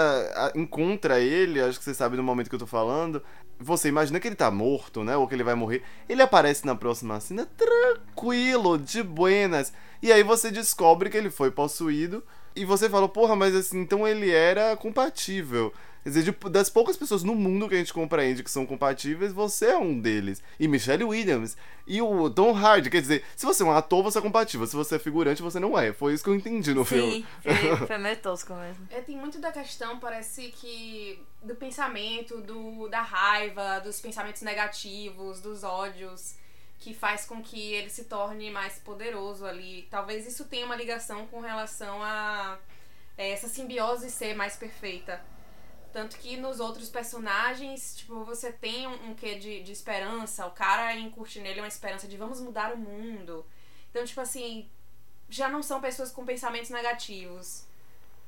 encontra 0.55 1.21
ele, 1.21 1.61
acho 1.61 1.79
que 1.79 1.85
você 1.85 1.95
sabe 1.95 2.17
do 2.17 2.23
momento 2.23 2.49
que 2.49 2.55
eu 2.55 2.59
tô 2.59 2.67
falando, 2.67 3.23
você 3.59 3.89
imagina 3.89 4.21
que 4.21 4.29
ele 4.29 4.35
tá 4.35 4.51
morto, 4.51 5.03
né? 5.03 5.17
Ou 5.17 5.27
que 5.27 5.35
ele 5.35 5.45
vai 5.45 5.55
morrer. 5.55 5.83
Ele 6.09 6.23
aparece 6.23 6.67
na 6.67 6.75
próxima 6.75 7.19
cena 7.21 7.47
tranquilo, 7.47 8.79
de 8.79 9.03
buenas. 9.03 9.73
E 10.03 10.13
aí 10.13 10.23
você 10.23 10.51
descobre 10.51 11.11
que 11.11 11.17
ele 11.17 11.31
foi 11.31 11.51
possuído. 11.51 12.23
E 12.55 12.65
você 12.65 12.89
fala, 12.89 13.09
porra, 13.09 13.37
mas 13.37 13.55
assim, 13.55 13.81
então 13.81 14.07
ele 14.07 14.31
era 14.31 14.77
compatível. 14.77 15.73
Quer 16.07 16.11
dizer, 16.11 16.33
das 16.51 16.71
poucas 16.71 16.97
pessoas 16.97 17.25
no 17.25 17.35
mundo 17.35 17.69
que 17.69 17.75
a 17.75 17.79
gente 17.79 17.93
compreende 17.93 18.45
que 18.45 18.51
são 18.51 18.65
compatíveis, 18.65 19.33
você 19.33 19.71
é 19.71 19.77
um 19.77 20.01
deles. 20.01 20.41
E 20.57 20.69
Michelle 20.69 21.03
Williams. 21.03 21.57
E 21.85 22.01
o 22.01 22.31
Tom 22.31 22.57
Hardy. 22.57 22.89
Quer 22.89 23.01
dizer, 23.01 23.25
se 23.35 23.45
você 23.45 23.65
é 23.65 23.67
um 23.67 23.73
ator, 23.73 24.05
você 24.05 24.21
é 24.21 24.23
compatível. 24.23 24.65
Se 24.69 24.77
você 24.77 24.95
é 24.95 24.99
figurante, 25.01 25.43
você 25.43 25.59
não 25.59 25.77
é. 25.77 25.93
Foi 25.93 26.15
isso 26.15 26.23
que 26.23 26.31
eu 26.31 26.37
entendi 26.37 26.73
no 26.73 26.85
filme. 26.85 27.13
Sim, 27.13 27.27
foi, 27.43 27.87
foi 27.89 27.99
meio 27.99 28.17
tosco 28.19 28.55
mesmo. 28.55 28.87
É, 28.89 29.01
tem 29.01 29.17
muito 29.17 29.41
da 29.41 29.51
questão, 29.51 29.99
parece 29.99 30.53
que. 30.53 31.21
do 31.43 31.57
pensamento, 31.57 32.41
do, 32.41 32.87
da 32.87 33.03
raiva, 33.03 33.81
dos 33.81 34.01
pensamentos 34.01 34.43
negativos, 34.43 35.41
dos 35.41 35.65
ódios, 35.65 36.37
que 36.79 36.95
faz 36.95 37.25
com 37.25 37.43
que 37.43 37.73
ele 37.73 37.91
se 37.91 38.05
torne 38.05 38.49
mais 38.49 38.79
poderoso 38.79 39.45
ali. 39.45 39.89
Talvez 39.91 40.25
isso 40.25 40.45
tenha 40.45 40.67
uma 40.67 40.77
ligação 40.77 41.27
com 41.27 41.41
relação 41.41 42.01
a 42.01 42.57
é, 43.19 43.33
essa 43.33 43.49
simbiose 43.49 44.09
ser 44.09 44.37
mais 44.37 44.55
perfeita. 44.55 45.21
Tanto 45.93 46.17
que 46.19 46.37
nos 46.37 46.61
outros 46.61 46.89
personagens, 46.91 47.97
tipo, 47.97 48.23
você 48.25 48.53
tem 48.53 48.87
um, 48.87 49.11
um 49.11 49.15
quê 49.15 49.37
de, 49.37 49.63
de 49.63 49.73
esperança. 49.73 50.47
O 50.47 50.51
cara 50.51 50.95
incute 50.95 51.41
nele 51.41 51.61
uma 51.61 51.69
esperança 51.69 52.07
de 52.07 52.17
vamos 52.17 52.41
mudar 52.41 52.73
o 52.75 52.77
mundo. 52.77 53.47
Então, 53.91 54.05
tipo 54.05 54.21
assim, 54.21 54.69
já 55.29 55.49
não 55.49 55.63
são 55.63 55.81
pessoas 55.81 56.11
com 56.11 56.25
pensamentos 56.25 56.71
negativos. 56.71 57.65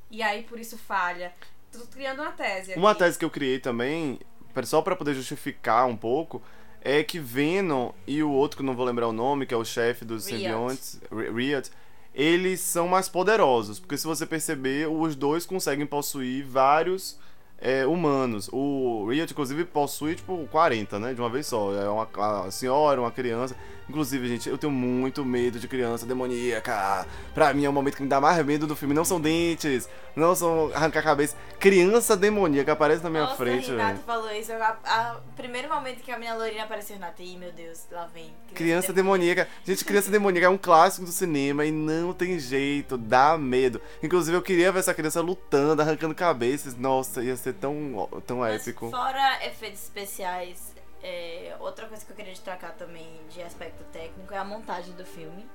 E 0.09 0.23
aí 0.23 0.43
por 0.43 0.59
isso 0.59 0.77
falha. 0.77 1.31
Tô 1.71 1.79
criando 1.85 2.23
uma 2.23 2.31
tese. 2.31 2.73
Uma 2.73 2.91
aqui. 2.91 2.99
tese 2.99 3.19
que 3.19 3.25
eu 3.25 3.29
criei 3.29 3.59
também, 3.59 4.19
só 4.63 4.81
pra 4.81 4.95
poder 4.95 5.13
justificar 5.13 5.85
um 5.85 5.95
pouco, 5.95 6.41
é 6.81 7.03
que 7.03 7.19
Venom 7.19 7.91
e 8.07 8.23
o 8.23 8.31
outro 8.31 8.57
que 8.57 8.63
eu 8.63 8.65
não 8.65 8.75
vou 8.75 8.85
lembrar 8.85 9.07
o 9.07 9.13
nome, 9.13 9.45
que 9.45 9.53
é 9.53 9.57
o 9.57 9.63
chefe 9.63 10.03
dos 10.03 10.25
Riot. 10.25 10.39
simbiontes, 10.41 11.01
Ri- 11.11 11.29
Riot, 11.29 11.69
eles 12.15 12.59
são 12.61 12.87
mais 12.87 13.07
poderosos, 13.07 13.79
porque 13.79 13.95
se 13.97 14.07
você 14.07 14.25
perceber, 14.25 14.87
os 14.89 15.15
dois 15.15 15.45
conseguem 15.45 15.85
possuir 15.85 16.43
vários 16.43 17.19
é, 17.61 17.85
humanos. 17.85 18.49
O 18.51 19.07
Riot, 19.09 19.31
inclusive, 19.31 19.65
possui, 19.65 20.15
tipo, 20.15 20.47
40, 20.51 20.99
né? 20.99 21.13
De 21.13 21.21
uma 21.21 21.29
vez 21.29 21.47
só. 21.47 21.73
É 21.73 21.89
uma, 21.89 22.07
uma 22.15 22.51
senhora, 22.51 23.01
uma 23.01 23.11
criança. 23.11 23.55
Inclusive, 23.89 24.27
gente, 24.27 24.47
eu 24.47 24.57
tenho 24.57 24.71
muito 24.71 25.25
medo 25.25 25.59
de 25.59 25.67
criança 25.67 26.05
demoníaca. 26.05 27.07
Pra 27.33 27.51
mim 27.53 27.65
é 27.65 27.69
o 27.69 27.73
momento 27.73 27.95
que 27.97 28.03
me 28.03 28.07
dá 28.07 28.21
mais 28.21 28.45
medo 28.45 28.67
do 28.67 28.75
filme. 28.75 28.93
Não 28.93 29.03
são 29.03 29.19
dentes, 29.19 29.89
não 30.15 30.35
são 30.35 30.71
arrancar 30.75 30.99
a 30.99 31.03
cabeça. 31.03 31.35
Criança 31.59 32.15
demoníaca 32.15 32.71
aparece 32.73 33.03
na 33.03 33.09
minha 33.09 33.23
Nossa, 33.23 33.35
frente, 33.35 33.71
Renato 33.71 33.93
velho. 33.93 34.03
falou 34.05 34.31
isso. 34.31 34.51
O 34.53 35.33
primeiro 35.35 35.67
momento 35.69 36.03
que 36.03 36.11
a 36.11 36.19
minha 36.19 36.35
loirinha 36.35 36.65
apareceu, 36.65 36.97
Renato, 36.97 37.21
ih, 37.23 37.35
meu 37.35 37.51
Deus, 37.51 37.87
lá 37.91 38.07
vem. 38.13 38.31
Criança 38.53 38.93
demoníaca. 38.93 39.47
Gente, 39.65 39.83
criança 39.83 40.11
demoníaca 40.11 40.45
é 40.45 40.49
um 40.49 40.57
clássico 40.57 41.05
do 41.07 41.11
cinema 41.11 41.65
e 41.65 41.71
não 41.71 42.13
tem 42.13 42.37
jeito, 42.37 42.95
dá 42.95 43.37
medo. 43.39 43.81
Inclusive, 44.03 44.37
eu 44.37 44.41
queria 44.41 44.71
ver 44.71 44.79
essa 44.79 44.93
criança 44.93 45.19
lutando, 45.19 45.81
arrancando 45.81 46.13
cabeças. 46.13 46.75
Nossa, 46.77 47.23
ia 47.23 47.35
ser 47.35 47.53
tão, 47.55 48.07
tão 48.27 48.37
Mas 48.37 48.61
épico. 48.61 48.91
Fora 48.91 49.45
efeitos 49.47 49.81
especiais, 49.81 50.75
é, 51.01 51.55
outra 51.59 51.87
coisa 51.87 52.05
que 52.05 52.11
eu 52.11 52.15
queria 52.15 52.33
destacar 52.33 52.73
também 52.75 53.07
de 53.29 53.41
aspecto 53.41 53.83
técnico 53.85 54.33
é 54.33 54.37
a 54.37 54.43
montagem 54.43 54.93
do 54.93 55.05
filme. 55.05 55.47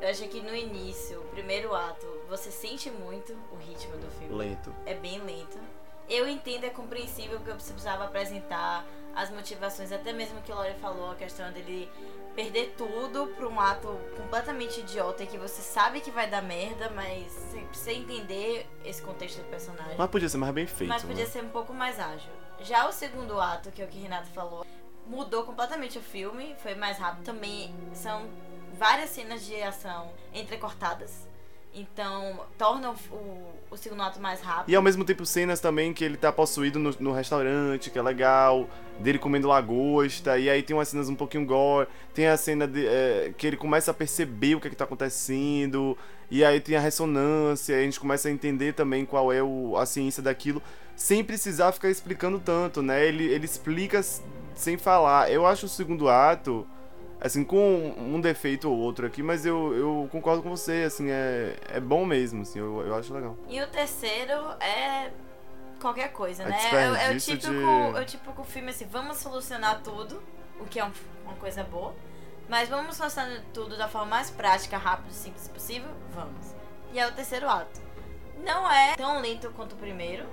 Eu 0.00 0.08
achei 0.08 0.28
que 0.28 0.40
no 0.40 0.54
início, 0.54 1.20
o 1.20 1.24
primeiro 1.26 1.74
ato, 1.74 2.06
você 2.28 2.50
sente 2.50 2.90
muito 2.90 3.32
o 3.52 3.56
ritmo 3.56 3.96
do 3.98 4.10
filme. 4.12 4.34
Lento. 4.34 4.74
É 4.86 4.94
bem 4.94 5.18
lento. 5.22 5.58
Eu 6.08 6.26
entendo, 6.26 6.64
é 6.64 6.70
compreensível 6.70 7.38
porque 7.38 7.52
você 7.52 7.72
precisava 7.72 8.04
apresentar 8.04 8.84
as 9.14 9.30
motivações, 9.30 9.92
até 9.92 10.12
mesmo 10.12 10.40
que 10.42 10.50
o 10.50 10.54
Lore 10.54 10.74
falou, 10.80 11.10
a 11.10 11.14
questão 11.14 11.52
dele 11.52 11.90
perder 12.34 12.74
tudo 12.76 13.26
pra 13.36 13.46
um 13.46 13.60
ato 13.60 13.88
completamente 14.16 14.80
idiota 14.80 15.22
e 15.24 15.26
que 15.26 15.36
você 15.36 15.60
sabe 15.60 16.00
que 16.00 16.10
vai 16.10 16.28
dar 16.28 16.42
merda, 16.42 16.90
mas 16.90 17.30
você 17.32 17.58
precisa 17.60 17.92
entender 17.92 18.66
esse 18.84 19.02
contexto 19.02 19.38
do 19.38 19.44
personagem. 19.50 19.94
Mas 19.98 20.10
podia 20.10 20.28
ser 20.28 20.38
mais 20.38 20.54
bem 20.54 20.66
feito, 20.66 20.88
Mas 20.88 21.02
podia 21.02 21.24
né? 21.24 21.30
ser 21.30 21.42
um 21.42 21.48
pouco 21.48 21.72
mais 21.72 21.98
ágil. 21.98 22.30
Já 22.60 22.88
o 22.88 22.92
segundo 22.92 23.40
ato, 23.40 23.70
que 23.70 23.82
é 23.82 23.84
o 23.84 23.88
que 23.88 23.98
o 23.98 24.02
Renato 24.02 24.28
falou, 24.28 24.64
mudou 25.10 25.42
completamente 25.42 25.98
o 25.98 26.02
filme, 26.02 26.54
foi 26.62 26.74
mais 26.74 26.96
rápido. 26.96 27.24
Também 27.24 27.74
são 27.92 28.26
várias 28.78 29.10
cenas 29.10 29.44
de 29.44 29.60
ação 29.60 30.10
entrecortadas. 30.32 31.28
Então, 31.72 32.40
torna 32.58 32.90
o, 32.90 33.52
o, 33.70 33.76
segundo 33.76 34.02
ato 34.02 34.18
mais 34.18 34.40
rápido. 34.40 34.70
E 34.72 34.74
ao 34.74 34.82
mesmo 34.82 35.04
tempo 35.04 35.24
cenas 35.24 35.60
também 35.60 35.92
que 35.92 36.02
ele 36.02 36.16
tá 36.16 36.32
possuído 36.32 36.80
no, 36.80 36.90
no 36.98 37.12
restaurante, 37.12 37.90
que 37.90 37.98
é 37.98 38.02
legal, 38.02 38.68
dele 38.98 39.20
comendo 39.20 39.46
lagosta, 39.46 40.36
e 40.36 40.50
aí 40.50 40.64
tem 40.64 40.74
umas 40.74 40.88
cenas 40.88 41.08
um 41.08 41.14
pouquinho 41.14 41.46
gore, 41.46 41.86
tem 42.12 42.26
a 42.26 42.36
cena 42.36 42.66
de, 42.66 42.84
é, 42.84 43.32
que 43.38 43.46
ele 43.46 43.56
começa 43.56 43.92
a 43.92 43.94
perceber 43.94 44.56
o 44.56 44.60
que 44.60 44.66
é 44.66 44.70
que 44.70 44.76
tá 44.76 44.82
acontecendo, 44.82 45.96
e 46.28 46.44
aí 46.44 46.60
tem 46.60 46.74
a 46.74 46.80
ressonância, 46.80 47.76
a 47.76 47.82
gente 47.82 48.00
começa 48.00 48.26
a 48.26 48.32
entender 48.32 48.74
também 48.74 49.06
qual 49.06 49.32
é 49.32 49.40
o, 49.40 49.76
a 49.76 49.86
ciência 49.86 50.20
daquilo, 50.20 50.60
sem 50.96 51.22
precisar 51.22 51.70
ficar 51.70 51.88
explicando 51.88 52.40
tanto, 52.40 52.82
né? 52.82 53.06
Ele, 53.06 53.24
ele 53.24 53.44
explica 53.44 54.00
sem 54.60 54.76
falar. 54.78 55.30
Eu 55.30 55.46
acho 55.46 55.66
o 55.66 55.68
segundo 55.68 56.08
ato, 56.08 56.66
assim, 57.20 57.42
com 57.44 57.94
um 57.98 58.20
defeito 58.20 58.70
ou 58.70 58.76
outro 58.78 59.06
aqui, 59.06 59.22
mas 59.22 59.44
eu, 59.46 59.74
eu 59.74 60.08
concordo 60.12 60.42
com 60.42 60.50
você, 60.50 60.84
assim, 60.86 61.10
é, 61.10 61.56
é 61.68 61.80
bom 61.80 62.04
mesmo, 62.04 62.42
assim, 62.42 62.58
eu, 62.58 62.80
eu 62.86 62.94
acho 62.94 63.12
legal. 63.12 63.36
E 63.48 63.60
o 63.60 63.66
terceiro 63.66 64.34
é 64.60 65.10
qualquer 65.80 66.12
coisa, 66.12 66.42
É 66.44 66.48
né? 66.48 66.58
É, 66.72 66.90
o- 66.90 66.94
é 66.94 67.10
o 67.16 67.18
típico, 67.18 67.52
de- 67.52 67.96
é 67.98 68.00
o 68.00 68.04
típico 68.04 68.44
filme 68.44 68.70
assim, 68.70 68.86
vamos 68.86 69.16
solucionar 69.16 69.80
tudo, 69.82 70.22
o 70.60 70.64
que 70.66 70.78
é 70.78 70.84
um- 70.84 70.92
uma 71.24 71.34
coisa 71.34 71.64
boa, 71.64 71.94
mas 72.48 72.68
vamos 72.68 72.96
solucionar 72.96 73.42
tudo 73.54 73.76
da 73.78 73.88
forma 73.88 74.08
mais 74.08 74.30
prática, 74.30 74.76
rápida 74.76 75.08
e 75.10 75.14
simples 75.14 75.48
possível? 75.48 75.88
Vamos. 76.14 76.54
E 76.92 76.98
é 76.98 77.06
o 77.06 77.12
terceiro 77.12 77.48
ato. 77.48 77.80
Não 78.44 78.70
é 78.70 78.94
tão 78.96 79.20
lento 79.20 79.50
quanto 79.56 79.72
o 79.72 79.76
primeiro. 79.76 80.24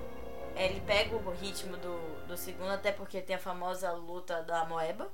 Ele 0.55 0.81
pega 0.87 1.15
o 1.15 1.31
ritmo 1.39 1.77
do, 1.77 1.99
do 2.27 2.37
segundo, 2.37 2.69
até 2.71 2.91
porque 2.91 3.21
tem 3.21 3.35
a 3.35 3.39
famosa 3.39 3.91
luta 3.91 4.43
da 4.43 4.65
Moeba. 4.65 5.07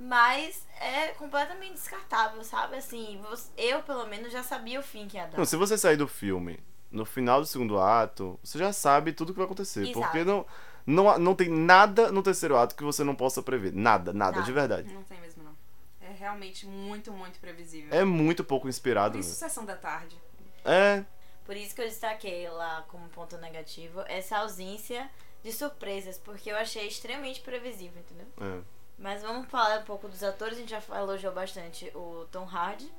Mas 0.00 0.64
é 0.80 1.08
completamente 1.08 1.72
descartável, 1.72 2.42
sabe? 2.44 2.76
Assim, 2.76 3.20
você- 3.28 3.50
eu 3.56 3.82
pelo 3.82 4.06
menos 4.06 4.32
já 4.32 4.42
sabia 4.44 4.78
o 4.78 4.82
fim 4.82 5.08
que 5.08 5.16
ia 5.16 5.26
dar. 5.26 5.36
Não, 5.36 5.44
se 5.44 5.56
você 5.56 5.76
sair 5.76 5.96
do 5.96 6.06
filme 6.06 6.60
no 6.90 7.04
final 7.04 7.40
do 7.40 7.46
segundo 7.46 7.80
ato, 7.80 8.38
você 8.42 8.58
já 8.58 8.72
sabe 8.72 9.12
tudo 9.12 9.30
o 9.30 9.32
que 9.32 9.38
vai 9.38 9.46
acontecer. 9.46 9.82
Exato. 9.82 9.98
Porque 10.00 10.22
não, 10.22 10.46
não, 10.86 11.18
não 11.18 11.34
tem 11.34 11.48
nada 11.48 12.12
no 12.12 12.22
terceiro 12.22 12.56
ato 12.56 12.76
que 12.76 12.84
você 12.84 13.02
não 13.02 13.14
possa 13.16 13.42
prever. 13.42 13.72
Nada, 13.72 14.12
nada, 14.12 14.32
Nada. 14.36 14.44
de 14.46 14.52
verdade. 14.52 14.94
Não 14.94 15.02
tem 15.02 15.20
mesmo, 15.20 15.42
não. 15.42 15.56
É 16.00 16.12
realmente 16.12 16.64
muito, 16.64 17.10
muito 17.12 17.40
previsível. 17.40 17.92
É 17.92 18.04
muito 18.04 18.44
pouco 18.44 18.68
inspirado. 18.68 19.14
Por 19.14 19.20
isso, 19.20 19.34
sessão 19.34 19.64
da 19.64 19.74
tarde. 19.74 20.16
É, 20.64 21.04
Por 21.44 21.56
isso 21.56 21.74
que 21.74 21.80
eu 21.80 21.86
destaquei 21.88 22.48
lá 22.50 22.84
como 22.88 23.08
ponto 23.08 23.36
negativo 23.38 24.02
essa 24.06 24.38
ausência 24.38 25.10
de 25.48 25.52
surpresas, 25.56 26.18
porque 26.18 26.50
eu 26.50 26.56
achei 26.56 26.86
extremamente 26.86 27.40
previsível, 27.40 28.00
entendeu? 28.00 28.26
é. 28.40 28.60
Mas 28.98 29.22
vamos 29.22 29.46
falar 29.48 29.78
um 29.78 29.84
pouco 29.84 30.08
dos 30.08 30.22
atores, 30.24 30.56
a 30.58 30.60
gente 30.60 30.70
já 30.70 30.82
elogiou 30.98 31.32
bastante 31.32 31.88
o 31.94 32.26
Tom 32.32 32.44
Hardy. 32.44 32.92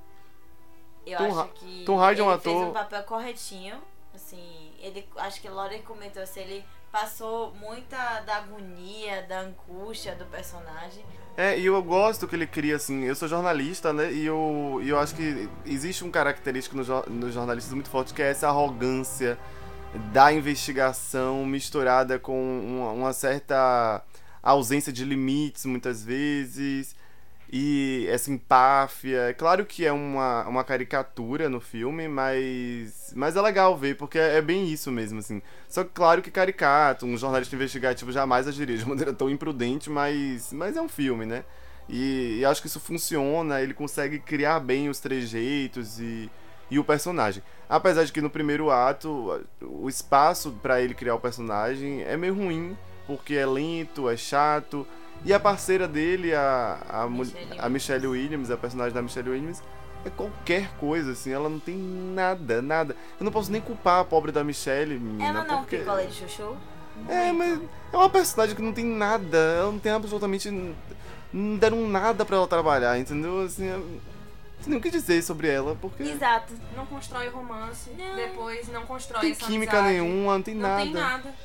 Eu 1.06 1.18
Tom 1.18 1.26
acho 1.26 1.40
Ha- 1.40 1.48
que 1.50 1.84
Tom 1.86 2.00
Hardy 2.00 2.22
é 2.22 2.24
um 2.24 2.32
ele 2.32 2.40
fez 2.40 2.56
ator- 2.56 2.70
um 2.70 2.74
papel 2.74 3.04
corretinho. 3.04 3.82
Assim, 4.16 4.72
ele 4.80 5.08
acho 5.18 5.40
que 5.42 5.48
Lore 5.50 5.80
comentou 5.82 6.22
assim, 6.24 6.40
ele 6.42 6.66
passou 6.92 7.54
muita 7.56 8.22
da 8.22 8.38
agonia, 8.38 9.24
da 9.24 9.42
angústia 9.42 10.16
do 10.16 10.26
personagem. 10.26 11.04
É, 11.38 11.58
e 11.60 11.66
eu 11.66 11.82
gosto 11.84 12.28
que 12.28 12.36
ele 12.36 12.48
cria, 12.48 12.76
assim, 12.76 13.04
eu 13.04 13.16
sou 13.16 13.28
jornalista, 13.28 13.94
né, 13.94 14.12
e 14.12 14.26
eu, 14.26 14.80
e 14.82 14.90
eu 14.90 15.00
acho 15.00 15.16
que 15.16 15.48
existe 15.66 16.04
um 16.04 16.12
característico 16.12 16.76
no 16.76 16.84
nos 17.08 17.34
jornalistas 17.34 17.74
muito 17.74 17.90
forte, 17.90 18.14
que 18.14 18.22
é 18.22 18.32
essa 18.32 18.48
arrogância 18.50 19.38
da 20.12 20.32
investigação 20.32 21.46
misturada 21.46 22.20
com 22.20 22.60
uma, 22.62 22.92
uma 22.92 23.14
certa 23.14 24.04
ausência 24.42 24.92
de 24.92 25.04
limites, 25.04 25.66
muitas 25.66 26.04
vezes. 26.04 26.96
e 27.52 28.06
essa 28.10 28.32
empáfia. 28.32 29.30
É 29.30 29.34
claro 29.34 29.66
que 29.66 29.86
é 29.86 29.92
uma, 29.92 30.48
uma 30.48 30.64
caricatura 30.64 31.50
no 31.50 31.60
filme, 31.60 32.08
mas, 32.08 33.14
mas 33.16 33.36
é 33.36 33.42
legal 33.42 33.76
ver, 33.78 33.96
porque 33.98 34.20
é, 34.20 34.38
é 34.38 34.42
bem 34.42 34.68
isso 34.72 34.92
mesmo, 34.92 35.20
assim. 35.20 35.42
Só 35.68 35.84
que 35.84 35.92
claro 35.92 36.22
que 36.22 36.32
caricato, 36.32 37.06
um 37.06 37.18
jornalista 37.18 37.56
investigativo 37.56 38.12
jamais 38.12 38.48
agiria 38.48 38.78
de 38.78 38.86
maneira 38.88 39.14
tão 39.14 39.30
imprudente, 39.30 39.90
mas, 39.90 40.54
mas 40.54 40.78
é 40.78 40.82
um 40.82 40.90
filme, 40.90 41.26
né? 41.26 41.44
E, 41.90 42.38
e 42.40 42.46
acho 42.46 42.62
que 42.62 42.68
isso 42.68 42.80
funciona, 42.80 43.62
ele 43.62 43.74
consegue 43.74 44.20
criar 44.20 44.60
bem 44.60 44.90
os 44.90 45.00
trejeitos 45.00 46.00
e, 46.00 46.30
e 46.70 46.80
o 46.80 46.84
personagem. 46.84 47.44
Apesar 47.68 48.04
de 48.04 48.12
que 48.12 48.22
no 48.22 48.30
primeiro 48.30 48.72
ato, 48.72 49.42
o 49.62 49.88
espaço 49.88 50.52
para 50.62 50.82
ele 50.82 50.94
criar 50.94 51.16
o 51.16 51.20
personagem 51.20 52.02
é 52.04 52.18
meio 52.18 52.36
ruim, 52.36 52.78
porque 53.06 53.36
é 53.36 53.46
lento, 53.46 54.10
é 54.10 54.18
chato. 54.18 54.88
E 55.26 55.34
a 55.34 55.40
parceira 55.40 55.88
dele, 55.88 56.34
a, 56.34 56.80
a, 56.88 57.10
Michelle 57.10 57.60
a 57.60 57.70
Michelle 57.70 58.08
Williams, 58.08 58.50
a 58.50 58.58
personagem 58.58 58.94
da 58.94 59.02
Michelle 59.02 59.30
Williams, 59.30 59.62
é 60.06 60.10
qualquer 60.10 60.70
coisa, 60.78 61.12
assim, 61.12 61.32
ela 61.32 61.50
não 61.50 61.60
tem 61.60 61.76
nada, 61.76 62.62
nada. 62.62 62.96
Eu 63.20 63.24
não 63.26 63.32
posso 63.32 63.52
nem 63.52 63.60
culpar 63.60 64.00
a 64.00 64.06
pobre 64.06 64.32
da 64.32 64.44
Michelle, 64.44 64.98
menina. 64.98 65.26
Ela 65.26 65.44
não 65.44 65.58
porque... 65.58 65.80
picolé 65.80 66.06
de 66.06 66.14
chuchu? 66.14 66.56
É, 67.08 67.32
mas 67.32 67.60
é 67.94 67.98
uma 67.98 68.10
personagem 68.10 68.56
que 68.56 68.62
não 68.62 68.74
tem 68.74 68.86
nada, 68.86 69.38
ela 69.38 69.72
não 69.72 69.80
tem 69.80 69.92
absolutamente. 69.92 70.50
Não 71.32 71.58
deram 71.58 71.88
nada 71.88 72.26
pra 72.26 72.38
ela 72.38 72.48
trabalhar, 72.48 72.98
entendeu? 72.98 73.42
Assim, 73.42 73.70
eu 74.60 74.62
não 74.62 74.64
sei 74.64 74.70
nem 74.72 74.80
o 74.80 74.82
que 74.82 74.90
dizer 74.92 75.22
sobre 75.24 75.48
ela, 75.50 75.76
porque. 75.76 76.04
Exato. 76.04 76.54
Não 76.76 76.86
constrói 76.86 77.30
romance, 77.30 77.90
Não. 77.92 78.16
depois 78.16 78.68
não 78.70 78.86
constrói 78.86 79.16
Não 79.16 79.22
tem 79.22 79.32
essa 79.32 79.46
química 79.46 79.80
amizade. 79.80 80.00
nenhuma, 80.02 80.34
não 80.34 80.42
tem 80.42 80.56
Não 80.56 80.62
nada. 80.70 80.84
tem 80.84 80.94
nada. 80.94 81.36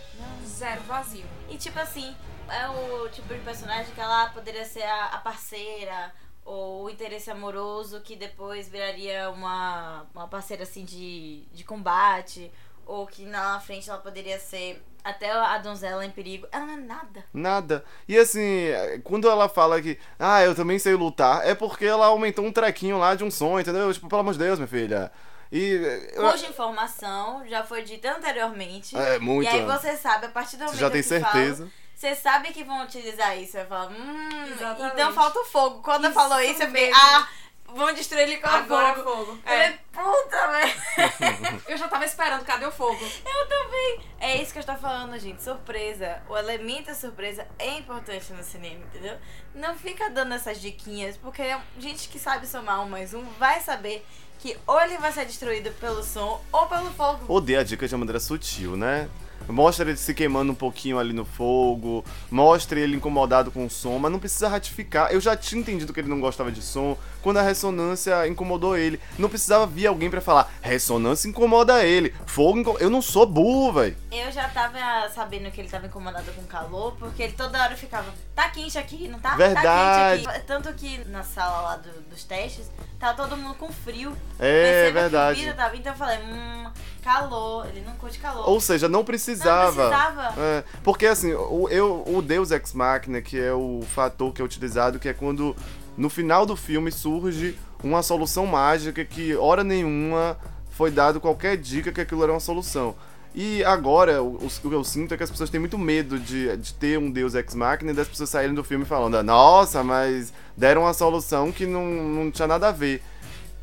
Zero 0.46 0.82
vazio. 0.82 1.24
E 1.48 1.56
tipo 1.56 1.78
assim, 1.78 2.14
é 2.48 2.68
o 2.68 3.08
tipo 3.08 3.32
de 3.32 3.40
personagem 3.40 3.92
que 3.94 4.00
ela 4.00 4.28
poderia 4.30 4.64
ser 4.64 4.82
a, 4.82 5.06
a 5.06 5.18
parceira 5.18 6.12
ou 6.44 6.84
o 6.84 6.90
interesse 6.90 7.30
amoroso 7.30 8.00
que 8.02 8.16
depois 8.16 8.68
viraria 8.68 9.30
uma, 9.30 10.06
uma 10.14 10.28
parceira 10.28 10.64
assim 10.64 10.84
de, 10.84 11.42
de 11.52 11.64
combate 11.64 12.52
ou 12.84 13.06
que 13.06 13.24
na 13.24 13.58
frente 13.60 13.88
ela 13.88 13.98
poderia 13.98 14.38
ser 14.38 14.82
até 15.04 15.30
a 15.30 15.58
donzela 15.58 16.04
em 16.04 16.10
perigo. 16.10 16.46
Ela 16.50 16.64
não 16.66 16.74
é 16.74 16.76
nada. 16.78 17.24
Nada. 17.32 17.84
E 18.08 18.16
assim, 18.18 18.68
quando 19.04 19.28
ela 19.28 19.48
fala 19.48 19.80
que, 19.82 19.98
ah, 20.18 20.42
eu 20.42 20.54
também 20.54 20.78
sei 20.78 20.94
lutar, 20.94 21.46
é 21.46 21.54
porque 21.54 21.84
ela 21.84 22.06
aumentou 22.06 22.44
um 22.44 22.50
trequinho 22.52 22.98
lá 22.98 23.14
de 23.14 23.22
um 23.22 23.30
som, 23.30 23.60
entendeu? 23.60 23.92
Tipo, 23.92 24.08
pelo 24.08 24.20
amor 24.22 24.32
de 24.32 24.38
Deus, 24.38 24.58
minha 24.58 24.66
filha. 24.68 25.12
E. 25.52 26.10
eu- 26.14 26.30
Cuja 26.30 26.46
informação 26.46 27.44
já 27.46 27.62
foi 27.62 27.82
dita 27.82 28.10
anteriormente. 28.16 28.96
É, 28.96 29.18
muito. 29.18 29.44
E 29.46 29.48
aí 29.48 29.64
você 29.64 29.96
sabe, 29.96 30.26
a 30.26 30.30
partir 30.30 30.56
do 30.56 30.60
Você 30.60 30.64
momento 30.66 30.80
já 30.80 30.90
tem 30.90 31.02
que 31.02 31.08
certeza. 31.08 31.56
fala, 31.64 31.70
você 31.94 32.14
sabe 32.16 32.48
que 32.52 32.64
vão 32.64 32.82
utilizar 32.82 33.38
isso. 33.38 33.52
Vai 33.52 33.66
falar, 33.66 33.88
hum, 33.90 34.46
Exatamente. 34.50 34.94
então 34.94 35.12
falta 35.12 35.38
o 35.38 35.44
fogo. 35.44 35.80
Quando 35.82 36.04
Isso 36.06 36.14
falou 36.14 36.40
isso, 36.40 36.62
eu 36.62 36.66
fiquei, 36.68 36.86
mesmo. 36.88 36.96
ah, 37.00 37.28
vão 37.66 37.92
destruir 37.94 38.22
ele 38.22 38.36
com 38.38 38.48
Agora 38.48 38.94
fogo. 38.94 39.10
fogo. 39.26 39.38
Eu 39.46 39.52
É. 39.52 39.62
falei, 39.62 39.80
puta, 39.92 40.46
velho. 40.48 41.62
Eu 41.68 41.76
já 41.76 41.88
tava 41.88 42.04
esperando, 42.04 42.44
cadê 42.44 42.66
o 42.66 42.70
fogo? 42.72 42.98
Eu 43.24 43.48
também. 43.48 44.00
É 44.20 44.36
isso 44.40 44.52
que 44.52 44.58
eu 44.58 44.60
estou 44.60 44.76
falando, 44.76 45.18
gente. 45.18 45.42
Surpresa. 45.42 46.22
O 46.28 46.36
elemento 46.36 46.94
surpresa 46.94 47.46
é 47.58 47.78
importante 47.78 48.32
no 48.32 48.42
cinema, 48.42 48.84
entendeu? 48.84 49.16
Não 49.54 49.74
fica 49.76 50.08
dando 50.10 50.34
essas 50.34 50.60
diquinhas, 50.60 51.16
porque 51.16 51.42
gente 51.78 52.08
que 52.08 52.18
sabe 52.18 52.46
somar 52.46 52.80
um 52.82 52.88
mais 52.88 53.12
um 53.14 53.24
vai 53.38 53.60
saber 53.60 54.04
que 54.38 54.56
ou 54.66 54.80
ele 54.80 54.98
vai 54.98 55.10
ser 55.12 55.24
destruído 55.24 55.70
pelo 55.80 56.02
som 56.02 56.42
ou 56.52 56.66
pelo 56.66 56.90
fogo. 56.92 57.24
Ou 57.28 57.40
dê 57.40 57.56
a 57.56 57.64
dica 57.64 57.86
de 57.88 57.94
uma 57.94 58.00
maneira 58.00 58.20
sutil, 58.20 58.76
né? 58.76 59.08
Mostra 59.48 59.88
ele 59.88 59.96
se 59.98 60.14
queimando 60.14 60.52
um 60.52 60.54
pouquinho 60.54 60.98
ali 60.98 61.12
no 61.12 61.24
fogo, 61.24 62.02
mostre 62.30 62.80
ele 62.80 62.96
incomodado 62.96 63.50
com 63.50 63.66
o 63.66 63.70
som, 63.70 63.98
mas 63.98 64.10
não 64.10 64.18
precisa 64.18 64.48
ratificar. 64.48 65.12
Eu 65.12 65.20
já 65.20 65.36
tinha 65.36 65.60
entendido 65.60 65.92
que 65.92 66.00
ele 66.00 66.08
não 66.08 66.20
gostava 66.20 66.50
de 66.50 66.62
som 66.62 66.96
quando 67.22 67.36
a 67.38 67.42
ressonância 67.42 68.26
incomodou 68.26 68.76
ele. 68.76 68.98
Não 69.18 69.28
precisava 69.28 69.66
vir 69.66 69.86
alguém 69.86 70.08
pra 70.10 70.20
falar, 70.20 70.50
ressonância 70.62 71.28
incomoda 71.28 71.84
ele, 71.84 72.14
fogo 72.26 72.58
incomoda. 72.58 72.82
Eu 72.82 72.88
não 72.90 73.02
sou 73.02 73.26
burro, 73.26 73.72
velho. 73.74 73.96
Eu 74.10 74.32
já 74.32 74.48
tava 74.48 74.78
sabendo 75.14 75.50
que 75.50 75.60
ele 75.60 75.68
tava 75.68 75.86
incomodado 75.86 76.30
com 76.32 76.42
calor, 76.44 76.94
porque 76.98 77.22
ele 77.22 77.32
toda 77.34 77.62
hora 77.62 77.76
ficava, 77.76 78.12
tá 78.34 78.48
quente 78.48 78.78
aqui, 78.78 79.08
não 79.08 79.18
tá? 79.18 79.36
Verdade. 79.36 80.22
Tá 80.22 80.32
quente 80.32 80.38
aqui. 80.38 80.46
Tanto 80.46 80.72
que 80.74 80.98
na 81.10 81.22
sala 81.22 81.60
lá 81.60 81.76
do- 81.76 82.00
dos 82.10 82.24
testes, 82.24 82.70
tava 82.98 83.14
todo 83.14 83.36
mundo 83.36 83.54
com 83.56 83.70
frio. 83.70 84.16
É 84.38 84.62
Perceba 84.62 84.84
que 84.84 84.90
o 84.90 85.00
verdade. 85.02 85.40
vidro 85.40 85.54
tava, 85.56 85.76
então 85.76 85.92
eu 85.92 85.98
falei, 85.98 86.18
hum, 86.18 86.70
calor, 87.04 87.66
ele 87.68 87.82
não 87.82 87.94
curte 87.96 88.18
calor. 88.18 88.48
Ou 88.48 88.58
seja, 88.58 88.88
não 88.88 89.04
precisava. 89.04 89.84
Não 89.84 89.90
precisava. 89.90 90.40
É, 90.40 90.64
porque 90.82 91.06
assim, 91.06 91.34
o, 91.34 91.68
eu, 91.68 92.02
o 92.06 92.22
Deus 92.22 92.50
Ex 92.50 92.72
Machina, 92.72 93.20
que 93.20 93.38
é 93.38 93.52
o 93.52 93.82
fator 93.94 94.32
que 94.32 94.40
é 94.40 94.44
utilizado, 94.44 94.98
que 94.98 95.08
é 95.08 95.12
quando 95.12 95.54
no 95.96 96.08
final 96.08 96.46
do 96.46 96.56
filme 96.56 96.90
surge 96.90 97.56
uma 97.82 98.02
solução 98.02 98.46
mágica 98.46 99.04
que 99.04 99.36
hora 99.36 99.62
nenhuma 99.62 100.38
foi 100.70 100.90
dado 100.90 101.20
qualquer 101.20 101.56
dica 101.58 101.92
que 101.92 102.00
aquilo 102.00 102.22
era 102.22 102.32
uma 102.32 102.40
solução. 102.40 102.94
E 103.34 103.64
agora, 103.64 104.22
o, 104.22 104.36
o 104.46 104.48
que 104.48 104.72
eu 104.72 104.84
sinto 104.84 105.12
é 105.12 105.16
que 105.16 105.22
as 105.24 105.30
pessoas 105.30 105.50
têm 105.50 105.58
muito 105.58 105.76
medo 105.76 106.18
de, 106.18 106.56
de 106.56 106.72
ter 106.74 106.98
um 106.98 107.10
Deus 107.10 107.34
Ex 107.34 107.54
Machina 107.54 107.90
e 107.90 107.94
das 107.94 108.08
pessoas 108.08 108.30
saírem 108.30 108.54
do 108.54 108.64
filme 108.64 108.84
falando, 108.84 109.20
nossa, 109.22 109.82
mas 109.82 110.32
deram 110.56 110.82
uma 110.82 110.94
solução 110.94 111.50
que 111.50 111.66
não, 111.66 111.84
não 111.84 112.30
tinha 112.30 112.46
nada 112.46 112.68
a 112.68 112.72
ver. 112.72 113.02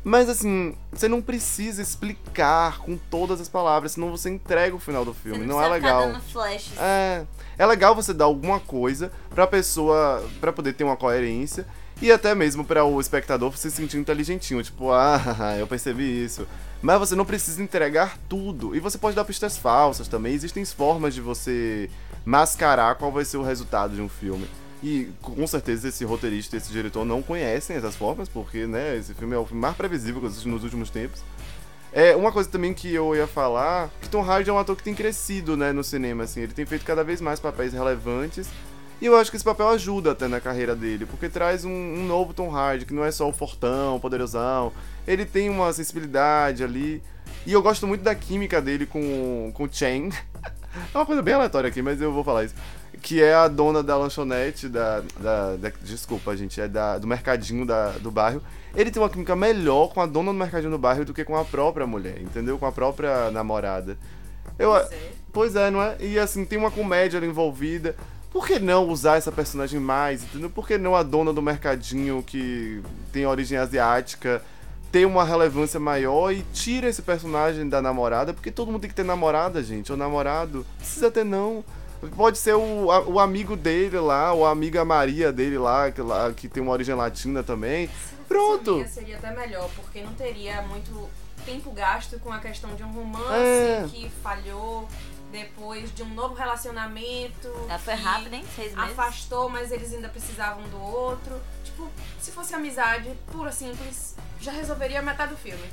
Mas 0.04 0.28
assim, 0.28 0.74
você 0.92 1.06
não 1.06 1.22
precisa 1.22 1.80
explicar 1.80 2.78
com 2.78 2.96
todas 2.96 3.40
as 3.40 3.48
palavras, 3.48 3.92
senão 3.92 4.10
você 4.10 4.28
entrega 4.30 4.74
o 4.74 4.78
final 4.80 5.04
do 5.04 5.12
Você 5.12 5.20
filme. 5.20 5.46
não, 5.46 5.56
Não, 5.56 5.62
é 5.62 5.68
precisa 5.68 5.86
ficar 5.86 5.98
legal. 5.98 6.12
dando 6.12 6.22
flashes. 6.32 6.72
É, 6.78 7.24
é 7.56 7.66
legal 7.66 7.94
você 7.94 8.12
dar 8.12 8.24
alguma 8.24 8.58
coisa 8.58 9.12
pra 9.30 9.46
pessoa, 9.46 10.28
pra 10.40 10.52
poder 10.52 10.72
ter 10.72 10.82
uma 10.82 10.96
coerência 10.96 11.64
e 12.00 12.10
até 12.10 12.34
mesmo 12.34 12.64
pra 12.64 12.84
o 12.84 13.00
espectador 13.00 13.56
se 13.56 13.70
sentir 13.70 13.96
inteligentinho, 13.96 14.60
tipo, 14.62 14.90
ah, 14.90 15.20
eu 15.58 15.68
percebi 15.68 16.24
isso. 16.24 16.48
Mas 16.82 16.98
você 16.98 17.14
não 17.14 17.24
precisa 17.24 17.62
entregar 17.62 18.18
tudo. 18.28 18.74
E 18.74 18.80
você 18.80 18.98
pode 18.98 19.14
dar 19.14 19.24
pistas 19.24 19.56
falsas 19.56 20.08
também. 20.08 20.34
Existem 20.34 20.64
formas 20.64 21.14
de 21.14 21.20
você 21.20 21.88
mascarar 22.24 22.96
qual 22.96 23.12
vai 23.12 23.24
ser 23.24 23.36
o 23.36 23.42
resultado 23.42 23.94
de 23.94 24.02
um 24.02 24.08
filme. 24.08 24.48
E 24.82 25.10
com 25.22 25.46
certeza 25.46 25.88
esse 25.88 26.04
roteirista 26.04 26.56
esse 26.56 26.72
diretor 26.72 27.04
não 27.04 27.22
conhecem 27.22 27.76
essas 27.76 27.94
formas, 27.94 28.28
porque, 28.28 28.66
né, 28.66 28.96
esse 28.96 29.14
filme 29.14 29.34
é 29.34 29.38
o 29.38 29.46
filme 29.46 29.60
mais 29.60 29.76
previsível 29.76 30.20
que 30.20 30.26
eu 30.26 30.30
assisti 30.30 30.48
nos 30.48 30.64
últimos 30.64 30.90
tempos. 30.90 31.22
É, 31.92 32.16
uma 32.16 32.32
coisa 32.32 32.48
também 32.48 32.72
que 32.72 32.92
eu 32.92 33.14
ia 33.14 33.26
falar, 33.26 33.90
que 34.00 34.08
Tom 34.08 34.22
Hardy 34.22 34.48
é 34.48 34.52
um 34.52 34.58
ator 34.58 34.74
que 34.74 34.82
tem 34.82 34.94
crescido, 34.94 35.56
né, 35.58 35.72
no 35.72 35.84
cinema, 35.84 36.24
assim, 36.24 36.40
ele 36.40 36.54
tem 36.54 36.64
feito 36.64 36.86
cada 36.86 37.04
vez 37.04 37.20
mais 37.20 37.38
papéis 37.38 37.74
relevantes, 37.74 38.48
e 38.98 39.04
eu 39.04 39.14
acho 39.14 39.30
que 39.30 39.36
esse 39.36 39.44
papel 39.44 39.68
ajuda 39.68 40.12
até 40.12 40.26
na 40.26 40.40
carreira 40.40 40.74
dele, 40.74 41.04
porque 41.04 41.28
traz 41.28 41.66
um, 41.66 41.70
um 41.70 42.06
novo 42.06 42.32
Tom 42.32 42.50
Hardy, 42.50 42.86
que 42.86 42.94
não 42.94 43.04
é 43.04 43.10
só 43.10 43.28
o 43.28 43.32
fortão, 43.32 43.96
o 43.96 44.00
poderosão, 44.00 44.72
ele 45.06 45.26
tem 45.26 45.50
uma 45.50 45.70
sensibilidade 45.70 46.64
ali, 46.64 47.02
e 47.44 47.52
eu 47.52 47.60
gosto 47.60 47.86
muito 47.86 48.02
da 48.02 48.14
química 48.14 48.62
dele 48.62 48.86
com, 48.86 49.52
com 49.52 49.64
o 49.64 49.68
Chen, 49.70 50.08
é 50.94 50.96
uma 50.96 51.04
coisa 51.04 51.20
bem 51.20 51.34
aleatória 51.34 51.68
aqui, 51.68 51.82
mas 51.82 52.00
eu 52.00 52.10
vou 52.10 52.24
falar 52.24 52.44
isso, 52.44 52.54
que 53.02 53.20
é 53.22 53.34
a 53.34 53.48
dona 53.48 53.82
da 53.82 53.96
lanchonete, 53.96 54.68
da, 54.68 55.00
da, 55.20 55.56
da- 55.56 55.72
desculpa 55.82 56.36
gente, 56.36 56.60
é 56.60 56.68
da, 56.68 56.98
do 56.98 57.06
mercadinho 57.06 57.66
da, 57.66 57.90
do 57.98 58.10
bairro, 58.10 58.40
ele 58.74 58.90
tem 58.90 59.02
uma 59.02 59.10
química 59.10 59.34
melhor 59.34 59.88
com 59.92 60.00
a 60.00 60.06
dona 60.06 60.32
do 60.32 60.38
mercadinho 60.38 60.70
do 60.70 60.78
bairro 60.78 61.04
do 61.04 61.12
que 61.12 61.24
com 61.24 61.36
a 61.36 61.44
própria 61.44 61.86
mulher, 61.86 62.20
entendeu? 62.22 62.58
Com 62.58 62.64
a 62.66 62.72
própria 62.72 63.30
namorada. 63.30 63.98
Eu, 64.58 64.70
Pois 64.70 64.92
é. 64.92 65.10
Pois 65.32 65.56
é, 65.56 65.70
não 65.70 65.82
é? 65.82 65.96
E 65.98 66.18
assim, 66.18 66.44
tem 66.44 66.58
uma 66.58 66.70
comédia 66.70 67.18
ali 67.18 67.26
envolvida. 67.26 67.96
Por 68.30 68.46
que 68.46 68.58
não 68.58 68.88
usar 68.88 69.16
essa 69.16 69.32
personagem 69.32 69.80
mais, 69.80 70.22
entendeu? 70.22 70.48
Por 70.48 70.66
que 70.66 70.78
não 70.78 70.94
a 70.94 71.02
dona 71.02 71.32
do 71.32 71.42
mercadinho 71.42 72.22
que 72.22 72.80
tem 73.12 73.26
origem 73.26 73.58
asiática 73.58 74.42
ter 74.90 75.06
uma 75.06 75.24
relevância 75.24 75.80
maior 75.80 76.32
e 76.32 76.42
tira 76.52 76.86
esse 76.88 77.02
personagem 77.02 77.68
da 77.68 77.80
namorada? 77.82 78.32
Porque 78.32 78.50
todo 78.50 78.70
mundo 78.70 78.82
tem 78.82 78.90
que 78.90 78.96
ter 78.96 79.04
namorada, 79.04 79.62
gente, 79.62 79.90
ou 79.90 79.98
namorado. 79.98 80.64
Precisa 80.78 81.10
ter, 81.10 81.24
não. 81.24 81.64
Pode 82.16 82.38
ser 82.38 82.54
o, 82.54 82.90
a- 82.90 83.00
o 83.06 83.18
amigo 83.20 83.56
dele 83.56 83.98
lá, 83.98 84.32
ou 84.32 84.44
a 84.46 84.50
amiga 84.50 84.84
Maria 84.84 85.32
dele 85.32 85.56
lá, 85.58 85.90
que, 85.90 86.00
lá, 86.00 86.32
que 86.32 86.48
tem 86.48 86.62
uma 86.62 86.72
origem 86.72 86.94
latina 86.94 87.42
também. 87.42 87.88
Pronto! 88.28 88.72
Seria, 88.78 88.88
seria 88.88 89.16
até 89.18 89.30
melhor, 89.34 89.68
porque 89.76 90.02
não 90.02 90.12
teria 90.14 90.62
muito 90.62 91.08
tempo 91.44 91.70
gasto 91.72 92.18
com 92.20 92.32
a 92.32 92.38
questão 92.38 92.74
de 92.74 92.82
um 92.84 92.90
romance 92.92 93.34
É. 93.34 93.84
que 93.90 94.08
falhou 94.22 94.88
depois 95.32 95.92
de 95.94 96.02
um 96.02 96.14
novo 96.14 96.34
relacionamento. 96.34 97.48
Ela 97.68 97.78
foi 97.78 97.94
rápida, 97.94 98.36
hein? 98.36 98.44
Seis 98.54 98.74
meses. 98.74 98.90
Afastou, 98.90 99.48
mas 99.48 99.72
eles 99.72 99.92
ainda 99.92 100.08
precisavam 100.08 100.62
do 100.68 100.80
outro. 100.80 101.40
Tipo, 101.64 101.90
se 102.20 102.30
fosse 102.30 102.54
amizade 102.54 103.10
pura, 103.32 103.50
simples, 103.50 104.14
já 104.40 104.52
resolveria 104.52 105.00
metade 105.00 105.32
do 105.32 105.38
filme. 105.38 105.64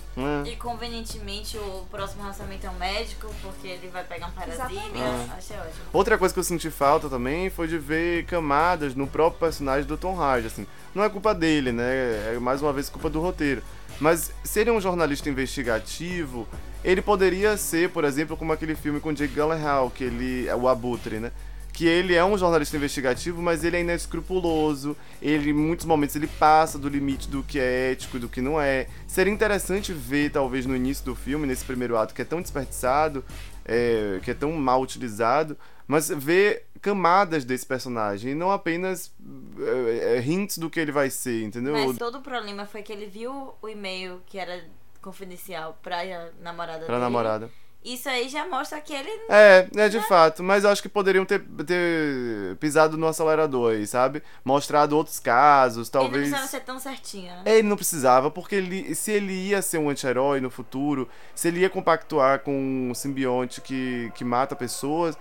É. 0.46 0.50
E 0.50 0.56
convenientemente 0.56 1.58
o 1.58 1.86
próximo 1.92 2.22
relacionamento 2.22 2.66
é 2.66 2.70
um 2.70 2.76
médico, 2.76 3.28
porque 3.42 3.68
ele 3.68 3.90
vai 3.90 4.04
pegar 4.04 4.28
um 4.28 4.32
parasita. 4.32 4.66
Exatamente. 4.66 5.32
Achei 5.38 5.58
ótimo. 5.58 5.86
Outra 5.92 6.18
coisa 6.18 6.34
que 6.34 6.40
eu 6.40 6.44
senti 6.44 6.72
falta 6.72 7.10
também 7.10 7.50
foi 7.50 7.68
de 7.68 7.78
ver 7.78 8.26
camadas 8.26 8.96
no 8.96 9.06
próprio 9.06 9.40
personagem 9.40 9.86
do 9.86 9.98
Tom 9.98 10.20
Hardy, 10.20 10.48
assim. 10.48 10.66
Não 10.96 11.04
é 11.04 11.10
culpa 11.10 11.36
dele, 11.36 11.72
né? 11.72 12.34
É 12.34 12.40
mais 12.40 12.62
uma 12.62 12.72
vez 12.72 12.90
culpa 12.90 13.10
do 13.10 13.20
roteiro. 13.20 13.62
Mas 14.00 14.32
se 14.44 14.62
ele 14.62 14.70
é 14.70 14.74
um 14.74 14.80
jornalista 14.80 15.30
investigativo, 15.30 16.48
ele 16.84 17.02
poderia 17.02 17.58
ser, 17.58 17.90
por 17.90 18.04
exemplo, 18.04 18.38
como 18.38 18.54
aquele 18.54 18.76
filme 18.76 19.00
com 19.00 19.14
Jake 19.14 19.34
Gyllenhaal, 19.34 19.90
que 19.90 20.04
ele 20.04 20.48
é 20.48 20.56
o 20.56 20.68
Abutre, 20.68 21.20
né? 21.20 21.32
que 21.80 21.86
ele 21.88 22.14
é 22.14 22.26
um 22.26 22.38
jornalista 22.38 22.76
investigativo, 22.76 23.42
mas 23.42 23.64
ele 23.64 23.78
é 23.78 23.80
inescrupuloso. 23.80 24.98
Ele, 25.22 25.52
em 25.52 25.54
muitos 25.54 25.86
momentos, 25.86 26.14
ele 26.14 26.28
passa 26.28 26.78
do 26.78 26.90
limite 26.90 27.30
do 27.30 27.42
que 27.42 27.58
é 27.58 27.92
ético 27.92 28.18
e 28.18 28.20
do 28.20 28.28
que 28.28 28.42
não 28.42 28.60
é. 28.60 28.88
Seria 29.08 29.32
interessante 29.32 29.94
ver, 29.94 30.30
talvez, 30.30 30.66
no 30.66 30.76
início 30.76 31.06
do 31.06 31.16
filme, 31.16 31.48
nesse 31.48 31.64
primeiro 31.64 31.96
ato, 31.96 32.14
que 32.14 32.22
é 32.22 32.26
tão 32.26 32.42
desperdiçado, 32.42 33.24
é, 33.64 34.20
que 34.22 34.30
é 34.30 34.34
tão 34.34 34.52
mal 34.52 34.82
utilizado, 34.82 35.58
mas 35.88 36.10
ver 36.10 36.66
camadas 36.82 37.46
desse 37.46 37.66
personagem, 37.66 38.34
e 38.34 38.36
não 38.36 38.52
apenas 38.52 39.14
é, 39.60 40.18
é, 40.18 40.22
hints 40.22 40.58
do 40.58 40.70
que 40.70 40.82
ele 40.82 40.92
vai 40.92 41.10
ser, 41.10 41.44
entendeu? 41.44 41.74
Mas 41.74 41.98
todo 41.98 42.18
o 42.18 42.22
problema 42.22 42.66
foi 42.66 42.82
que 42.82 42.92
ele 42.92 43.06
viu 43.06 43.54
o 43.62 43.70
e-mail 43.70 44.22
que 44.26 44.38
era 44.38 44.66
confidencial 45.02 45.78
pra 45.82 45.98
namorada 46.42 46.80
Pra 46.86 46.96
dele. 46.96 47.00
namorada. 47.00 47.50
Isso 47.82 48.10
aí 48.10 48.28
já 48.28 48.46
mostra 48.46 48.82
que 48.82 48.92
ele 48.94 49.10
É, 49.30 49.66
é 49.74 49.88
de 49.88 50.02
fato, 50.02 50.44
mas 50.44 50.66
eu 50.66 50.70
acho 50.70 50.82
que 50.82 50.90
poderiam 50.90 51.24
ter, 51.24 51.40
ter 51.66 52.58
pisado 52.58 52.98
no 52.98 53.08
acelerador 53.08 53.72
aí, 53.72 53.88
sabe? 53.88 54.22
Mostrado 54.44 54.98
outros 54.98 55.18
casos, 55.18 55.88
ele 55.88 55.96
não 55.96 56.02
talvez. 56.04 56.24
precisava 56.28 56.48
ser 56.48 56.60
tão 56.60 56.78
certinho, 56.78 57.32
né? 57.32 57.42
É, 57.46 57.58
Ele 57.60 57.70
não 57.70 57.78
precisava, 57.78 58.30
porque 58.30 58.56
ele, 58.56 58.94
se 58.96 59.12
ele 59.14 59.32
ia 59.32 59.62
ser 59.62 59.78
um 59.78 59.90
anti-herói 59.90 60.42
no 60.42 60.50
futuro, 60.50 61.08
se 61.34 61.48
ele 61.48 61.62
ia 61.62 61.70
compactuar 61.70 62.40
com 62.40 62.90
um 62.90 62.94
simbionte 62.94 63.62
que, 63.62 64.12
que 64.14 64.26
mata 64.26 64.58
pessoas, 64.58 65.18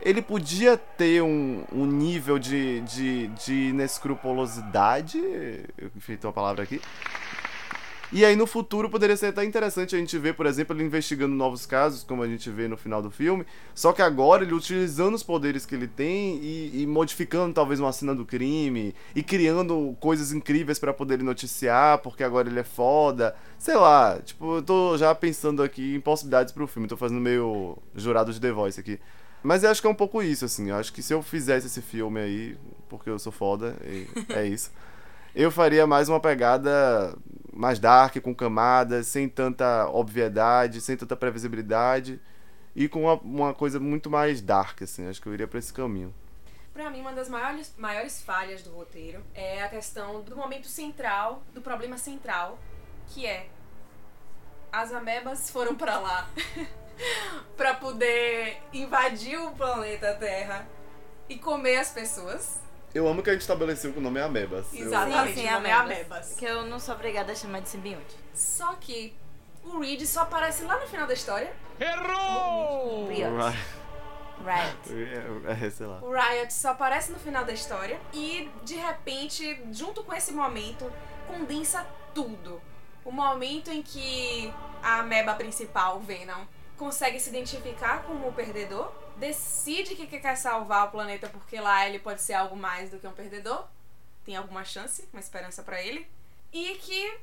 ele 0.00 0.20
podia 0.20 0.76
ter 0.76 1.22
um, 1.22 1.62
um 1.72 1.86
nível 1.86 2.40
de, 2.40 2.80
de, 2.80 3.28
de 3.28 3.54
inescrupulosidade. 3.68 5.18
Eu 5.78 5.92
enfeitei 5.96 6.26
uma 6.26 6.32
palavra 6.34 6.64
aqui. 6.64 6.80
E 8.12 8.24
aí 8.24 8.34
no 8.34 8.44
futuro 8.44 8.90
poderia 8.90 9.16
ser 9.16 9.26
até 9.26 9.44
interessante 9.44 9.94
a 9.94 9.98
gente 9.98 10.18
ver, 10.18 10.34
por 10.34 10.44
exemplo, 10.44 10.76
ele 10.76 10.82
investigando 10.82 11.32
novos 11.32 11.64
casos, 11.64 12.02
como 12.02 12.24
a 12.24 12.26
gente 12.26 12.50
vê 12.50 12.66
no 12.66 12.76
final 12.76 13.00
do 13.00 13.08
filme. 13.08 13.46
Só 13.72 13.92
que 13.92 14.02
agora 14.02 14.42
ele 14.42 14.52
utilizando 14.52 15.14
os 15.14 15.22
poderes 15.22 15.64
que 15.64 15.76
ele 15.76 15.86
tem 15.86 16.38
e, 16.42 16.82
e 16.82 16.86
modificando 16.88 17.54
talvez 17.54 17.78
uma 17.78 17.92
cena 17.92 18.12
do 18.12 18.26
crime 18.26 18.94
e 19.14 19.22
criando 19.22 19.96
coisas 20.00 20.32
incríveis 20.32 20.78
pra 20.78 20.92
poder 20.92 21.22
noticiar, 21.22 21.98
porque 21.98 22.24
agora 22.24 22.48
ele 22.48 22.58
é 22.58 22.64
foda. 22.64 23.36
Sei 23.56 23.76
lá, 23.76 24.18
tipo, 24.18 24.56
eu 24.56 24.62
tô 24.62 24.98
já 24.98 25.14
pensando 25.14 25.62
aqui 25.62 25.94
em 25.94 26.00
possibilidades 26.00 26.52
pro 26.52 26.66
filme. 26.66 26.88
Tô 26.88 26.96
fazendo 26.96 27.20
meio 27.20 27.78
jurado 27.94 28.32
de 28.32 28.40
The 28.40 28.50
Voice 28.50 28.80
aqui. 28.80 28.98
Mas 29.40 29.62
eu 29.62 29.70
acho 29.70 29.80
que 29.80 29.86
é 29.86 29.90
um 29.90 29.94
pouco 29.94 30.20
isso, 30.20 30.44
assim. 30.44 30.70
Eu 30.70 30.76
acho 30.76 30.92
que 30.92 31.00
se 31.00 31.14
eu 31.14 31.22
fizesse 31.22 31.68
esse 31.68 31.80
filme 31.80 32.18
aí, 32.18 32.56
porque 32.88 33.08
eu 33.08 33.20
sou 33.20 33.30
foda, 33.30 33.76
e 33.84 34.06
é 34.30 34.46
isso. 34.46 34.72
Eu 35.32 35.50
faria 35.52 35.86
mais 35.86 36.08
uma 36.08 36.18
pegada 36.18 37.16
mais 37.52 37.78
dark, 37.78 38.16
com 38.20 38.34
camadas, 38.34 39.06
sem 39.06 39.28
tanta 39.28 39.88
obviedade, 39.88 40.80
sem 40.80 40.96
tanta 40.96 41.16
previsibilidade 41.16 42.20
e 42.74 42.88
com 42.88 43.02
uma, 43.04 43.14
uma 43.14 43.54
coisa 43.54 43.80
muito 43.80 44.08
mais 44.08 44.40
dark, 44.40 44.82
assim. 44.82 45.08
Acho 45.08 45.20
que 45.20 45.28
eu 45.28 45.34
iria 45.34 45.48
pra 45.48 45.58
esse 45.58 45.72
caminho. 45.72 46.14
Pra 46.72 46.88
mim, 46.88 47.00
uma 47.00 47.12
das 47.12 47.28
maiores, 47.28 47.74
maiores 47.76 48.22
falhas 48.22 48.62
do 48.62 48.70
roteiro 48.70 49.22
é 49.34 49.62
a 49.62 49.68
questão 49.68 50.22
do 50.22 50.36
momento 50.36 50.68
central, 50.68 51.42
do 51.52 51.60
problema 51.60 51.98
central, 51.98 52.58
que 53.08 53.26
é 53.26 53.48
as 54.72 54.92
amebas 54.92 55.50
foram 55.50 55.74
pra 55.74 55.98
lá 55.98 56.30
pra 57.56 57.74
poder 57.74 58.62
invadir 58.72 59.36
o 59.36 59.50
planeta 59.52 60.14
Terra 60.14 60.66
e 61.28 61.36
comer 61.36 61.78
as 61.78 61.90
pessoas. 61.90 62.60
Eu 62.94 63.06
amo 63.06 63.22
que 63.22 63.30
a 63.30 63.32
gente 63.32 63.42
estabeleceu 63.42 63.92
que 63.92 63.98
o 63.98 64.02
nome 64.02 64.18
é 64.18 64.24
Amebas. 64.24 64.66
Exatamente. 64.74 65.34
Sim, 65.34 65.42
sim, 65.42 65.48
o 65.48 65.52
nome 65.52 65.68
é 65.68 65.72
amebas. 65.72 65.96
amebas. 65.96 66.34
Que 66.34 66.44
eu 66.44 66.64
não 66.64 66.80
sou 66.80 66.94
obrigada 66.94 67.32
a 67.32 67.34
chamar 67.34 67.60
de 67.60 67.68
simbionte. 67.68 68.16
Só 68.34 68.74
que 68.74 69.14
o 69.62 69.78
Reed 69.78 70.02
só 70.06 70.22
aparece 70.22 70.64
lá 70.64 70.78
no 70.78 70.86
final 70.86 71.06
da 71.06 71.14
história. 71.14 71.52
Riot. 73.08 73.30
Right. 73.30 73.58
Riot. 74.44 75.46
É, 75.46 75.66
é, 75.66 75.70
sei 75.70 75.86
lá. 75.86 76.00
O 76.02 76.10
Riot 76.10 76.52
só 76.52 76.70
aparece 76.70 77.12
no 77.12 77.18
final 77.18 77.44
da 77.44 77.52
história 77.52 78.00
e, 78.12 78.50
de 78.64 78.74
repente, 78.74 79.62
junto 79.70 80.02
com 80.02 80.12
esse 80.14 80.32
momento, 80.32 80.90
condensa 81.28 81.86
tudo. 82.14 82.60
O 83.04 83.12
momento 83.12 83.70
em 83.70 83.82
que 83.82 84.52
a 84.82 85.00
ameba 85.00 85.34
principal, 85.34 85.98
o 85.98 86.00
Venom, 86.00 86.44
consegue 86.76 87.20
se 87.20 87.28
identificar 87.28 88.02
como 88.02 88.28
o 88.28 88.32
perdedor, 88.32 88.92
decide 89.20 89.94
que 89.94 90.06
quer 90.06 90.36
salvar 90.36 90.88
o 90.88 90.90
planeta 90.90 91.28
porque 91.28 91.60
lá 91.60 91.86
ele 91.86 91.98
pode 91.98 92.22
ser 92.22 92.32
algo 92.32 92.56
mais 92.56 92.90
do 92.90 92.98
que 92.98 93.06
um 93.06 93.12
perdedor, 93.12 93.68
tem 94.24 94.34
alguma 94.34 94.64
chance, 94.64 95.06
uma 95.12 95.20
esperança 95.20 95.62
pra 95.62 95.80
ele, 95.82 96.08
e 96.52 96.74
que 96.76 97.20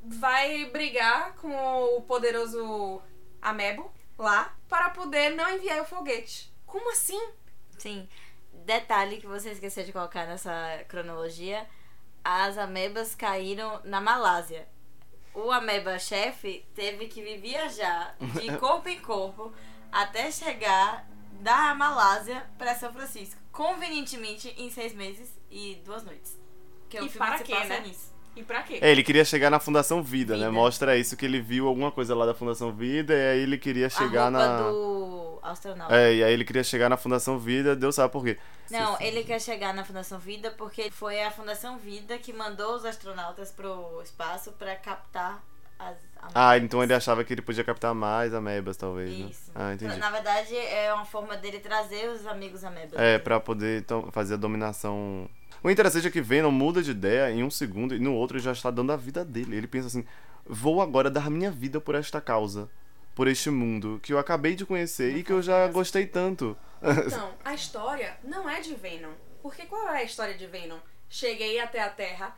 vai 0.00 0.64
brigar 0.66 1.34
com 1.34 1.54
o 1.96 2.02
poderoso 2.02 3.00
Amebo 3.40 3.92
lá 4.18 4.56
para 4.68 4.90
poder 4.90 5.30
não 5.30 5.48
enviar 5.50 5.82
o 5.82 5.84
foguete. 5.84 6.50
Como 6.66 6.90
assim? 6.90 7.20
Sim. 7.78 8.08
Detalhe 8.52 9.18
que 9.18 9.26
você 9.26 9.50
esqueceu 9.50 9.84
de 9.84 9.92
colocar 9.92 10.26
nessa 10.26 10.84
cronologia: 10.88 11.66
as 12.24 12.56
amebas 12.56 13.14
caíram 13.14 13.80
na 13.84 14.00
Malásia. 14.00 14.66
O 15.34 15.50
ameba 15.50 15.98
chefe 15.98 16.64
teve 16.74 17.08
que 17.08 17.36
viajar 17.36 18.16
de 18.40 18.56
corpo 18.58 18.88
em 18.88 19.00
corpo 19.00 19.52
até 19.92 20.30
chegar 20.30 21.06
da 21.44 21.74
Malásia 21.74 22.42
para 22.56 22.74
São 22.74 22.90
Francisco. 22.90 23.38
Convenientemente 23.52 24.48
em 24.56 24.70
seis 24.70 24.94
meses 24.94 25.30
e 25.50 25.78
duas 25.84 26.02
noites. 26.02 26.38
Que 26.88 26.96
E 26.96 27.00
o 27.00 27.10
filme 27.10 27.18
para 27.18 27.38
quê, 27.38 27.52
passa 27.52 27.68
né? 27.68 27.80
nisso. 27.80 28.14
E 28.34 28.42
pra 28.42 28.62
quê? 28.62 28.78
É, 28.80 28.90
ele 28.90 29.04
queria 29.04 29.24
chegar 29.26 29.50
na 29.50 29.60
Fundação 29.60 30.02
Vida, 30.02 30.32
né? 30.34 30.46
Vida. 30.46 30.52
Mostra 30.52 30.96
isso 30.96 31.16
que 31.16 31.24
ele 31.24 31.40
viu 31.40 31.68
alguma 31.68 31.92
coisa 31.92 32.16
lá 32.16 32.24
da 32.24 32.34
Fundação 32.34 32.72
Vida 32.72 33.14
e 33.14 33.30
aí 33.32 33.40
ele 33.40 33.58
queria 33.58 33.90
chegar 33.90 34.22
a 34.22 34.30
roupa 34.30 34.62
na. 34.62 34.70
do 34.70 35.38
astronauta. 35.42 35.94
É, 35.94 36.14
e 36.14 36.24
aí 36.24 36.32
ele 36.32 36.44
queria 36.44 36.64
chegar 36.64 36.88
na 36.88 36.96
Fundação 36.96 37.38
Vida, 37.38 37.76
Deus 37.76 37.94
sabe 37.94 38.10
por 38.10 38.24
quê. 38.24 38.38
Não, 38.70 38.98
ele 38.98 39.22
quer 39.22 39.40
chegar 39.40 39.74
na 39.74 39.84
Fundação 39.84 40.18
Vida 40.18 40.50
porque 40.50 40.90
foi 40.90 41.22
a 41.22 41.30
Fundação 41.30 41.76
Vida 41.78 42.16
que 42.18 42.32
mandou 42.32 42.74
os 42.74 42.86
astronautas 42.86 43.52
pro 43.52 44.00
espaço 44.02 44.50
pra 44.52 44.74
captar 44.76 45.44
as 45.78 45.96
Ah, 46.34 46.56
então 46.56 46.82
ele 46.82 46.94
achava 46.94 47.24
que 47.24 47.34
ele 47.34 47.42
podia 47.42 47.64
captar 47.64 47.94
mais 47.94 48.32
amebas, 48.32 48.76
talvez, 48.76 49.10
né? 49.10 49.26
Isso. 49.30 49.50
Ah, 49.54 49.74
entendi. 49.74 49.96
Na 49.96 50.10
verdade, 50.10 50.56
é 50.56 50.92
uma 50.92 51.04
forma 51.04 51.36
dele 51.36 51.58
trazer 51.58 52.08
os 52.08 52.26
amigos 52.26 52.64
amebas. 52.64 52.98
É, 52.98 53.18
pra 53.18 53.40
poder 53.40 53.80
então, 53.80 54.10
fazer 54.12 54.34
a 54.34 54.36
dominação. 54.36 55.28
O 55.62 55.70
interessante 55.70 56.06
é 56.06 56.10
que 56.10 56.20
Venom 56.20 56.50
muda 56.50 56.82
de 56.82 56.90
ideia 56.90 57.30
em 57.30 57.42
um 57.42 57.50
segundo 57.50 57.94
e 57.94 57.98
no 57.98 58.14
outro 58.14 58.36
ele 58.36 58.44
já 58.44 58.52
está 58.52 58.70
dando 58.70 58.92
a 58.92 58.96
vida 58.96 59.24
dele. 59.24 59.56
Ele 59.56 59.66
pensa 59.66 59.88
assim: 59.88 60.04
vou 60.46 60.80
agora 60.80 61.10
dar 61.10 61.30
minha 61.30 61.50
vida 61.50 61.80
por 61.80 61.94
esta 61.94 62.20
causa, 62.20 62.68
por 63.14 63.28
este 63.28 63.50
mundo 63.50 64.00
que 64.02 64.12
eu 64.12 64.18
acabei 64.18 64.54
de 64.54 64.66
conhecer 64.66 65.16
e 65.16 65.22
que 65.22 65.32
eu 65.32 65.42
já 65.42 65.66
gostei 65.68 66.06
tanto. 66.06 66.56
Então, 66.84 67.32
a 67.42 67.54
história 67.54 68.14
não 68.22 68.46
é 68.46 68.60
de 68.60 68.74
Venom. 68.74 69.12
Porque 69.42 69.64
qual 69.64 69.88
é 69.88 70.00
a 70.00 70.04
história 70.04 70.34
de 70.34 70.46
Venom? 70.46 70.78
Cheguei 71.08 71.58
até 71.58 71.82
a 71.82 71.88
Terra 71.88 72.36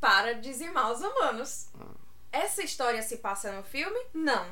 para 0.00 0.34
dizimar 0.34 0.90
os 0.90 1.00
humanos. 1.00 1.68
Essa 2.34 2.62
história 2.62 3.00
se 3.02 3.18
passa 3.18 3.52
no 3.52 3.62
filme? 3.62 3.98
Não. 4.12 4.44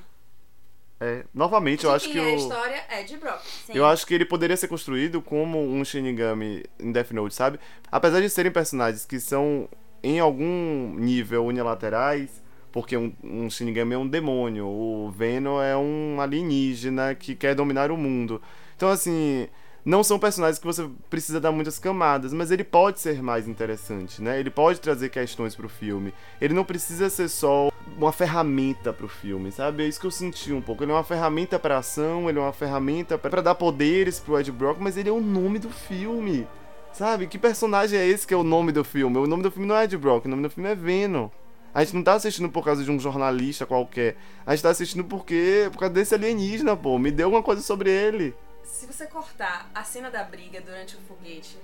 É, 1.00 1.24
novamente, 1.34 1.80
De 1.80 1.86
eu 1.86 1.90
acho 1.92 2.08
que 2.08 2.16
é 2.16 2.22
a 2.22 2.34
o. 2.34 2.36
história 2.36 2.84
é 2.88 3.02
de 3.02 3.16
Brock. 3.16 3.40
Sim. 3.66 3.72
Eu 3.74 3.84
acho 3.84 4.06
que 4.06 4.14
ele 4.14 4.24
poderia 4.24 4.56
ser 4.56 4.68
construído 4.68 5.20
como 5.20 5.58
um 5.60 5.84
Shinigami 5.84 6.62
em 6.78 6.92
Death 6.92 7.10
Note, 7.10 7.34
sabe? 7.34 7.58
Apesar 7.90 8.20
de 8.20 8.30
serem 8.30 8.52
personagens 8.52 9.04
que 9.04 9.18
são, 9.18 9.68
em 10.00 10.20
algum 10.20 10.94
nível, 10.94 11.44
unilaterais, 11.44 12.40
porque 12.70 12.96
um, 12.96 13.12
um 13.24 13.50
Shinigami 13.50 13.94
é 13.94 13.98
um 13.98 14.06
demônio, 14.06 14.64
o 14.66 15.10
Venom 15.10 15.60
é 15.60 15.76
um 15.76 16.20
alienígena 16.20 17.16
que 17.16 17.34
quer 17.34 17.56
dominar 17.56 17.90
o 17.90 17.96
mundo. 17.96 18.40
Então, 18.76 18.88
assim, 18.88 19.48
não 19.84 20.04
são 20.04 20.18
personagens 20.18 20.58
que 20.58 20.66
você 20.66 20.88
precisa 21.10 21.40
dar 21.40 21.50
muitas 21.50 21.78
camadas, 21.78 22.32
mas 22.32 22.50
ele 22.50 22.62
pode 22.62 23.00
ser 23.00 23.20
mais 23.20 23.48
interessante, 23.48 24.22
né? 24.22 24.38
Ele 24.38 24.50
pode 24.50 24.80
trazer 24.80 25.08
questões 25.08 25.56
pro 25.56 25.68
filme. 25.68 26.14
Ele 26.40 26.54
não 26.54 26.64
precisa 26.64 27.10
ser 27.10 27.28
só 27.28 27.70
uma 27.96 28.12
ferramenta 28.12 28.92
pro 28.92 29.08
filme, 29.08 29.50
sabe? 29.50 29.82
É 29.82 29.88
isso 29.88 30.00
que 30.00 30.06
eu 30.06 30.10
senti 30.10 30.52
um 30.52 30.62
pouco. 30.62 30.84
Ele 30.84 30.92
é 30.92 30.94
uma 30.94 31.02
ferramenta 31.02 31.58
pra 31.58 31.78
ação, 31.78 32.28
ele 32.28 32.38
é 32.38 32.42
uma 32.42 32.52
ferramenta 32.52 33.18
pra 33.18 33.42
dar 33.42 33.56
poderes 33.56 34.20
pro 34.20 34.38
Ed 34.38 34.52
Brock, 34.52 34.78
mas 34.80 34.96
ele 34.96 35.08
é 35.08 35.12
o 35.12 35.20
nome 35.20 35.58
do 35.58 35.68
filme. 35.68 36.46
Sabe? 36.92 37.26
Que 37.26 37.38
personagem 37.38 37.98
é 37.98 38.06
esse 38.06 38.26
que 38.26 38.34
é 38.34 38.36
o 38.36 38.44
nome 38.44 38.70
do 38.70 38.84
filme? 38.84 39.18
O 39.18 39.26
nome 39.26 39.42
do 39.42 39.50
filme 39.50 39.66
não 39.66 39.76
é 39.76 39.84
Ed 39.84 39.96
Brock, 39.96 40.26
o 40.26 40.28
nome 40.28 40.42
do 40.42 40.50
filme 40.50 40.70
é 40.70 40.74
Venom. 40.74 41.28
A 41.74 41.82
gente 41.82 41.96
não 41.96 42.02
tá 42.02 42.12
assistindo 42.12 42.50
por 42.50 42.62
causa 42.62 42.84
de 42.84 42.90
um 42.90 43.00
jornalista 43.00 43.64
qualquer. 43.64 44.16
A 44.44 44.54
gente 44.54 44.62
tá 44.62 44.68
assistindo 44.70 45.04
porque 45.04 45.68
por 45.72 45.78
causa 45.78 45.94
desse 45.94 46.14
alienígena, 46.14 46.76
pô. 46.76 46.98
Me 46.98 47.10
deu 47.10 47.26
alguma 47.26 47.42
coisa 47.42 47.62
sobre 47.62 47.90
ele. 47.90 48.34
Se 48.82 48.92
você 48.92 49.06
cortar 49.06 49.70
a 49.72 49.84
cena 49.84 50.10
da 50.10 50.24
briga 50.24 50.60
durante 50.60 50.96
o 50.96 51.00
foguete 51.02 51.56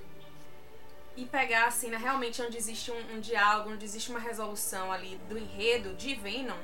e 1.17 1.25
pegar 1.25 1.67
a 1.67 1.71
cena 1.71 1.97
realmente 1.97 2.41
onde 2.41 2.55
existe 2.55 2.91
um, 2.91 3.15
um 3.15 3.19
diálogo, 3.19 3.71
onde 3.71 3.83
existe 3.83 4.09
uma 4.09 4.21
resolução 4.21 4.89
ali 4.89 5.19
do 5.27 5.37
enredo 5.37 5.93
de 5.95 6.15
Venom, 6.15 6.55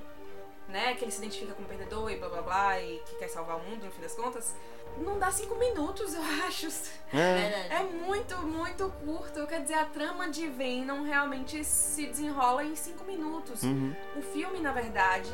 né? 0.70 0.96
Que 0.96 1.04
ele 1.04 1.12
se 1.12 1.18
identifica 1.18 1.54
como 1.54 1.68
perdedor 1.68 2.10
e 2.10 2.16
blá 2.16 2.30
blá 2.30 2.42
blá 2.42 2.82
e 2.82 3.00
que 3.00 3.16
quer 3.16 3.28
salvar 3.28 3.58
o 3.58 3.64
mundo 3.64 3.84
no 3.84 3.92
fim 3.92 4.02
das 4.02 4.14
contas, 4.14 4.56
não 4.98 5.20
dá 5.20 5.30
cinco 5.30 5.56
minutos, 5.56 6.14
eu 6.14 6.22
acho. 6.48 6.68
É. 7.12 7.50
Verdade. 7.50 7.74
É 7.74 7.84
muito, 7.84 8.38
muito 8.38 8.90
curto. 9.04 9.46
Quer 9.48 9.62
dizer, 9.62 9.74
a 9.74 9.86
trama 9.86 10.30
de 10.30 10.48
Venom 10.48 11.04
realmente 11.04 11.66
se 11.66 12.06
desenrola 12.06 12.64
em 12.64 12.78
cinco 12.78 13.04
minutos. 13.04 13.62
Uhum. 13.64 13.94
O 14.16 14.22
filme, 14.22 14.62
na 14.62 14.72
verdade, 14.72 15.34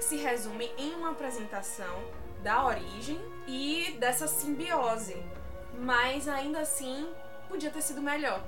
se 0.00 0.16
resume 0.16 0.68
em 0.76 0.92
uma 0.92 1.12
apresentação 1.12 2.02
da 2.42 2.66
origem 2.66 3.35
e 3.46 3.96
dessa 3.98 4.26
simbiose. 4.26 5.16
Mas 5.78 6.28
ainda 6.28 6.60
assim, 6.60 7.06
podia 7.48 7.70
ter 7.70 7.82
sido 7.82 8.00
melhor. 8.00 8.42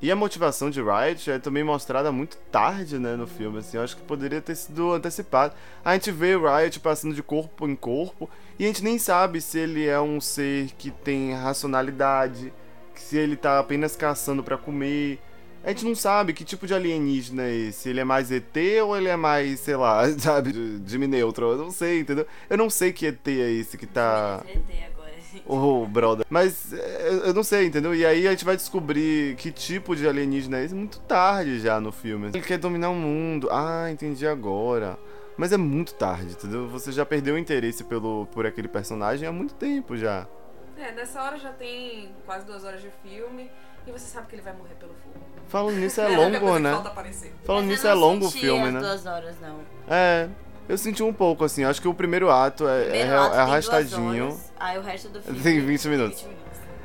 E 0.00 0.10
a 0.10 0.16
motivação 0.16 0.68
de 0.68 0.82
Riot 0.82 1.30
é 1.30 1.38
também 1.38 1.62
mostrada 1.62 2.10
muito 2.10 2.36
tarde, 2.50 2.98
né, 2.98 3.14
no 3.14 3.24
filme, 3.24 3.58
assim, 3.58 3.76
eu 3.76 3.84
acho 3.84 3.96
que 3.96 4.02
poderia 4.02 4.40
ter 4.40 4.56
sido 4.56 4.92
antecipado. 4.92 5.54
A 5.84 5.92
gente 5.92 6.10
vê 6.10 6.34
o 6.34 6.42
Riot 6.44 6.80
passando 6.80 7.14
de 7.14 7.22
corpo 7.22 7.68
em 7.68 7.76
corpo, 7.76 8.28
e 8.58 8.64
a 8.64 8.66
gente 8.66 8.82
nem 8.82 8.98
sabe 8.98 9.40
se 9.40 9.60
ele 9.60 9.86
é 9.86 10.00
um 10.00 10.20
ser 10.20 10.72
que 10.72 10.90
tem 10.90 11.34
racionalidade, 11.34 12.52
se 12.96 13.16
ele 13.16 13.36
tá 13.36 13.60
apenas 13.60 13.94
caçando 13.94 14.42
pra 14.42 14.58
comer. 14.58 15.20
A 15.64 15.68
gente 15.68 15.84
não 15.84 15.94
sabe 15.94 16.32
que 16.32 16.44
tipo 16.44 16.66
de 16.66 16.74
alienígena 16.74 17.44
é 17.44 17.54
esse. 17.54 17.88
Ele 17.88 18.00
é 18.00 18.04
mais 18.04 18.32
ET 18.32 18.56
ou 18.84 18.96
ele 18.96 19.08
é 19.08 19.16
mais, 19.16 19.60
sei 19.60 19.76
lá, 19.76 20.08
sabe, 20.18 20.52
Jimmy 20.84 21.06
Neutron? 21.06 21.52
Eu 21.52 21.58
não 21.58 21.70
sei, 21.70 22.00
entendeu? 22.00 22.26
Eu 22.50 22.56
não 22.56 22.68
sei 22.68 22.92
que 22.92 23.06
ET 23.06 23.28
é 23.28 23.50
esse 23.50 23.78
que 23.78 23.86
tá... 23.86 24.42
ET 24.48 24.58
agora, 24.92 25.12
gente. 25.32 25.44
Ô, 25.46 25.86
brother. 25.86 26.26
Mas 26.28 26.72
é, 26.72 27.08
eu 27.08 27.26
eu 27.26 27.34
não 27.34 27.44
sei, 27.44 27.66
entendeu? 27.66 27.94
E 27.94 28.04
aí 28.04 28.26
a 28.26 28.32
gente 28.32 28.44
vai 28.44 28.56
descobrir 28.56 29.36
que 29.36 29.52
tipo 29.52 29.94
de 29.94 30.06
alienígena 30.06 30.58
é 30.58 30.64
esse 30.64 30.74
muito 30.74 30.98
tarde 31.00 31.60
já 31.60 31.80
no 31.80 31.92
filme. 31.92 32.28
Ele 32.28 32.40
quer 32.40 32.58
dominar 32.58 32.90
o 32.90 32.96
mundo. 32.96 33.48
Ah, 33.50 33.88
entendi 33.90 34.26
agora. 34.26 34.98
Mas 35.36 35.52
é 35.52 35.56
muito 35.56 35.94
tarde, 35.94 36.32
entendeu? 36.32 36.68
Você 36.68 36.90
já 36.92 37.06
perdeu 37.06 37.36
o 37.36 37.38
interesse 37.38 37.84
pelo, 37.84 38.26
por 38.32 38.46
aquele 38.46 38.68
personagem 38.68 39.26
há 39.26 39.32
muito 39.32 39.54
tempo 39.54 39.96
já. 39.96 40.26
É, 40.76 40.92
nessa 40.92 41.22
hora 41.22 41.38
já 41.38 41.52
tem 41.52 42.10
quase 42.26 42.44
duas 42.44 42.64
horas 42.64 42.82
de 42.82 42.90
filme 43.02 43.48
e 43.86 43.90
você 43.90 44.06
sabe 44.06 44.26
que 44.28 44.34
ele 44.36 44.42
vai 44.42 44.52
morrer 44.52 44.74
pelo 44.74 44.92
fogo. 44.94 45.24
Falando 45.48 45.76
nisso, 45.76 46.00
é 46.00 46.06
coisa 46.16 46.38
longo, 46.38 46.58
né? 46.58 46.82
Falando 47.44 47.66
nisso, 47.66 47.86
é 47.86 47.94
longo 47.94 48.26
o 48.26 48.30
filme, 48.30 48.70
né? 48.70 48.80
duas 48.80 49.06
horas, 49.06 49.36
não. 49.40 49.60
É. 49.88 50.28
Eu 50.68 50.78
senti 50.78 51.02
um 51.02 51.12
pouco, 51.12 51.44
assim. 51.44 51.64
Acho 51.64 51.82
que 51.82 51.88
o 51.88 51.94
primeiro 51.94 52.30
ato 52.30 52.66
é, 52.68 52.82
é, 52.82 52.84
Primeiro 52.84 53.10
é 53.12 53.16
ato 53.16 53.24
tem 53.24 53.36
duas 53.36 53.48
arrastadinho. 53.48 54.24
horas, 54.26 54.52
aí 54.58 54.78
o 54.78 54.82
resto 54.82 55.08
do 55.08 55.20
filme 55.20 55.40
Tem 55.40 55.60
20 55.60 55.88
minutos. 55.88 56.26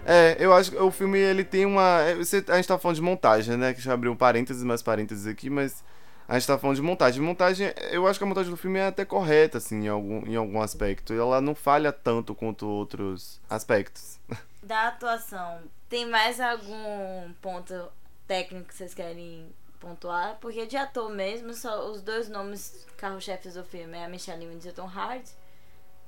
É, 0.05 0.35
eu 0.39 0.53
acho 0.53 0.71
que 0.71 0.77
o 0.77 0.89
filme 0.89 1.19
ele 1.19 1.43
tem 1.43 1.65
uma. 1.65 1.99
é, 2.01 2.15
você- 2.15 2.43
a 2.47 2.55
gente 2.55 2.67
tá 2.67 2.77
falando 2.77 2.95
de 2.95 3.01
montagem, 3.01 3.55
né? 3.57 3.73
Que 3.73 3.81
já 3.81 3.93
abriu 3.93 4.11
um 4.11 4.15
parênteses 4.15 4.63
mais 4.63 4.81
parênteses 4.81 5.27
aqui, 5.27 5.49
mas 5.49 5.83
a 6.27 6.33
gente 6.39 6.47
tá 6.47 6.57
falando 6.57 6.77
de 6.77 6.81
montagem. 6.81 7.21
Montagem, 7.21 7.71
eu 7.91 8.07
acho 8.07 8.17
que 8.17 8.23
a 8.23 8.27
montagem 8.27 8.49
do 8.49 8.57
filme 8.57 8.79
é 8.79 8.87
até 8.87 9.05
correta, 9.05 9.57
assim, 9.59 9.83
em 9.85 9.87
algum, 9.87 10.25
em 10.25 10.35
algum 10.35 10.61
aspecto. 10.61 11.13
Ela 11.13 11.39
não 11.41 11.53
falha 11.53 11.91
tanto 11.91 12.33
quanto 12.33 12.65
outros 12.67 13.39
aspectos. 13.49 14.17
Da 14.67 14.89
atuação, 14.89 15.63
tem 15.87 16.05
mais 16.05 16.41
algum 16.41 17.31
ponto 17.41 17.89
técnico 18.27 18.67
que 18.67 18.75
vocês 18.75 18.93
querem 18.93 19.49
pontuar? 19.79 20.37
Porque 20.41 20.65
de 20.65 20.75
ator 20.75 21.09
mesmo, 21.09 21.53
só 21.53 21.89
os 21.89 22.01
dois 22.01 22.27
nomes 22.27 22.85
carro-chefes 22.97 23.53
do 23.53 23.63
filme 23.63 23.97
é 23.97 24.03
a 24.03 24.09
Michelle 24.09 24.43
Williams 24.43 24.65
e 24.65 24.69
o 24.69 24.73
Tom 24.73 24.89
Hardy. 24.89 25.31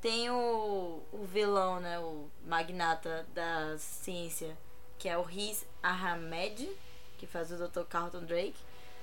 Tem 0.01 0.29
o, 0.29 1.01
o 1.13 1.23
vilão, 1.23 1.79
né, 1.79 1.99
o 1.99 2.29
magnata 2.45 3.25
da 3.33 3.77
ciência, 3.77 4.57
que 4.97 5.07
é 5.07 5.17
o 5.17 5.21
Riz 5.21 5.65
Ahmed, 5.81 6.69
que 7.17 7.25
faz 7.25 7.53
o 7.53 7.65
Dr. 7.65 7.83
Carlton 7.83 8.25
Drake. 8.25 8.61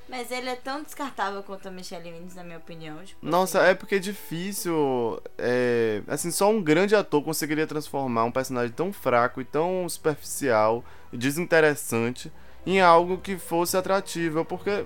Mas 0.08 0.30
ele 0.30 0.48
é 0.48 0.54
tão 0.54 0.82
descartável 0.82 1.42
quanto 1.42 1.66
a 1.66 1.70
Michelle 1.70 2.08
Williams, 2.08 2.34
na 2.34 2.44
minha 2.44 2.58
opinião. 2.58 2.96
Tipo, 3.04 3.26
Nossa, 3.26 3.60
assim. 3.60 3.70
é 3.70 3.74
porque 3.74 3.96
é 3.96 3.98
difícil. 3.98 5.20
É, 5.36 6.02
assim, 6.06 6.30
só 6.30 6.48
um 6.48 6.62
grande 6.62 6.94
ator 6.94 7.22
conseguiria 7.22 7.66
transformar 7.66 8.24
um 8.24 8.30
personagem 8.30 8.72
tão 8.72 8.92
fraco 8.92 9.40
e 9.40 9.44
tão 9.44 9.88
superficial 9.88 10.84
e 11.12 11.16
desinteressante 11.16 12.32
em 12.64 12.80
algo 12.80 13.18
que 13.18 13.36
fosse 13.36 13.76
atrativo. 13.76 14.44
Porque, 14.44 14.84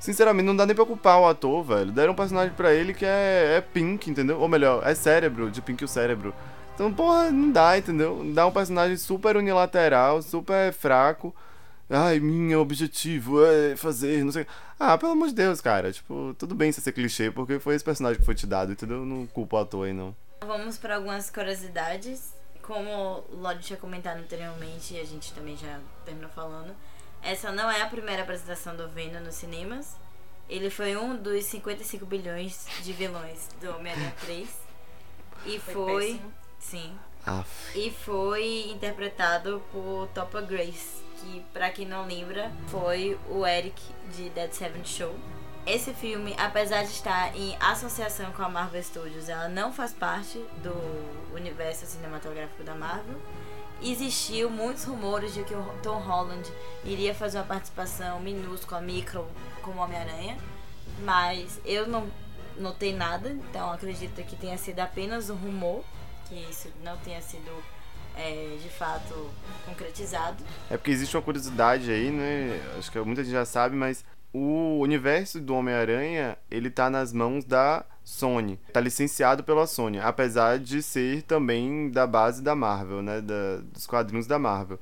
sinceramente, 0.00 0.46
não 0.46 0.56
dá 0.56 0.64
nem 0.64 0.74
pra 0.74 0.86
culpar 0.86 1.20
o 1.20 1.26
ator, 1.28 1.62
velho. 1.62 1.92
Deram 1.92 2.12
um 2.12 2.16
personagem 2.16 2.54
pra 2.54 2.72
ele 2.72 2.94
que 2.94 3.04
é, 3.04 3.56
é 3.58 3.60
Pink, 3.60 4.10
entendeu? 4.10 4.40
Ou 4.40 4.48
melhor, 4.48 4.82
é 4.86 4.94
cérebro, 4.94 5.50
de 5.50 5.60
Pink 5.60 5.84
o 5.84 5.88
cérebro. 5.88 6.34
Então, 6.74 6.90
porra, 6.92 7.30
não 7.30 7.50
dá, 7.50 7.76
entendeu? 7.76 8.24
Dá 8.34 8.46
um 8.46 8.50
personagem 8.50 8.96
super 8.96 9.36
unilateral, 9.36 10.22
super 10.22 10.72
fraco. 10.72 11.34
Ai, 11.88 12.20
meu 12.20 12.60
objetivo 12.60 13.44
é 13.44 13.76
fazer, 13.76 14.24
não 14.24 14.32
sei. 14.32 14.46
Ah, 14.78 14.96
pelo 14.96 15.12
amor 15.12 15.28
de 15.28 15.34
Deus, 15.34 15.60
cara. 15.60 15.92
Tipo, 15.92 16.34
tudo 16.38 16.54
bem 16.54 16.72
você 16.72 16.80
ser 16.80 16.92
clichê, 16.92 17.30
porque 17.30 17.58
foi 17.58 17.74
esse 17.74 17.84
personagem 17.84 18.18
que 18.18 18.24
foi 18.24 18.34
te 18.34 18.46
dado, 18.46 18.72
entendeu? 18.72 18.98
Eu 18.98 19.06
Não 19.06 19.26
culpo 19.26 19.56
o 19.56 19.58
ator 19.58 19.86
aí, 19.86 19.92
não. 19.92 20.14
Vamos 20.40 20.78
para 20.78 20.96
algumas 20.96 21.30
curiosidades. 21.30 22.32
Como 22.62 23.24
o 23.28 23.36
Lodi 23.36 23.62
tinha 23.62 23.76
comentado 23.76 24.18
anteriormente 24.18 24.94
e 24.94 25.00
a 25.00 25.04
gente 25.04 25.32
também 25.32 25.56
já 25.56 25.80
terminou 26.04 26.30
falando, 26.30 26.74
essa 27.20 27.50
não 27.50 27.68
é 27.70 27.82
a 27.82 27.88
primeira 27.88 28.22
apresentação 28.22 28.76
do 28.76 28.88
Venom 28.88 29.20
nos 29.20 29.34
cinemas. 29.34 29.96
Ele 30.48 30.70
foi 30.70 30.96
um 30.96 31.16
dos 31.16 31.44
55 31.44 32.06
bilhões 32.06 32.66
de 32.82 32.92
vilões 32.92 33.48
do 33.60 33.70
Homem-Aranha 33.70 34.14
3. 34.20 34.48
E 35.46 35.58
Foi 35.58 35.74
foi. 35.74 36.20
Sim. 36.58 36.92
Aff. 37.24 37.78
E 37.78 37.90
foi 37.90 38.70
interpretado 38.70 39.62
por 39.72 40.08
Topa 40.14 40.40
Grace, 40.40 41.02
que 41.20 41.44
pra 41.52 41.70
quem 41.70 41.86
não 41.86 42.06
lembra, 42.06 42.50
foi 42.68 43.18
o 43.28 43.46
Eric 43.46 43.80
de 44.14 44.28
Dead 44.30 44.52
Seven 44.52 44.84
Show. 44.84 45.14
Esse 45.64 45.94
filme, 45.94 46.34
apesar 46.38 46.82
de 46.82 46.90
estar 46.90 47.36
em 47.36 47.56
associação 47.60 48.32
com 48.32 48.42
a 48.42 48.48
Marvel 48.48 48.82
Studios, 48.82 49.28
ela 49.28 49.48
não 49.48 49.72
faz 49.72 49.92
parte 49.92 50.38
do 50.60 51.34
universo 51.34 51.86
cinematográfico 51.86 52.64
da 52.64 52.74
Marvel. 52.74 53.16
Existiu 53.80 54.50
muitos 54.50 54.84
rumores 54.84 55.32
de 55.34 55.44
que 55.44 55.54
o 55.54 55.62
Tom 55.82 55.98
Holland 55.98 56.50
iria 56.84 57.14
fazer 57.14 57.38
uma 57.38 57.44
participação 57.44 58.18
minúscula, 58.20 58.80
micro, 58.80 59.24
como 59.62 59.80
Homem-Aranha, 59.80 60.36
mas 61.04 61.60
eu 61.64 61.86
não 61.86 62.10
notei 62.58 62.92
nada, 62.92 63.30
então 63.30 63.70
acredito 63.70 64.22
que 64.24 64.36
tenha 64.36 64.58
sido 64.58 64.80
apenas 64.80 65.30
um 65.30 65.36
rumor, 65.36 65.84
que 66.32 66.50
isso 66.50 66.68
não 66.82 66.96
tenha 66.98 67.20
sido 67.20 67.50
é, 68.16 68.56
de 68.60 68.68
fato 68.70 69.30
concretizado. 69.66 70.42
É 70.70 70.76
porque 70.76 70.90
existe 70.90 71.14
uma 71.14 71.22
curiosidade 71.22 71.90
aí, 71.90 72.10
né? 72.10 72.60
Acho 72.78 72.90
que 72.90 72.98
muita 73.00 73.22
gente 73.22 73.32
já 73.32 73.44
sabe, 73.44 73.76
mas 73.76 74.04
o 74.32 74.78
universo 74.80 75.38
do 75.38 75.54
Homem-Aranha, 75.54 76.38
ele 76.50 76.70
tá 76.70 76.88
nas 76.88 77.12
mãos 77.12 77.44
da 77.44 77.84
Sony. 78.02 78.58
Tá 78.72 78.80
licenciado 78.80 79.44
pela 79.44 79.66
Sony, 79.66 79.98
apesar 79.98 80.58
de 80.58 80.82
ser 80.82 81.22
também 81.22 81.90
da 81.90 82.06
base 82.06 82.42
da 82.42 82.54
Marvel, 82.54 83.02
né? 83.02 83.20
Da, 83.20 83.58
dos 83.72 83.86
quadrinhos 83.86 84.26
da 84.26 84.38
Marvel. 84.38 84.80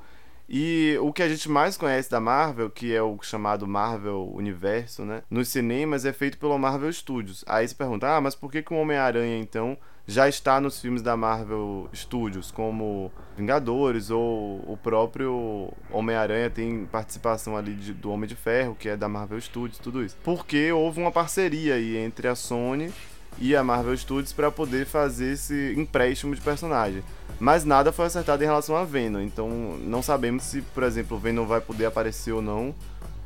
E 0.52 0.96
o 1.00 1.12
que 1.12 1.22
a 1.22 1.28
gente 1.28 1.48
mais 1.48 1.76
conhece 1.76 2.10
da 2.10 2.18
Marvel, 2.18 2.68
que 2.70 2.92
é 2.92 3.00
o 3.00 3.16
chamado 3.22 3.68
Marvel 3.68 4.32
Universo, 4.34 5.04
né? 5.04 5.22
Nos 5.30 5.48
cinemas 5.48 6.04
é 6.04 6.12
feito 6.12 6.38
pela 6.38 6.58
Marvel 6.58 6.92
Studios. 6.92 7.44
Aí 7.46 7.66
você 7.66 7.74
pergunta, 7.74 8.16
ah, 8.16 8.20
mas 8.20 8.34
por 8.34 8.50
que, 8.50 8.60
que 8.60 8.74
o 8.74 8.76
Homem-Aranha, 8.76 9.38
então, 9.38 9.78
já 10.06 10.28
está 10.28 10.60
nos 10.60 10.80
filmes 10.80 11.02
da 11.02 11.16
Marvel 11.16 11.88
Studios, 11.94 12.50
como 12.50 13.12
Vingadores 13.36 14.10
ou 14.10 14.56
o 14.66 14.76
próprio 14.82 15.72
Homem-Aranha 15.90 16.50
tem 16.50 16.84
participação 16.86 17.56
ali 17.56 17.74
de- 17.74 17.92
do 17.94 18.10
Homem 18.10 18.28
de 18.28 18.34
Ferro, 18.34 18.74
que 18.78 18.88
é 18.88 18.96
da 18.96 19.08
Marvel 19.08 19.40
Studios, 19.40 19.78
tudo 19.78 20.04
isso. 20.04 20.16
Porque 20.24 20.72
houve 20.72 21.00
uma 21.00 21.12
parceria 21.12 21.74
aí 21.74 21.96
entre 21.96 22.26
a 22.28 22.34
Sony 22.34 22.92
e 23.38 23.54
a 23.54 23.62
Marvel 23.62 23.96
Studios 23.96 24.32
para 24.32 24.50
poder 24.50 24.84
fazer 24.84 25.32
esse 25.34 25.74
empréstimo 25.76 26.34
de 26.34 26.40
personagem. 26.40 27.02
Mas 27.38 27.64
nada 27.64 27.92
foi 27.92 28.06
acertado 28.06 28.42
em 28.42 28.46
relação 28.46 28.76
a 28.76 28.84
Venom, 28.84 29.20
então 29.20 29.48
não 29.84 30.02
sabemos 30.02 30.42
se, 30.42 30.60
por 30.60 30.82
exemplo, 30.82 31.16
o 31.16 31.20
Venom 31.20 31.46
vai 31.46 31.60
poder 31.60 31.86
aparecer 31.86 32.32
ou 32.32 32.42
não 32.42 32.74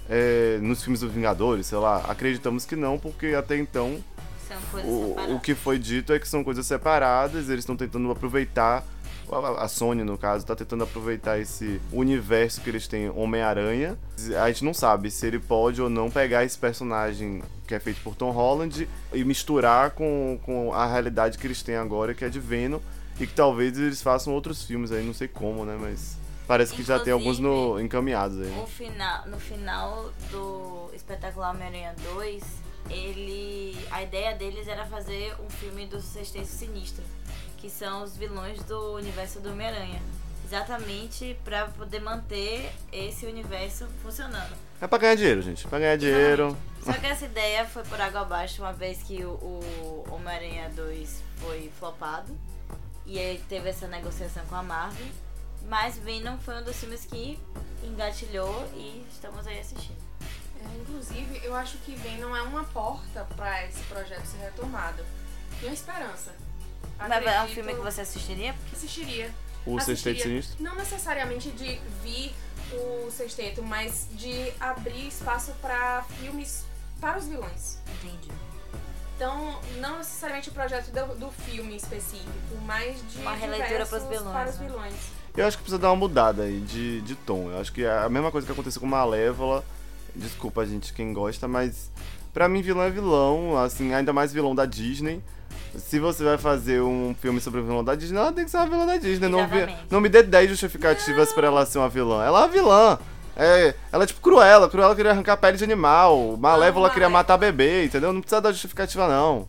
é, 0.09 0.59
nos 0.61 0.83
filmes 0.85 1.01
dos 1.01 1.11
Vingadores, 1.11 1.67
sei 1.67 1.79
lá. 1.79 2.05
Acreditamos 2.09 2.65
que 2.67 2.77
não, 2.77 2.99
porque 2.99 3.29
até 3.29 3.57
então 3.57 3.97
São 4.55 4.71
coisas 4.71 4.91
o, 4.91 5.09
separadas. 5.09 5.37
o 5.37 5.41
que 5.41 5.55
foi 5.55 5.79
dito 5.79 6.13
é 6.13 6.19
que 6.19 6.29
são 6.29 6.43
coisas 6.45 6.67
separadas, 6.67 7.49
eles 7.49 7.61
estão 7.61 7.77
tentando 7.77 8.11
aproveitar, 8.11 8.85
a- 9.59 9.69
Sony 9.69 10.05
no 10.05 10.17
caso, 10.19 10.45
está 10.45 10.55
tentando 10.55 10.85
aproveitar 10.85 11.39
esse 11.39 11.81
universo 11.93 12.61
que 12.61 12.71
eles 12.71 12.87
têm, 12.87 13.11
Homem-Aranha. 13.11 13.97
A 14.43 14.49
gente 14.49 14.65
não 14.65 14.75
sabe 14.75 15.11
se 15.11 15.27
ele 15.27 15.39
pode 15.39 15.81
ou 15.83 15.89
não 15.91 16.11
pegar 16.11 16.45
esse 16.45 16.59
personagem 16.59 17.43
que 17.67 17.75
é 17.75 17.81
feito 17.81 18.01
por 18.03 18.15
Tom 18.15 18.31
Holland 18.31 18.89
e 19.13 19.25
misturar 19.25 19.91
com, 19.93 20.39
com 20.45 20.73
a 20.75 20.87
realidade 20.87 21.39
que 21.39 21.47
eles 21.47 21.63
têm 21.63 21.77
agora, 21.77 22.15
que 22.15 22.25
é 22.25 22.29
de 22.29 22.39
Venom, 22.39 22.79
e 23.19 23.27
que 23.27 23.33
talvez 23.33 23.79
eles 23.79 24.03
façam 24.03 24.33
outros 24.35 24.63
filmes 24.65 24.93
aí, 24.93 25.03
não 25.05 25.15
sei 25.15 25.29
como, 25.29 25.65
né, 25.65 25.79
mas 25.81 26.17
parece 26.47 26.75
que 26.75 26.83
já 26.83 26.99
tem 26.99 27.13
alguns 27.13 27.39
no, 27.39 27.81
encaminhados 27.81 28.39
aí. 28.39 28.47
né? 28.49 28.63
O 28.63 28.67
final, 28.67 29.27
no 29.29 29.39
final 29.41 30.11
do 30.31 30.91
espetacular 30.93 31.51
Homem-Aranha 31.55 31.95
2, 32.15 32.43
ele. 32.91 33.77
A 33.91 34.03
ideia 34.03 34.35
deles 34.35 34.69
era 34.69 34.85
fazer 34.87 35.35
um 35.41 35.51
filme 35.51 35.87
do 35.87 36.01
Sexteto 36.01 36.47
Sinistro, 36.47 37.05
que 37.57 37.71
são 37.71 38.03
os 38.03 38.17
vilões 38.17 38.63
do 38.65 38.95
universo 38.95 39.41
do 39.41 39.51
Homem-Aranha. 39.51 40.01
Exatamente 40.47 41.37
pra 41.43 41.67
poder 41.69 42.01
manter 42.01 42.71
esse 42.93 43.27
universo 43.27 43.87
funcionando. 44.03 44.55
É 44.81 44.87
pra 44.87 44.99
ganhar 44.99 45.15
dinheiro, 45.15 45.41
gente, 45.41 45.67
pra 45.67 45.79
ganhar 45.79 45.97
dinheiro. 45.97 46.57
Só 46.83 46.93
que 46.93 47.07
essa 47.07 47.25
ideia 47.25 47.65
foi 47.65 47.83
por 47.85 47.99
água 47.99 48.21
abaixo 48.21 48.61
uma 48.61 48.73
vez 48.73 49.03
que 49.03 49.25
o, 49.25 49.31
o 49.31 50.05
Homem-Aranha 50.11 50.71
2 50.77 51.23
foi 51.39 51.73
flopado. 51.79 52.37
E 53.07 53.19
aí 53.19 53.43
teve 53.49 53.71
essa 53.71 53.87
negociação 53.87 54.45
com 54.47 54.55
a 54.55 54.63
Marvel. 54.63 55.07
Mas 55.67 55.99
Venom 55.99 56.37
foi 56.39 56.59
um 56.59 56.63
dos 56.63 56.77
filmes 56.77 57.07
que 57.07 57.39
engatilhou 57.83 58.69
e 58.75 59.07
estamos 59.11 59.47
aí 59.47 59.59
assistindo. 59.59 60.04
É, 60.65 60.81
inclusive, 60.81 61.41
eu 61.45 61.55
acho 61.55 61.79
que 61.79 61.95
vem 61.95 62.19
não 62.19 62.35
é 62.37 62.43
uma 62.43 62.65
porta 62.65 63.27
pra 63.37 63.67
esse 63.67 63.81
projeto 63.85 64.25
ser 64.27 64.39
retomado. 64.39 65.05
Tem 65.61 65.69
uma 65.69 65.75
esperança. 65.75 66.35
Mas 66.99 67.11
é 67.11 67.15
um 67.15 67.19
Acredito 67.19 67.55
filme 67.55 67.75
que 67.75 67.81
você 67.81 68.01
assistiria? 68.01 68.55
que 68.69 68.77
assistiria. 68.77 69.31
O 69.67 69.81
Sexteto. 69.81 70.23
Sinistro? 70.23 70.63
Não 70.63 70.75
necessariamente 70.75 71.51
de 71.51 71.81
vir 72.03 72.35
o 72.73 73.11
sexteto, 73.11 73.63
mas 73.63 74.09
de 74.13 74.53
abrir 74.61 75.09
espaço 75.09 75.53
para 75.61 76.03
filmes 76.19 76.65
para 77.01 77.19
os 77.19 77.27
vilões. 77.27 77.79
Entendi. 78.03 78.31
Então, 79.17 79.61
não 79.77 79.99
necessariamente 79.99 80.49
o 80.49 80.53
projeto 80.53 80.91
do, 80.91 81.15
do 81.15 81.31
filme 81.31 81.77
específico, 81.77 82.31
mas 82.67 82.97
de 83.13 83.19
Uma 83.21 83.35
releitura 83.35 83.87
pros 83.87 84.03
diversos 84.03 84.09
vilões, 84.09 84.33
para 84.33 84.51
os 84.51 84.59
né? 84.59 84.67
vilões. 84.67 84.95
Eu 85.37 85.47
acho 85.47 85.57
que 85.57 85.63
precisa 85.63 85.79
dar 85.79 85.91
uma 85.91 85.97
mudada 85.97 86.43
aí 86.43 86.61
de, 86.61 87.01
de 87.03 87.15
tom. 87.15 87.51
Eu 87.51 87.61
acho 87.61 87.73
que 87.73 87.85
é 87.85 87.91
a 87.91 88.09
mesma 88.09 88.31
coisa 88.31 88.47
que 88.47 88.53
aconteceu 88.53 88.81
com 88.81 88.87
Malévola. 88.87 89.65
Desculpa, 90.15 90.65
gente, 90.65 90.93
quem 90.93 91.13
gosta, 91.13 91.49
mas 91.49 91.91
pra 92.33 92.49
mim 92.49 92.63
vilão 92.63 92.85
é 92.85 92.91
vilão, 92.91 93.59
assim, 93.59 93.93
ainda 93.93 94.13
mais 94.13 94.33
vilão 94.33 94.55
da 94.55 94.65
Disney. 94.65 95.23
Se 95.77 95.99
você 95.99 96.23
vai 96.23 96.39
fazer 96.39 96.81
um 96.81 97.15
filme 97.21 97.41
sobre 97.41 97.61
vilão 97.61 97.83
da 97.83 97.97
Disney, 97.97 98.19
ela 98.19 98.33
tem 98.33 98.45
que 98.45 98.51
ser 98.51 98.59
uma 98.59 98.67
vilã 98.67 98.87
da 98.87 98.97
Disney. 98.97 99.29
Não, 99.29 99.47
vi, 99.49 99.67
não 99.91 100.01
me 100.01 100.09
dê 100.09 100.23
10 100.23 100.51
justificativas 100.51 101.33
pra 101.33 101.49
ela 101.49 101.67
ser 101.67 101.79
uma 101.79 101.89
vilã. 101.89 102.25
Ela 102.25 102.41
é 102.41 102.43
uma 102.43 102.49
vilã. 102.49 102.99
É, 103.37 103.75
ela 103.91 104.05
é 104.05 104.07
tipo 104.07 104.21
Cruella. 104.21 104.69
Cruella 104.69 104.95
queria 104.95 105.11
arrancar 105.11 105.37
pele 105.37 105.57
de 105.57 105.65
animal. 105.65 106.37
Malévola 106.37 106.91
queria 106.91 107.09
matar 107.09 107.37
bebê, 107.37 107.85
entendeu? 107.85 108.13
Não 108.13 108.21
precisa 108.21 108.41
dar 108.41 108.53
justificativa, 108.53 109.09
não. 109.09 109.49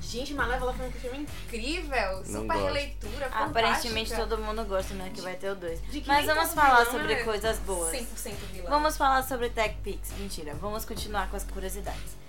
Gente, 0.00 0.34
Malévola 0.34 0.74
foi 0.74 0.88
um 0.88 0.92
filme 0.92 1.26
incrível, 1.56 2.16
Não 2.18 2.24
super 2.24 2.46
gosto. 2.46 2.64
releitura, 2.64 3.26
Aparentemente 3.26 4.10
fantástica. 4.10 4.36
todo 4.36 4.42
mundo 4.44 4.64
gosta, 4.64 4.94
né? 4.94 5.10
Que 5.14 5.20
vai 5.20 5.34
ter 5.36 5.50
o 5.50 5.54
2. 5.56 5.80
De 5.90 6.00
que 6.00 6.08
Mas 6.08 6.26
nem 6.26 6.34
vamos 6.34 6.52
falar 6.54 6.86
sobre 6.86 7.12
é 7.12 7.24
coisas 7.24 7.58
boas. 7.58 7.92
100% 7.94 8.34
vilão. 8.52 8.70
Vamos 8.70 8.96
falar 8.96 9.22
sobre 9.22 9.50
Tech 9.50 9.74
Pix. 9.82 10.12
Mentira, 10.18 10.54
vamos 10.54 10.84
continuar 10.84 11.28
com 11.30 11.36
as 11.36 11.44
curiosidades. 11.44 12.22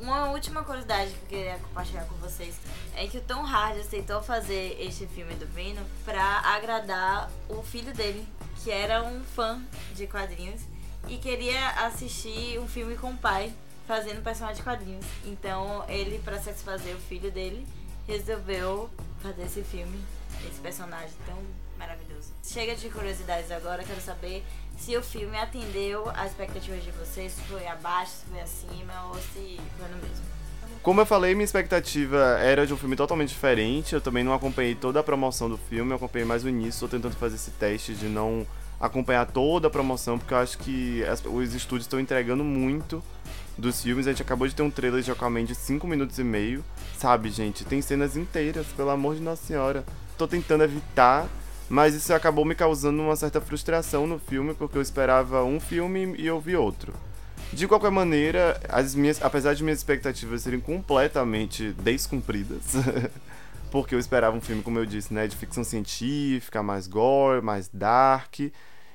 Uma 0.00 0.30
última 0.30 0.64
curiosidade 0.64 1.10
que 1.10 1.34
eu 1.34 1.38
queria 1.40 1.58
compartilhar 1.58 2.04
com 2.06 2.14
vocês 2.16 2.54
é 2.96 3.06
que 3.06 3.18
o 3.18 3.20
Tom 3.20 3.44
Hardy 3.44 3.80
aceitou 3.80 4.22
fazer 4.22 4.76
este 4.80 5.06
filme 5.06 5.34
do 5.34 5.46
Venom 5.46 5.84
pra 6.06 6.40
agradar 6.40 7.30
o 7.50 7.62
filho 7.62 7.92
dele, 7.92 8.26
que 8.64 8.70
era 8.70 9.02
um 9.02 9.22
fã 9.22 9.62
de 9.94 10.06
quadrinhos 10.06 10.62
e 11.06 11.18
queria 11.18 11.68
assistir 11.84 12.58
um 12.58 12.66
filme 12.66 12.96
com 12.96 13.10
o 13.10 13.16
pai 13.16 13.52
fazendo 13.86 14.22
personagem 14.22 14.56
de 14.56 14.62
quadrinhos. 14.62 15.04
Então 15.26 15.84
ele, 15.86 16.18
pra 16.20 16.38
satisfazer 16.40 16.94
o 16.96 17.00
filho 17.00 17.30
dele, 17.30 17.66
resolveu 18.06 18.90
fazer 19.22 19.42
esse 19.42 19.62
filme, 19.62 19.98
esse 20.48 20.60
personagem 20.60 21.10
tão 21.26 21.38
maravilhoso. 21.78 22.32
Chega 22.42 22.74
de 22.74 22.88
curiosidades 22.90 23.50
agora, 23.50 23.82
quero 23.84 24.00
saber 24.00 24.44
se 24.78 24.96
o 24.96 25.02
filme 25.02 25.36
atendeu 25.36 26.08
as 26.10 26.30
expectativas 26.30 26.82
de 26.82 26.90
vocês, 26.92 27.32
se 27.32 27.42
foi 27.42 27.66
abaixo, 27.66 28.12
se 28.12 28.26
foi 28.26 28.40
acima 28.40 29.06
ou 29.08 29.14
se 29.14 29.60
foi 29.78 29.88
no 29.88 29.96
mesmo. 29.96 30.24
Como 30.82 31.00
eu 31.00 31.06
falei, 31.06 31.34
minha 31.34 31.44
expectativa 31.44 32.38
era 32.38 32.66
de 32.66 32.72
um 32.72 32.76
filme 32.76 32.96
totalmente 32.96 33.28
diferente. 33.28 33.94
Eu 33.94 34.00
também 34.00 34.24
não 34.24 34.32
acompanhei 34.32 34.74
toda 34.74 35.00
a 35.00 35.02
promoção 35.02 35.48
do 35.50 35.58
filme, 35.58 35.90
eu 35.90 35.96
acompanhei 35.96 36.26
mais 36.26 36.42
o 36.42 36.48
início. 36.48 36.80
Tô 36.80 36.96
tentando 36.96 37.14
fazer 37.16 37.36
esse 37.36 37.50
teste 37.50 37.94
de 37.94 38.06
não 38.06 38.46
acompanhar 38.80 39.26
toda 39.26 39.68
a 39.68 39.70
promoção, 39.70 40.18
porque 40.18 40.32
eu 40.34 40.38
acho 40.38 40.58
que 40.58 41.04
as- 41.04 41.22
os 41.24 41.54
estúdios 41.54 41.84
estão 41.84 42.00
entregando 42.00 42.42
muito 42.42 43.02
dos 43.58 43.82
filmes. 43.82 44.06
A 44.06 44.10
gente 44.10 44.22
acabou 44.22 44.48
de 44.48 44.54
ter 44.54 44.62
um 44.62 44.70
trailer 44.70 45.02
de 45.02 45.10
Aquaman 45.10 45.44
de 45.44 45.54
5 45.54 45.86
minutos 45.86 46.18
e 46.18 46.24
meio. 46.24 46.64
Sabe, 46.98 47.30
gente? 47.30 47.64
Tem 47.64 47.82
cenas 47.82 48.16
inteiras, 48.16 48.66
pelo 48.76 48.90
amor 48.90 49.14
de 49.16 49.20
Nossa 49.20 49.44
Senhora. 49.44 49.84
Tô 50.16 50.26
tentando 50.26 50.64
evitar, 50.64 51.26
mas 51.68 51.94
isso 51.94 52.12
acabou 52.14 52.44
me 52.44 52.54
causando 52.54 53.02
uma 53.02 53.16
certa 53.16 53.40
frustração 53.40 54.06
no 54.06 54.18
filme, 54.18 54.54
porque 54.54 54.78
eu 54.78 54.82
esperava 54.82 55.44
um 55.44 55.60
filme 55.60 56.14
e 56.18 56.26
eu 56.26 56.40
vi 56.40 56.56
outro. 56.56 56.92
De 57.52 57.66
qualquer 57.66 57.90
maneira, 57.90 58.60
as 58.68 58.94
minhas, 58.94 59.20
apesar 59.22 59.54
de 59.54 59.62
minhas 59.64 59.78
expectativas 59.80 60.42
serem 60.42 60.60
completamente 60.60 61.72
descumpridas, 61.72 62.62
porque 63.70 63.94
eu 63.94 63.98
esperava 63.98 64.36
um 64.36 64.40
filme, 64.40 64.62
como 64.62 64.78
eu 64.78 64.86
disse, 64.86 65.12
né, 65.14 65.26
de 65.26 65.36
ficção 65.36 65.62
científica, 65.64 66.62
mais 66.62 66.86
gore, 66.86 67.42
mais 67.42 67.68
dark 67.68 68.40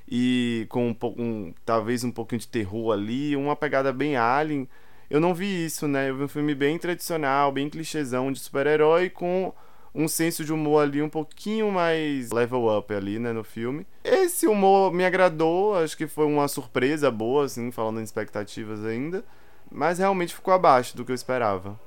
e 0.07 0.65
com 0.69 0.89
um 0.89 0.93
pouco, 0.93 1.21
um- 1.21 1.53
talvez 1.65 2.03
um 2.03 2.11
pouquinho 2.11 2.39
de 2.39 2.47
terror 2.47 2.91
ali, 2.93 3.35
uma 3.35 3.55
pegada 3.55 3.91
bem 3.93 4.15
alien. 4.17 4.67
Eu 5.09 5.19
não 5.19 5.33
vi 5.33 5.65
isso, 5.65 5.87
né? 5.87 6.09
Eu 6.09 6.17
vi 6.17 6.23
um 6.23 6.27
filme 6.27 6.53
bem 6.55 6.77
tradicional, 6.77 7.51
bem 7.51 7.69
clichêzão 7.69 8.31
de 8.31 8.39
super-herói 8.39 9.09
com 9.09 9.53
um 9.93 10.07
senso 10.07 10.43
de 10.43 10.51
humor 10.51 10.83
ali 10.83 11.01
um 11.01 11.09
pouquinho 11.09 11.71
mais 11.71 12.31
level 12.31 12.67
up 12.77 12.93
ali, 12.93 13.17
né, 13.17 13.31
no 13.31 13.43
filme. 13.43 13.87
Esse 14.03 14.45
humor 14.45 14.91
me 14.91 15.05
agradou, 15.05 15.77
acho 15.77 15.95
que 15.95 16.05
foi 16.05 16.25
uma 16.25 16.47
surpresa 16.47 17.09
boa, 17.09 17.45
assim, 17.45 17.71
falando 17.71 18.01
em 18.01 18.03
expectativas 18.03 18.83
ainda, 18.83 19.23
mas 19.71 19.99
realmente 19.99 20.35
ficou 20.35 20.53
abaixo 20.53 20.97
do 20.97 21.05
que 21.05 21.11
eu 21.11 21.15
esperava. 21.15 21.79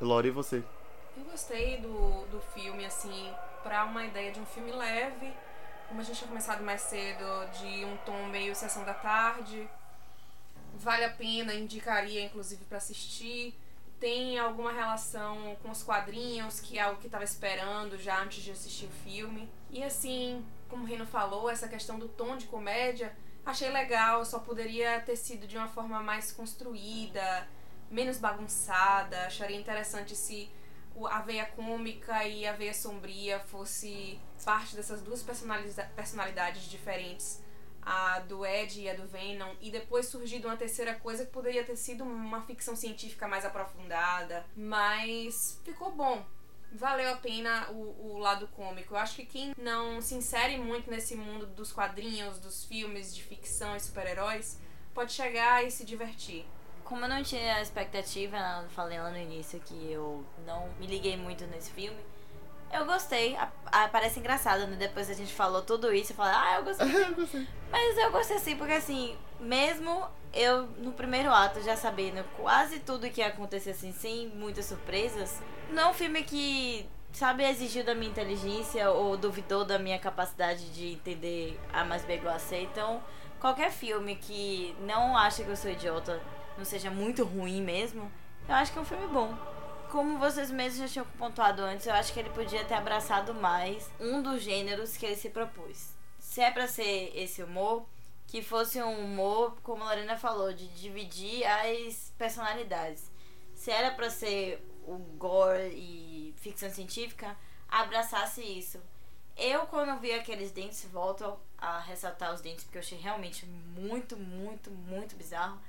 Lori, 0.00 0.28
e 0.28 0.30
você? 0.30 0.62
Gostei 1.36 1.76
do, 1.76 2.24
do 2.30 2.40
filme, 2.54 2.86
assim, 2.86 3.30
pra 3.62 3.84
uma 3.84 4.06
ideia 4.06 4.32
de 4.32 4.40
um 4.40 4.46
filme 4.46 4.72
leve, 4.72 5.30
como 5.86 6.00
a 6.00 6.02
gente 6.02 6.16
tinha 6.16 6.28
começado 6.28 6.64
mais 6.64 6.80
cedo, 6.80 7.24
de 7.60 7.84
um 7.84 7.94
tom 8.06 8.24
meio 8.28 8.56
sessão 8.56 8.82
da 8.84 8.94
tarde. 8.94 9.68
Vale 10.76 11.04
a 11.04 11.10
pena, 11.10 11.52
indicaria 11.52 12.24
inclusive 12.24 12.64
pra 12.64 12.78
assistir. 12.78 13.54
Tem 14.00 14.38
alguma 14.38 14.72
relação 14.72 15.54
com 15.62 15.70
os 15.70 15.82
quadrinhos, 15.82 16.58
que 16.58 16.78
é 16.78 16.80
algo 16.80 17.02
que 17.02 17.08
tava 17.10 17.22
esperando 17.24 17.98
já 17.98 18.22
antes 18.22 18.42
de 18.42 18.52
assistir 18.52 18.86
o 18.86 19.04
filme. 19.04 19.46
E 19.70 19.84
assim, 19.84 20.42
como 20.70 20.84
o 20.84 20.86
Rino 20.86 21.04
falou, 21.04 21.50
essa 21.50 21.68
questão 21.68 21.98
do 21.98 22.08
tom 22.08 22.38
de 22.38 22.46
comédia, 22.46 23.14
achei 23.44 23.68
legal, 23.68 24.24
só 24.24 24.38
poderia 24.38 25.02
ter 25.02 25.16
sido 25.16 25.46
de 25.46 25.58
uma 25.58 25.68
forma 25.68 26.02
mais 26.02 26.32
construída, 26.32 27.46
menos 27.90 28.16
bagunçada. 28.16 29.26
Acharia 29.26 29.58
interessante 29.60 30.16
se 30.16 30.50
a 31.04 31.20
veia 31.20 31.44
cômica 31.44 32.24
e 32.24 32.46
a 32.46 32.52
veia 32.52 32.72
sombria 32.72 33.40
fosse 33.40 34.20
parte 34.44 34.76
dessas 34.76 35.02
duas 35.02 35.22
personalidades 35.94 36.62
diferentes, 36.70 37.42
a 37.82 38.20
do 38.20 38.46
Ed 38.46 38.80
e 38.80 38.88
a 38.88 38.94
do 38.94 39.06
Venom, 39.06 39.54
e 39.60 39.70
depois 39.70 40.06
surgido 40.06 40.48
uma 40.48 40.56
terceira 40.56 40.94
coisa 40.94 41.24
que 41.24 41.32
poderia 41.32 41.64
ter 41.64 41.76
sido 41.76 42.04
uma 42.04 42.42
ficção 42.42 42.74
científica 42.74 43.28
mais 43.28 43.44
aprofundada, 43.44 44.46
mas 44.56 45.60
ficou 45.64 45.92
bom. 45.92 46.24
Valeu 46.72 47.12
a 47.12 47.16
pena 47.16 47.70
o, 47.70 48.14
o 48.14 48.18
lado 48.18 48.48
cômico. 48.48 48.94
Eu 48.94 48.98
acho 48.98 49.16
que 49.16 49.24
quem 49.24 49.54
não 49.56 50.00
se 50.00 50.14
insere 50.14 50.58
muito 50.58 50.90
nesse 50.90 51.14
mundo 51.14 51.46
dos 51.46 51.72
quadrinhos, 51.72 52.38
dos 52.38 52.64
filmes 52.64 53.14
de 53.14 53.22
ficção 53.22 53.76
e 53.76 53.80
super-heróis, 53.80 54.58
pode 54.92 55.12
chegar 55.12 55.64
e 55.64 55.70
se 55.70 55.84
divertir. 55.84 56.44
Como 56.88 57.04
eu 57.04 57.08
não 57.08 57.22
tinha 57.22 57.60
expectativa, 57.60 58.36
eu 58.62 58.68
falei 58.70 58.98
lá 58.98 59.10
no 59.10 59.18
início 59.18 59.60
que 59.60 59.90
eu 59.92 60.24
não 60.46 60.68
me 60.78 60.86
liguei 60.86 61.16
muito 61.16 61.44
nesse 61.46 61.70
filme. 61.72 61.98
Eu 62.72 62.84
gostei, 62.84 63.36
a- 63.36 63.48
a- 63.66 63.88
parece 63.88 64.18
engraçado, 64.20 64.66
né? 64.66 64.76
Depois 64.76 65.08
a 65.10 65.14
gente 65.14 65.32
falou 65.32 65.62
tudo 65.62 65.92
isso, 65.92 66.12
eu 66.12 66.16
falei, 66.16 66.34
ah, 66.34 66.56
eu 66.58 66.64
gostei. 66.64 67.46
Mas 67.70 67.98
eu 67.98 68.10
gostei 68.12 68.38
sim, 68.38 68.56
porque 68.56 68.72
assim, 68.72 69.16
mesmo 69.40 70.06
eu 70.32 70.66
no 70.78 70.92
primeiro 70.92 71.30
ato 71.32 71.60
já 71.62 71.76
sabendo 71.76 72.22
quase 72.36 72.80
tudo 72.80 73.08
que 73.10 73.20
ia 73.20 73.28
acontecer 73.28 73.70
assim, 73.70 73.92
sem 73.92 74.28
muitas 74.28 74.66
surpresas, 74.66 75.40
não 75.70 75.82
é 75.84 75.86
um 75.88 75.94
filme 75.94 76.22
que, 76.22 76.88
sabe, 77.12 77.44
exigiu 77.44 77.82
da 77.84 77.94
minha 77.94 78.10
inteligência 78.10 78.90
ou 78.90 79.16
duvidou 79.16 79.64
da 79.64 79.78
minha 79.78 79.98
capacidade 79.98 80.68
de 80.70 80.92
entender 80.92 81.58
A 81.72 81.84
mais 81.84 82.04
B 82.04 82.14
igual 82.16 82.34
a 82.34 82.38
C. 82.38 82.62
Então, 82.62 83.02
qualquer 83.40 83.70
filme 83.72 84.16
que 84.16 84.74
não 84.80 85.16
acha 85.16 85.42
que 85.44 85.50
eu 85.50 85.56
sou 85.56 85.70
idiota, 85.70 86.20
não 86.56 86.64
seja 86.64 86.90
muito 86.90 87.24
ruim 87.24 87.62
mesmo, 87.62 88.10
eu 88.48 88.54
acho 88.54 88.72
que 88.72 88.78
é 88.78 88.82
um 88.82 88.84
filme 88.84 89.06
bom. 89.08 89.34
Como 89.90 90.18
vocês 90.18 90.50
mesmos 90.50 90.78
já 90.78 90.88
tinham 90.88 91.06
pontuado 91.18 91.62
antes, 91.62 91.86
eu 91.86 91.94
acho 91.94 92.12
que 92.12 92.20
ele 92.20 92.30
podia 92.30 92.64
ter 92.64 92.74
abraçado 92.74 93.34
mais 93.34 93.90
um 94.00 94.22
dos 94.22 94.42
gêneros 94.42 94.96
que 94.96 95.06
ele 95.06 95.16
se 95.16 95.30
propôs. 95.30 95.94
Se 96.18 96.40
é 96.40 96.50
pra 96.50 96.66
ser 96.66 97.12
esse 97.14 97.42
humor, 97.42 97.86
que 98.26 98.42
fosse 98.42 98.82
um 98.82 99.04
humor, 99.04 99.56
como 99.62 99.82
a 99.82 99.86
Lorena 99.86 100.18
falou, 100.18 100.52
de 100.52 100.66
dividir 100.68 101.44
as 101.46 102.12
personalidades. 102.18 103.10
Se 103.54 103.70
era 103.70 103.92
pra 103.92 104.10
ser 104.10 104.62
o 104.86 104.96
gore 105.16 105.68
e 105.68 106.34
ficção 106.36 106.68
científica, 106.68 107.36
abraçasse 107.68 108.42
isso. 108.42 108.80
Eu, 109.36 109.66
quando 109.66 109.98
vi 110.00 110.12
aqueles 110.12 110.50
dentes, 110.50 110.84
volto 110.84 111.38
a 111.58 111.78
ressaltar 111.80 112.32
os 112.32 112.40
dentes, 112.40 112.64
porque 112.64 112.78
eu 112.78 112.82
achei 112.82 112.98
realmente 112.98 113.46
muito, 113.46 114.16
muito, 114.16 114.70
muito 114.70 115.14
bizarro. 115.14 115.60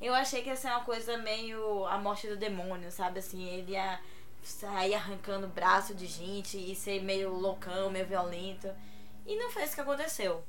Eu 0.00 0.14
achei 0.14 0.42
que 0.42 0.48
ia 0.48 0.56
ser 0.56 0.68
uma 0.68 0.84
coisa 0.84 1.16
meio 1.18 1.86
a 1.86 1.98
morte 1.98 2.28
do 2.28 2.36
demônio, 2.36 2.90
sabe? 2.92 3.18
Assim, 3.18 3.44
ele 3.48 3.72
ia 3.72 3.98
sair 4.42 4.94
arrancando 4.94 5.48
braço 5.48 5.94
de 5.94 6.06
gente 6.06 6.56
e 6.58 6.74
ser 6.74 7.02
meio 7.02 7.32
loucão, 7.32 7.90
meio 7.90 8.06
violento. 8.06 8.68
E 9.26 9.36
não 9.36 9.50
foi 9.50 9.64
isso 9.64 9.74
que 9.74 9.80
aconteceu. 9.80 10.44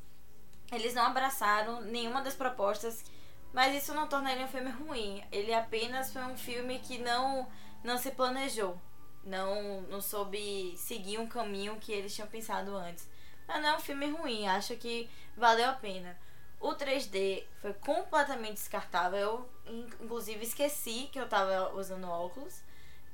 Eles 0.72 0.94
não 0.94 1.04
abraçaram 1.04 1.82
nenhuma 1.82 2.22
das 2.22 2.36
propostas, 2.36 3.06
mas 3.54 3.76
isso 3.76 3.94
não 3.94 4.08
torna 4.08 4.32
ele 4.32 4.44
um 4.44 4.48
filme 4.48 4.70
ruim. 4.70 5.24
Ele 5.32 5.54
apenas 5.54 6.12
foi 6.12 6.24
um 6.24 6.38
filme 6.38 6.80
que 6.80 6.98
não, 7.00 7.48
não 7.84 7.98
se 7.98 8.12
planejou. 8.12 8.78
Não, 9.24 9.82
não 9.84 10.02
soube 10.02 10.74
seguir 10.78 11.18
um 11.18 11.28
caminho 11.28 11.78
que 11.80 11.92
eles 11.92 12.14
tinham 12.14 12.28
pensado 12.28 12.76
antes. 12.76 13.10
Mas 13.48 13.62
não 13.62 13.70
é 13.70 13.78
um 13.78 13.80
filme 13.80 14.10
ruim, 14.10 14.48
acho 14.48 14.76
que 14.76 15.10
valeu 15.36 15.70
a 15.70 15.74
pena. 15.74 16.18
O 16.60 16.74
3D 16.74 17.44
foi 17.62 17.74
completamente 17.74 18.54
descartável. 18.54 19.20
Eu, 19.20 19.50
in- 19.68 19.88
inclusive, 20.04 20.44
esqueci 20.44 21.08
que 21.12 21.20
eu 21.20 21.28
tava 21.30 21.74
usando 21.76 22.08
óculos. 22.10 22.62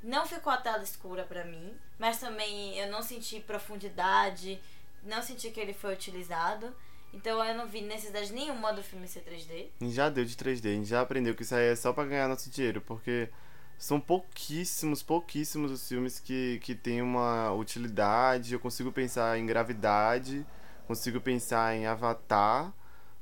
não 0.01 0.25
ficou 0.25 0.51
a 0.51 0.57
tela 0.57 0.83
escura 0.83 1.23
pra 1.23 1.43
mim, 1.45 1.73
mas 1.97 2.19
também 2.19 2.77
eu 2.77 2.91
não 2.91 3.01
senti 3.01 3.39
profundidade, 3.39 4.59
não 5.03 5.21
senti 5.21 5.49
que 5.49 5.59
ele 5.59 5.73
foi 5.73 5.93
utilizado. 5.93 6.73
Então 7.13 7.43
eu 7.45 7.55
não 7.55 7.67
vi 7.67 7.81
necessidade 7.81 8.33
nenhuma 8.33 8.73
do 8.73 8.81
filme 8.83 9.07
ser 9.07 9.21
3D. 9.21 9.67
A 9.79 9.83
gente 9.83 9.93
já 9.95 10.09
deu 10.09 10.25
de 10.25 10.35
3D, 10.35 10.65
a 10.69 10.75
gente 10.75 10.87
já 10.89 11.01
aprendeu 11.01 11.35
que 11.35 11.43
isso 11.43 11.53
aí 11.55 11.67
é 11.67 11.75
só 11.75 11.93
pra 11.93 12.05
ganhar 12.05 12.27
nosso 12.27 12.49
dinheiro, 12.49 12.81
porque 12.81 13.29
são 13.77 13.99
pouquíssimos, 13.99 15.03
pouquíssimos 15.03 15.71
os 15.71 15.87
filmes 15.87 16.19
que, 16.19 16.59
que 16.63 16.73
têm 16.73 17.01
uma 17.01 17.51
utilidade. 17.53 18.53
Eu 18.53 18.59
consigo 18.59 18.91
pensar 18.91 19.37
em 19.37 19.45
Gravidade, 19.45 20.45
consigo 20.87 21.21
pensar 21.21 21.75
em 21.75 21.85
Avatar, 21.85 22.73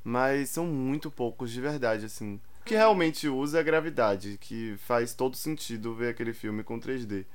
mas 0.03 0.49
são 0.49 0.65
muito 0.65 1.09
poucos 1.09 1.51
de 1.51 1.61
verdade, 1.61 2.05
assim. 2.05 2.39
O 2.61 2.63
que 2.65 2.75
realmente 2.75 3.27
usa 3.27 3.57
é 3.57 3.61
a 3.61 3.63
gravidade, 3.63 4.37
que 4.39 4.75
faz 4.77 5.13
todo 5.13 5.35
sentido 5.35 5.95
ver 5.95 6.09
aquele 6.09 6.33
filme 6.33 6.63
com 6.63 6.79
3D. 6.79 7.25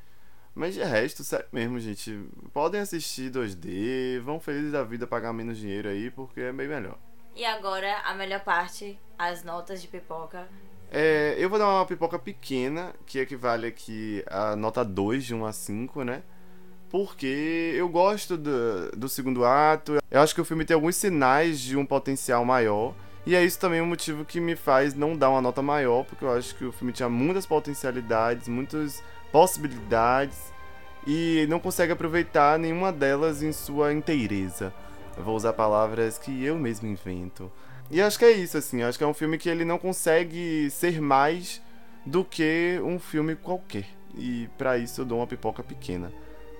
Mas 0.54 0.74
de 0.74 0.82
resto, 0.82 1.22
sério 1.22 1.46
mesmo, 1.52 1.78
gente. 1.78 2.18
Podem 2.52 2.80
assistir 2.80 3.30
2D, 3.30 4.20
vão 4.20 4.40
felizes 4.40 4.72
da 4.72 4.82
vida 4.82 5.06
pagar 5.06 5.32
menos 5.32 5.58
dinheiro 5.58 5.88
aí, 5.88 6.10
porque 6.10 6.40
é 6.40 6.52
bem 6.52 6.66
melhor. 6.68 6.96
E 7.34 7.44
agora 7.44 7.98
a 7.98 8.14
melhor 8.14 8.40
parte, 8.40 8.98
as 9.18 9.44
notas 9.44 9.82
de 9.82 9.88
pipoca. 9.88 10.48
É, 10.90 11.34
eu 11.38 11.50
vou 11.50 11.58
dar 11.58 11.68
uma 11.68 11.84
pipoca 11.84 12.18
pequena, 12.18 12.94
que 13.04 13.18
equivale 13.18 13.66
aqui 13.66 14.24
a 14.26 14.56
nota 14.56 14.82
2 14.84 15.24
de 15.24 15.34
1 15.34 15.44
a 15.44 15.52
5, 15.52 16.04
né? 16.04 16.22
Porque 16.90 17.74
eu 17.76 17.88
gosto 17.88 18.36
do, 18.36 18.90
do 18.96 19.08
segundo 19.08 19.44
ato. 19.44 19.98
Eu 20.10 20.20
acho 20.20 20.34
que 20.34 20.40
o 20.40 20.44
filme 20.44 20.64
tem 20.64 20.74
alguns 20.74 20.96
sinais 20.96 21.60
de 21.60 21.76
um 21.76 21.84
potencial 21.84 22.44
maior. 22.44 22.94
E 23.26 23.34
é 23.34 23.44
isso 23.44 23.58
também 23.58 23.80
o 23.80 23.86
motivo 23.86 24.24
que 24.24 24.38
me 24.38 24.54
faz 24.54 24.94
não 24.94 25.16
dar 25.16 25.30
uma 25.30 25.42
nota 25.42 25.60
maior, 25.60 26.04
porque 26.04 26.24
eu 26.24 26.32
acho 26.32 26.54
que 26.54 26.64
o 26.64 26.70
filme 26.70 26.92
tinha 26.92 27.08
muitas 27.08 27.44
potencialidades, 27.44 28.46
muitas 28.46 29.02
possibilidades 29.32 30.38
e 31.04 31.44
não 31.48 31.58
consegue 31.58 31.92
aproveitar 31.92 32.58
nenhuma 32.58 32.92
delas 32.92 33.42
em 33.42 33.52
sua 33.52 33.92
inteireza. 33.92 34.72
Vou 35.16 35.34
usar 35.34 35.54
palavras 35.54 36.18
que 36.18 36.44
eu 36.44 36.56
mesmo 36.56 36.86
invento. 36.86 37.50
E 37.90 38.02
acho 38.02 38.18
que 38.18 38.24
é 38.24 38.32
isso, 38.32 38.58
assim. 38.58 38.82
Acho 38.82 38.98
que 38.98 39.04
é 39.04 39.06
um 39.06 39.14
filme 39.14 39.38
que 39.38 39.48
ele 39.48 39.64
não 39.64 39.78
consegue 39.78 40.68
ser 40.70 41.00
mais 41.00 41.62
do 42.04 42.24
que 42.24 42.80
um 42.84 42.98
filme 42.98 43.34
qualquer. 43.34 43.86
E 44.16 44.48
para 44.58 44.78
isso 44.78 45.00
eu 45.00 45.04
dou 45.04 45.18
uma 45.18 45.26
pipoca 45.26 45.62
pequena. 45.62 46.12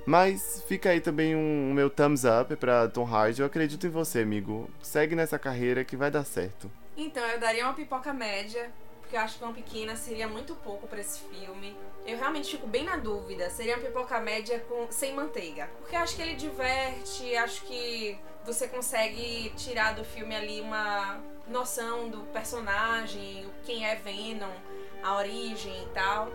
Mas 0.07 0.62
fica 0.68 0.90
aí 0.90 1.00
também 1.00 1.34
um, 1.34 1.70
um 1.70 1.74
meu 1.74 1.90
thumbs 1.90 2.22
up 2.24 2.54
pra 2.57 2.88
Tom 2.88 3.04
Hardy. 3.04 3.40
Eu 3.40 3.46
acredito 3.46 3.86
em 3.86 3.90
você, 3.90 4.20
amigo. 4.20 4.70
Segue 4.80 5.16
nessa 5.16 5.36
carreira 5.36 5.84
que 5.84 5.96
vai 5.96 6.12
dar 6.12 6.24
certo. 6.24 6.70
Então, 6.96 7.24
eu 7.26 7.40
daria 7.40 7.64
uma 7.64 7.74
pipoca 7.74 8.12
média, 8.12 8.70
porque 9.00 9.16
eu 9.16 9.20
acho 9.20 9.36
que 9.36 9.44
uma 9.44 9.52
pequena 9.52 9.96
seria 9.96 10.28
muito 10.28 10.54
pouco 10.54 10.86
pra 10.86 11.00
esse 11.00 11.20
filme. 11.20 11.76
Eu 12.07 12.16
realmente 12.16 12.52
fico 12.52 12.68
bem 12.68 12.84
na 12.84 12.96
dúvida. 12.96 13.50
Seria 13.50 13.76
uma 13.76 13.84
pipoca 13.84 14.20
média 14.20 14.61
com 14.68 14.86
sem 14.90 15.12
manteiga. 15.12 15.68
Porque 15.80 15.96
eu 15.96 16.00
acho 16.00 16.14
que 16.14 16.22
ele 16.22 16.36
diverte, 16.36 17.36
acho 17.36 17.62
que 17.62 18.16
você 18.44 18.68
consegue 18.68 19.52
tirar 19.57 19.94
do 19.94 20.04
filme 20.04 20.36
ali 20.36 20.61
uma 20.61 21.20
noção 21.48 22.09
do 22.09 22.20
personagem, 22.32 23.44
quem 23.64 23.84
é 23.84 23.96
Venom, 23.96 24.54
a 25.02 25.16
origem 25.16 25.82
e 25.82 25.88
tal. 25.88 26.30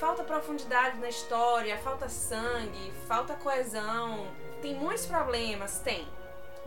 Falta 0.00 0.24
profundidade 0.24 0.98
na 0.98 1.10
história, 1.10 1.76
falta 1.76 2.08
sangue, 2.08 2.90
falta 3.06 3.34
coesão. 3.34 4.26
Tem 4.62 4.74
muitos 4.74 5.04
problemas, 5.04 5.80
tem. 5.80 6.08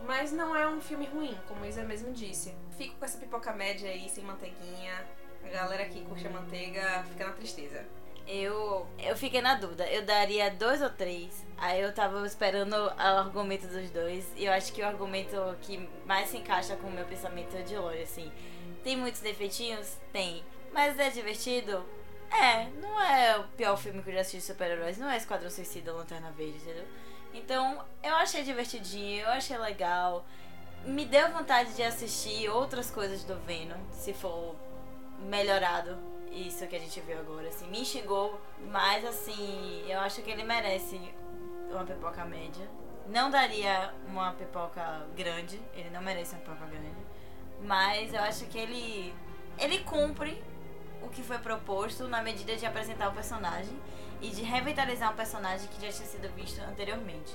Mas 0.06 0.30
não 0.30 0.54
é 0.54 0.68
um 0.68 0.80
filme 0.80 1.06
ruim, 1.06 1.36
como 1.48 1.66
Isa 1.66 1.82
mesmo 1.82 2.12
disse. 2.12 2.54
Fico 2.78 2.94
com 2.96 3.04
essa 3.04 3.18
pipoca 3.18 3.52
média 3.52 3.90
aí, 3.90 4.08
sem 4.08 4.22
manteiguinha. 4.22 5.04
A 5.44 5.48
galera 5.48 5.84
que 5.86 6.00
curte 6.02 6.24
a 6.28 6.30
manteiga 6.30 7.02
fica 7.08 7.26
na 7.26 7.32
tristeza. 7.32 7.84
Eu, 8.24 8.86
eu 9.00 9.16
fiquei 9.16 9.42
na 9.42 9.56
dúvida. 9.56 9.84
Eu 9.90 10.06
daria 10.06 10.48
dois 10.52 10.80
ou 10.80 10.90
três. 10.90 11.44
Aí 11.58 11.80
eu 11.80 11.92
tava 11.92 12.24
esperando 12.24 12.74
o 12.74 12.90
argumento 12.96 13.66
dos 13.66 13.90
dois. 13.90 14.30
E 14.36 14.44
eu 14.44 14.52
acho 14.52 14.72
que 14.72 14.80
o 14.80 14.86
argumento 14.86 15.36
que 15.60 15.90
mais 16.06 16.28
se 16.28 16.36
encaixa 16.36 16.76
com 16.76 16.86
o 16.86 16.92
meu 16.92 17.04
pensamento 17.04 17.56
é 17.56 17.62
o 17.62 17.64
de 17.64 17.76
Lore, 17.76 18.00
assim. 18.00 18.30
Tem 18.84 18.96
muitos 18.96 19.20
defeitinhos? 19.20 19.98
Tem. 20.12 20.44
Mas 20.72 20.96
é 21.00 21.10
divertido? 21.10 21.84
É. 22.34 22.68
Não 22.80 23.00
é 23.00 23.38
o 23.38 23.44
pior 23.48 23.76
filme 23.76 24.02
que 24.02 24.10
eu 24.10 24.14
já 24.14 24.20
assisti 24.20 24.38
de 24.38 24.44
super-heróis. 24.44 24.98
Não 24.98 25.10
é 25.10 25.16
Esquadrão 25.16 25.50
Suicida 25.50 25.92
Lanterna 25.92 26.30
Verde, 26.32 26.56
entendeu? 26.58 26.84
Então, 27.32 27.84
eu 28.02 28.14
achei 28.16 28.42
divertidinho. 28.42 29.22
Eu 29.22 29.30
achei 29.30 29.56
legal. 29.56 30.24
Me 30.84 31.04
deu 31.04 31.30
vontade 31.30 31.74
de 31.74 31.82
assistir 31.82 32.48
outras 32.48 32.90
coisas 32.90 33.24
do 33.24 33.36
Venom. 33.46 33.78
Se 33.90 34.12
for 34.12 34.54
melhorado 35.20 35.96
isso 36.34 36.66
que 36.66 36.76
a 36.76 36.78
gente 36.78 37.00
viu 37.00 37.18
agora, 37.18 37.48
assim, 37.48 37.66
me 37.68 37.80
instigou, 37.80 38.40
mas 38.70 39.04
assim, 39.04 39.84
eu 39.88 40.00
acho 40.00 40.20
que 40.22 40.30
ele 40.30 40.42
merece 40.42 41.00
uma 41.70 41.84
pipoca 41.84 42.24
média. 42.24 42.68
Não 43.06 43.30
daria 43.30 43.92
uma 44.08 44.32
pipoca 44.32 45.06
grande, 45.14 45.60
ele 45.74 45.90
não 45.90 46.02
merece 46.02 46.34
uma 46.34 46.40
pipoca 46.40 46.66
grande, 46.66 47.06
mas 47.62 48.12
eu 48.12 48.20
acho 48.20 48.46
que 48.46 48.58
ele 48.58 49.14
ele 49.58 49.80
cumpre 49.84 50.42
o 51.04 51.08
que 51.08 51.22
foi 51.22 51.38
proposto 51.38 52.08
na 52.08 52.22
medida 52.22 52.56
de 52.56 52.66
apresentar 52.66 53.08
o 53.08 53.12
personagem 53.12 53.76
e 54.20 54.30
de 54.30 54.42
revitalizar 54.42 55.12
um 55.12 55.16
personagem 55.16 55.68
que 55.68 55.84
já 55.84 55.92
tinha 55.92 56.08
sido 56.08 56.28
visto 56.34 56.60
anteriormente. 56.62 57.34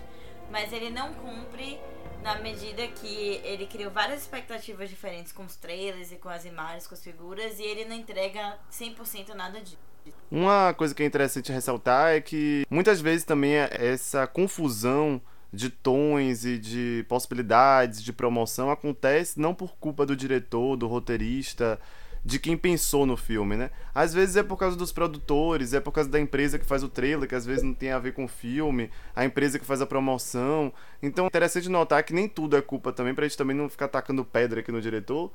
Mas 0.51 0.73
ele 0.73 0.89
não 0.89 1.13
cumpre 1.13 1.79
na 2.23 2.39
medida 2.39 2.87
que 2.87 3.39
ele 3.43 3.67
criou 3.67 3.91
várias 3.91 4.21
expectativas 4.21 4.89
diferentes 4.89 5.31
com 5.31 5.43
os 5.43 5.55
trailers 5.55 6.11
e 6.11 6.15
com 6.15 6.29
as 6.29 6.43
imagens, 6.43 6.87
com 6.87 6.95
as 6.95 7.03
figuras, 7.03 7.59
e 7.59 7.63
ele 7.63 7.85
não 7.85 7.95
entrega 7.95 8.57
100% 8.71 9.33
nada 9.35 9.61
disso. 9.61 9.77
Uma 10.31 10.73
coisa 10.73 10.95
que 10.95 11.03
é 11.03 11.05
interessante 11.05 11.51
ressaltar 11.51 12.13
é 12.15 12.21
que 12.21 12.65
muitas 12.69 12.99
vezes 12.99 13.23
também 13.23 13.55
essa 13.55 14.25
confusão 14.25 15.21
de 15.51 15.69
tons 15.69 16.45
e 16.45 16.57
de 16.57 17.05
possibilidades 17.07 18.01
de 18.03 18.13
promoção 18.13 18.69
acontece 18.69 19.39
não 19.39 19.53
por 19.53 19.75
culpa 19.77 20.05
do 20.05 20.15
diretor, 20.15 20.75
do 20.77 20.87
roteirista, 20.87 21.79
de 22.23 22.39
quem 22.39 22.57
pensou 22.57 23.05
no 23.05 23.15
filme, 23.15 23.55
né? 23.55 23.71
Às 23.93 24.13
vezes 24.13 24.35
é 24.35 24.43
por 24.43 24.57
causa 24.57 24.75
dos 24.75 24.91
produtores, 24.91 25.73
é 25.73 25.79
por 25.79 25.91
causa 25.91 26.09
da 26.09 26.19
empresa 26.19 26.59
que 26.59 26.65
faz 26.65 26.83
o 26.83 26.89
trailer, 26.89 27.27
que 27.27 27.35
às 27.35 27.45
vezes 27.45 27.63
não 27.63 27.73
tem 27.73 27.91
a 27.91 27.99
ver 27.99 28.13
com 28.13 28.25
o 28.25 28.27
filme, 28.27 28.89
a 29.15 29.25
empresa 29.25 29.57
que 29.57 29.65
faz 29.65 29.81
a 29.81 29.85
promoção. 29.85 30.73
Então 31.01 31.25
é 31.25 31.27
interessante 31.27 31.69
notar 31.69 32.03
que 32.03 32.13
nem 32.13 32.27
tudo 32.27 32.57
é 32.57 32.61
culpa 32.61 32.91
também, 32.91 33.13
pra 33.13 33.25
gente 33.25 33.37
também 33.37 33.55
não 33.55 33.69
ficar 33.69 33.87
tacando 33.87 34.25
pedra 34.25 34.59
aqui 34.59 34.71
no 34.71 34.81
diretor. 34.81 35.31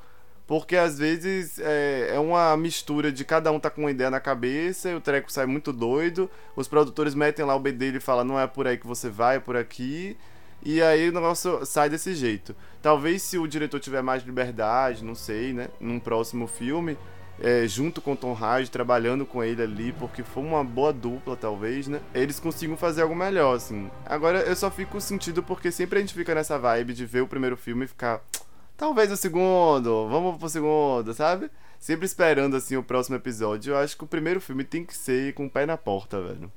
Porque 0.47 0.77
às 0.77 0.99
vezes 0.99 1.59
é, 1.59 2.11
é 2.15 2.19
uma 2.19 2.55
mistura 2.57 3.11
de 3.11 3.25
cada 3.25 3.51
um 3.51 3.59
tá 3.59 3.71
com 3.71 3.81
uma 3.81 3.91
ideia 3.91 4.11
na 4.11 4.21
cabeça 4.21 4.91
e 4.91 4.95
o 4.95 5.01
treco 5.01 5.33
sai 5.33 5.47
muito 5.47 5.73
doido. 5.73 6.31
Os 6.55 6.69
produtores 6.69 7.15
metem 7.15 7.45
lá 7.47 7.55
o 7.55 7.61
B 7.61 7.73
dele 7.73 7.97
e 7.97 8.01
falam: 8.01 8.25
não 8.25 8.39
é 8.39 8.47
por 8.47 8.67
aí 8.67 8.77
que 8.77 8.87
você 8.87 9.09
vai, 9.09 9.37
é 9.37 9.41
por 9.41 9.57
aqui. 9.57 10.19
E 10.65 10.81
aí 10.81 11.11
o 11.11 11.13
negócio 11.13 11.65
sai 11.67 11.91
desse 11.91 12.15
jeito. 12.15 12.57
Talvez 12.81 13.23
se 13.23 13.37
o 13.37 13.47
diretor 13.47 13.79
tiver 13.79 14.03
mais 14.03 14.25
liberdade, 14.25 15.05
não 15.05 15.15
sei, 15.15 15.53
né? 15.53 15.69
Num 15.79 16.01
próximo 16.01 16.47
filme, 16.47 16.97
é, 17.39 17.67
junto 17.67 18.01
com 18.01 18.17
Tom 18.17 18.33
Hardy, 18.33 18.71
trabalhando 18.71 19.27
com 19.27 19.43
ele 19.43 19.63
ali, 19.63 19.93
porque 19.93 20.23
foi 20.23 20.43
uma 20.43 20.65
boa 20.65 20.93
dupla, 20.93 21.37
talvez, 21.37 21.87
né? 21.87 22.01
Eles 22.15 22.41
consigam 22.41 22.77
fazer 22.77 23.03
algo 23.03 23.15
melhor, 23.15 23.57
assim. 23.57 23.91
Agora 24.07 24.41
eu 24.41 24.57
só 24.57 24.71
fico 24.71 25.01
sentido 25.01 25.43
porque 25.43 25.71
sempre 25.71 25.99
a 25.99 26.01
gente 26.01 26.15
fica 26.15 26.35
nessa 26.35 26.59
vibe 26.59 26.95
de 26.95 27.05
ver 27.05 27.21
o 27.23 27.29
primeiro 27.29 27.57
filme 27.57 27.85
e 27.85 27.89
ficar. 27.89 28.23
Talvez 28.77 29.13
o 29.13 29.17
segundo, 29.17 30.09
vamos 30.09 30.39
pro 30.39 30.49
segundo, 30.49 31.13
sabe? 31.13 31.51
Sempre 31.79 32.07
esperando, 32.07 32.57
assim, 32.57 32.77
o 32.77 32.83
próximo 32.83 33.17
episódio. 33.17 33.75
Eu 33.75 33.79
acho 33.79 33.97
que 33.97 34.05
o 34.05 34.07
primeiro 34.07 34.41
filme 34.41 34.65
tem 34.65 34.85
que 34.85 34.97
ser 34.97 35.35
com 35.35 35.47
o 35.47 35.51
pé 35.51 35.67
na 35.67 35.77
porta, 35.77 36.21
velho. 36.21 36.51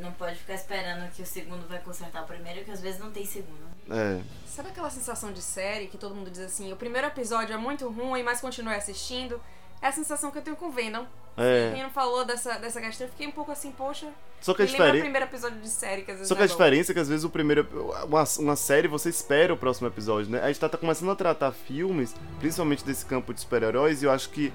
É. 0.00 0.02
Não, 0.02 0.12
pode 0.12 0.36
ficar 0.36 0.54
esperando 0.54 1.10
que 1.12 1.22
o 1.22 1.26
segundo 1.26 1.68
vai 1.68 1.78
consertar 1.78 2.22
o 2.22 2.26
primeiro, 2.26 2.64
que 2.64 2.70
às 2.70 2.80
vezes 2.80 2.98
não 3.00 3.10
tem 3.10 3.24
segundo. 3.26 3.70
É. 3.90 4.20
Sabe 4.46 4.68
aquela 4.70 4.90
sensação 4.90 5.32
de 5.32 5.42
série 5.42 5.86
que 5.88 5.98
todo 5.98 6.14
mundo 6.14 6.30
diz 6.30 6.40
assim, 6.40 6.72
o 6.72 6.76
primeiro 6.76 7.06
episódio 7.06 7.52
é 7.54 7.56
muito 7.56 7.88
ruim, 7.88 8.22
mas 8.22 8.40
continue 8.40 8.74
assistindo? 8.74 9.40
É 9.82 9.88
a 9.88 9.92
sensação 9.92 10.30
que 10.30 10.38
eu 10.38 10.42
tenho 10.42 10.56
com 10.56 10.70
Venom. 10.70 11.04
É. 11.36 11.70
Quem 11.72 11.82
não 11.82 11.90
falou 11.90 12.24
dessa, 12.24 12.58
dessa 12.58 12.80
questão, 12.80 13.06
eu 13.06 13.10
fiquei 13.10 13.26
um 13.26 13.30
pouco 13.32 13.50
assim, 13.50 13.72
poxa. 13.72 14.08
Só 14.40 14.52
que 14.52 14.62
a 14.62 14.64
me 14.66 14.70
lembra 14.72 14.84
o 14.84 14.86
diferença. 14.88 15.04
primeiro 15.04 15.26
episódio 15.26 15.60
de 15.60 15.68
série 15.68 16.02
que 16.02 16.10
às 16.10 16.16
vezes 16.18 16.28
Só 16.28 16.34
que 16.34 16.42
a 16.42 16.44
é 16.44 16.48
diferença 16.48 16.92
é 16.92 16.94
que 16.94 17.00
às 17.00 17.08
vezes 17.08 17.24
o 17.24 17.30
primeiro. 17.30 17.66
Uma, 18.06 18.24
uma 18.38 18.56
série 18.56 18.88
você 18.88 19.08
espera 19.08 19.52
o 19.54 19.56
próximo 19.56 19.86
episódio, 19.88 20.30
né? 20.30 20.40
A 20.42 20.48
gente 20.48 20.60
tá, 20.60 20.68
tá 20.68 20.76
começando 20.78 21.10
a 21.10 21.16
tratar 21.16 21.52
filmes, 21.52 22.14
principalmente 22.38 22.84
desse 22.84 23.06
campo 23.06 23.32
de 23.32 23.40
super-heróis, 23.40 24.02
e 24.02 24.06
eu 24.06 24.10
acho 24.10 24.28
que 24.30 24.52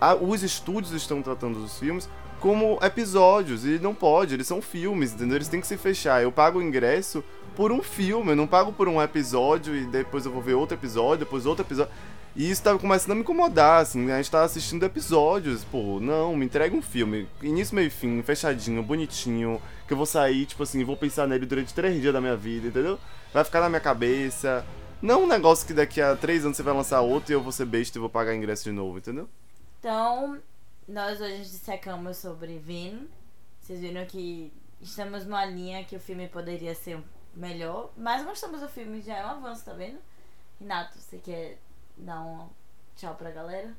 a- 0.00 0.14
os 0.14 0.42
estúdios 0.42 0.92
estão 0.92 1.20
tratando 1.22 1.62
os 1.62 1.78
filmes 1.78 2.08
como 2.42 2.76
episódios, 2.82 3.64
e 3.64 3.78
não 3.78 3.94
pode, 3.94 4.34
eles 4.34 4.48
são 4.48 4.60
filmes, 4.60 5.12
entendeu? 5.12 5.36
Eles 5.36 5.46
têm 5.46 5.60
que 5.60 5.66
se 5.66 5.76
fechar. 5.76 6.20
Eu 6.24 6.32
pago 6.32 6.58
o 6.58 6.62
ingresso 6.62 7.22
por 7.54 7.70
um 7.70 7.80
filme, 7.80 8.32
eu 8.32 8.36
não 8.36 8.48
pago 8.48 8.72
por 8.72 8.88
um 8.88 9.00
episódio 9.00 9.76
e 9.76 9.86
depois 9.86 10.26
eu 10.26 10.32
vou 10.32 10.42
ver 10.42 10.54
outro 10.54 10.76
episódio, 10.76 11.24
depois 11.24 11.46
outro 11.46 11.64
episódio. 11.64 11.92
E 12.34 12.50
isso 12.50 12.60
tá 12.60 12.76
começando 12.76 13.12
a 13.12 13.14
me 13.14 13.20
incomodar, 13.20 13.82
assim, 13.82 14.10
a 14.10 14.16
gente 14.16 14.28
tá 14.28 14.42
assistindo 14.42 14.84
episódios, 14.84 15.62
pô, 15.62 16.00
não, 16.00 16.34
me 16.34 16.44
entrega 16.44 16.74
um 16.74 16.82
filme, 16.82 17.28
início, 17.40 17.76
meio 17.76 17.90
fim, 17.92 18.20
fechadinho, 18.22 18.82
bonitinho, 18.82 19.62
que 19.86 19.92
eu 19.92 19.96
vou 19.96 20.06
sair, 20.06 20.44
tipo 20.44 20.64
assim, 20.64 20.82
vou 20.82 20.96
pensar 20.96 21.28
nele 21.28 21.46
durante 21.46 21.72
três 21.72 22.00
dias 22.00 22.12
da 22.12 22.20
minha 22.20 22.36
vida, 22.36 22.66
entendeu? 22.66 22.98
Vai 23.32 23.44
ficar 23.44 23.60
na 23.60 23.68
minha 23.68 23.80
cabeça. 23.80 24.64
Não 25.00 25.24
um 25.24 25.26
negócio 25.28 25.64
que 25.64 25.74
daqui 25.74 26.00
a 26.00 26.16
três 26.16 26.44
anos 26.44 26.56
você 26.56 26.62
vai 26.64 26.74
lançar 26.74 27.02
outro 27.02 27.30
e 27.30 27.34
eu 27.34 27.40
vou 27.40 27.52
ser 27.52 27.66
besta 27.66 27.98
e 27.98 28.00
vou 28.00 28.10
pagar 28.10 28.34
ingresso 28.34 28.64
de 28.64 28.72
novo, 28.72 28.98
entendeu? 28.98 29.28
Então, 29.78 30.38
nós 30.92 31.22
hoje 31.22 31.38
dissecamos 31.38 32.18
sobre 32.18 32.58
Vin, 32.58 33.08
Vocês 33.58 33.80
viram 33.80 34.04
que 34.04 34.52
estamos 34.78 35.24
numa 35.24 35.42
linha 35.46 35.84
que 35.84 35.96
o 35.96 36.00
filme 36.00 36.28
poderia 36.28 36.74
ser 36.74 37.02
melhor, 37.34 37.90
mas 37.96 38.22
gostamos 38.22 38.60
do 38.60 38.68
filme, 38.68 39.00
já 39.00 39.16
é 39.16 39.24
um 39.24 39.30
avanço, 39.30 39.64
tá 39.64 39.72
vendo? 39.72 39.98
Renato, 40.60 40.98
você 40.98 41.16
quer 41.16 41.58
dar 41.96 42.20
um 42.20 42.46
tchau 42.94 43.14
pra 43.14 43.30
galera? 43.30 43.74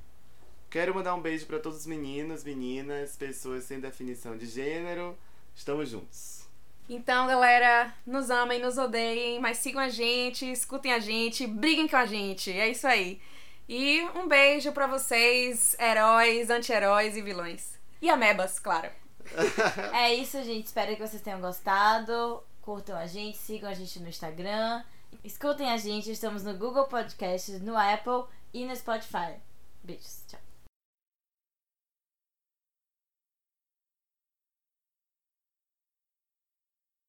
Quero 0.72 0.96
mandar 0.96 1.14
um 1.14 1.22
beijo 1.22 1.46
pra 1.46 1.60
todos 1.60 1.82
os 1.82 1.86
meninos, 1.86 2.44
meninas, 2.44 3.16
pessoas 3.16 3.66
sem 3.66 3.80
definição 3.80 4.36
de 4.36 4.48
gênero. 4.48 5.16
Estamos 5.54 5.90
juntos. 5.90 6.48
Então, 6.90 7.28
galera, 7.28 7.94
nos 8.08 8.32
amem, 8.32 8.60
nos 8.60 8.80
odeiem, 8.80 9.40
mas 9.40 9.60
sigam 9.60 9.84
a 9.84 9.90
gente, 9.90 10.52
escutem 10.52 10.92
a 10.92 10.98
gente, 10.98 11.46
briguem 11.46 11.88
com 11.88 11.96
a 11.96 12.08
gente. 12.08 12.52
É 12.52 12.68
isso 12.70 12.88
aí. 12.88 13.22
E 13.68 14.02
um 14.16 14.28
beijo 14.28 14.72
pra 14.72 14.88
vocês, 14.88 15.76
heróis, 15.80 16.50
anti-heróis 16.50 17.16
e 17.16 17.22
vilões. 17.22 17.80
E 18.02 18.10
amebas, 18.10 18.60
claro. 18.60 18.90
É 19.94 20.14
isso, 20.14 20.44
gente. 20.44 20.66
Espero 20.66 20.96
que 20.96 21.08
vocês 21.08 21.22
tenham 21.22 21.40
gostado. 21.40 22.44
Curtam 22.62 22.98
a 22.98 23.08
gente, 23.08 23.38
sigam 23.38 23.70
a 23.70 23.74
gente 23.74 24.00
no 24.00 24.10
Instagram. 24.10 24.84
Escutem 25.24 25.72
a 25.72 25.78
gente, 25.78 26.12
estamos 26.12 26.44
no 26.44 26.54
Google 26.54 26.86
Podcasts, 26.86 27.62
no 27.62 27.78
Apple 27.78 28.26
e 28.54 28.66
no 28.66 28.76
Spotify. 28.76 29.36
Beijos, 29.84 30.24
tchau. 30.28 30.43